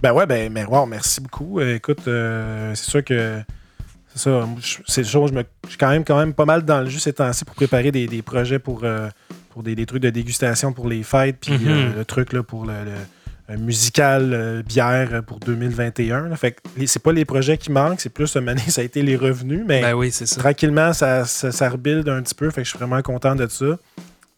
Ben 0.00 0.12
ouais, 0.12 0.26
ben, 0.26 0.50
mais 0.52 0.64
wow, 0.64 0.86
merci 0.86 1.20
beaucoup. 1.20 1.58
Euh, 1.60 1.74
écoute, 1.74 2.06
euh, 2.06 2.72
c'est 2.74 2.88
sûr 2.90 3.04
que 3.04 3.42
c'est 4.14 4.18
ça. 4.30 4.48
C'est 4.86 5.04
chose, 5.04 5.30
je 5.30 5.36
me 5.36 5.44
je 5.64 5.68
suis 5.70 5.78
quand 5.78 5.90
même, 5.90 6.04
quand 6.04 6.18
même 6.18 6.32
pas 6.34 6.44
mal 6.44 6.62
dans 6.64 6.80
le 6.80 6.88
jus 6.88 6.98
ces 7.00 7.12
temps-ci 7.12 7.44
pour 7.44 7.54
préparer 7.54 7.90
des, 7.92 8.06
des 8.06 8.22
projets 8.22 8.58
pour, 8.58 8.80
euh, 8.84 9.08
pour 9.50 9.62
des, 9.62 9.74
des 9.74 9.86
trucs 9.86 10.02
de 10.02 10.10
dégustation 10.10 10.72
pour 10.72 10.88
les 10.88 11.02
fêtes, 11.02 11.36
puis 11.40 11.52
Mhm. 11.52 11.68
euh, 11.68 11.96
le 11.98 12.04
truc 12.04 12.32
là, 12.32 12.42
pour 12.42 12.64
le, 12.64 12.72
le- 12.84 13.54
le 13.54 13.56
musical 13.56 14.30
euh, 14.34 14.62
bière 14.62 15.22
pour 15.26 15.38
2021. 15.40 16.28
là. 16.28 16.36
Fait 16.36 16.52
que 16.52 16.58
c'est 16.86 17.02
pas 17.02 17.12
les 17.12 17.24
projets 17.24 17.56
qui 17.56 17.72
manquent, 17.72 17.98
c'est 18.00 18.12
plus 18.12 18.34
une 18.36 18.46
année, 18.48 18.60
ça 18.68 18.82
a 18.82 18.84
été 18.84 19.00
les 19.02 19.16
revenus, 19.16 19.62
mais 19.66 19.80
Ben 19.80 19.94
oui, 19.94 20.10
ça. 20.10 20.26
tranquillement, 20.38 20.92
ça, 20.92 21.24
ça, 21.24 21.50
ça 21.50 21.68
rebuild 21.70 22.06
un 22.10 22.20
petit 22.22 22.34
peu. 22.34 22.50
Fait 22.50 22.60
que 22.60 22.64
je 22.66 22.70
suis 22.70 22.78
vraiment 22.78 23.00
content 23.00 23.34
de 23.34 23.46
ça. 23.48 23.78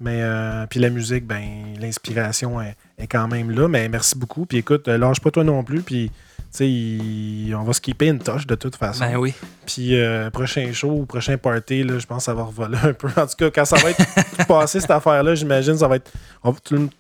Mais 0.03 0.21
euh, 0.23 0.65
puis 0.71 0.79
la 0.81 0.89
musique, 0.91 1.27
ben 1.27 1.43
l'inspiration 1.81 2.61
est, 2.61 2.75
est 3.01 3.07
quand 3.07 3.29
même 3.29 3.51
là. 3.51 3.69
Mais 3.69 3.89
merci 3.89 4.17
beaucoup. 4.19 4.47
Puis 4.47 4.59
écoute, 4.59 4.89
euh, 4.89 4.99
lâche 4.99 5.21
pas 5.21 5.31
toi 5.31 5.45
non 5.45 5.63
plus. 5.65 5.81
Puis 5.83 6.11
tu 6.53 6.57
sais, 6.57 6.69
il- 6.69 7.55
on 7.55 7.63
va 7.63 7.73
se 7.73 7.81
keeper 7.81 8.09
une 8.09 8.19
touche 8.19 8.45
de 8.47 8.57
toute 8.57 8.75
façon. 8.75 9.05
Ben 9.05 9.17
oui. 9.17 9.35
Puis 9.67 9.95
euh, 9.97 10.31
prochain 10.31 10.69
show 10.73 10.91
ou 10.91 11.07
prochain 11.07 11.37
party, 11.39 11.83
je 11.87 12.05
pense 12.07 12.19
que 12.19 12.23
ça 12.25 12.35
va 12.35 12.43
revoler 12.43 12.77
un 12.83 12.93
peu. 12.93 13.07
En 13.17 13.27
tout 13.27 13.37
cas, 13.39 13.51
quand 13.51 13.65
ça 13.65 13.77
va 13.77 13.91
être 13.91 14.05
passé 14.49 14.81
cette 14.81 14.91
affaire-là, 14.91 15.37
j'imagine 15.37 15.79
ça 15.79 15.87
va 15.87 15.97
être. 15.97 16.11
on- 16.43 16.55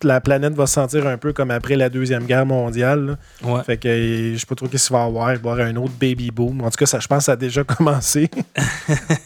la 0.05 0.20
planète 0.20 0.53
va 0.55 0.66
se 0.66 0.74
sentir 0.74 1.05
un 1.09 1.16
peu 1.16 1.32
comme 1.32 1.51
après 1.51 1.74
la 1.74 1.88
Deuxième 1.88 2.26
Guerre 2.26 2.46
mondiale. 2.46 3.18
là. 3.42 3.48
Ouais. 3.51 3.64
Fait 3.64 3.76
que 3.76 3.88
euh, 3.88 4.34
je 4.34 4.38
sais 4.38 4.46
pas 4.46 4.55
trop 4.55 4.68
qu'est-ce 4.68 4.86
qu'il 4.86 4.96
va 4.96 5.03
y 5.03 5.07
avoir. 5.09 5.32
Il 5.32 5.38
va 5.40 5.51
y 5.51 5.53
avoir 5.53 5.66
un 5.66 5.76
autre 5.76 5.94
baby 6.01 6.30
boom. 6.30 6.61
En 6.61 6.70
tout 6.70 6.76
cas, 6.78 6.86
ça, 6.86 7.01
je 7.01 7.09
pense 7.09 7.18
que 7.18 7.24
ça 7.24 7.32
a 7.32 7.36
déjà 7.36 7.64
commencé. 7.76 8.30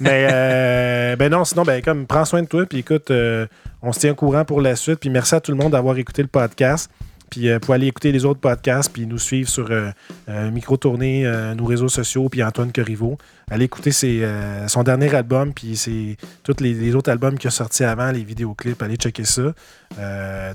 Mais 0.00 0.26
euh, 0.30 1.16
ben 1.16 1.30
non, 1.30 1.44
sinon, 1.44 1.64
ben 1.64 1.82
comme 1.82 2.06
prends 2.06 2.24
soin 2.24 2.42
de 2.42 2.48
toi. 2.48 2.64
Puis 2.64 2.78
écoute, 2.78 3.10
euh, 3.10 3.46
on 3.84 3.92
se 3.92 4.00
tient 4.00 4.12
au 4.12 4.14
courant 4.14 4.44
pour 4.44 4.60
la 4.60 4.76
suite. 4.76 5.00
Puis 5.00 5.10
merci 5.10 5.34
à 5.34 5.40
tout 5.40 5.52
le 5.52 5.58
monde 5.58 5.72
d'avoir 5.72 5.96
écouté 5.98 6.22
le 6.22 6.28
podcast. 6.28 6.90
Puis 7.30 7.48
euh, 7.48 7.58
pour 7.58 7.74
aller 7.74 7.86
écouter 7.88 8.12
les 8.12 8.24
autres 8.24 8.40
podcasts, 8.40 8.92
puis 8.92 9.06
nous 9.06 9.18
suivre 9.18 9.48
sur 9.48 9.70
euh, 9.70 9.90
euh, 10.28 10.50
Micro 10.50 10.76
Tournée, 10.76 11.24
nos 11.56 11.64
réseaux 11.64 11.88
sociaux, 11.88 12.28
puis 12.28 12.42
Antoine 12.42 12.72
Corriveau. 12.72 13.18
Allez 13.50 13.64
écouter 13.64 13.92
ses, 13.92 14.26
son 14.68 14.82
dernier 14.82 15.14
album, 15.14 15.52
puis 15.52 15.76
c'est 15.76 16.16
tous 16.42 16.56
les, 16.60 16.74
les 16.74 16.94
autres 16.94 17.10
albums 17.10 17.36
qu'il 17.36 17.48
a 17.48 17.50
sortis 17.50 17.84
avant, 17.84 18.10
les 18.10 18.24
vidéoclips. 18.24 18.80
Allez 18.82 18.96
checker 18.96 19.24
ça. 19.24 19.42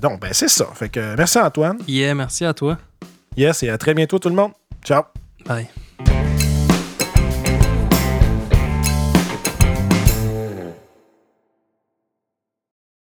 Donc, 0.01 0.21
ben 0.21 0.30
c'est 0.32 0.47
ça. 0.47 0.65
Fait 0.73 0.89
que 0.89 1.15
merci 1.15 1.38
Antoine. 1.38 1.77
Yeah, 1.88 2.15
merci 2.15 2.45
à 2.45 2.53
toi. 2.53 2.77
Yes, 3.38 3.63
et 3.63 3.69
à 3.69 3.77
très 3.77 3.93
bientôt 3.93 4.17
tout 4.17 4.30
le 4.30 4.36
monde. 4.36 4.51
Ciao. 4.84 5.03
Bye. 5.45 5.67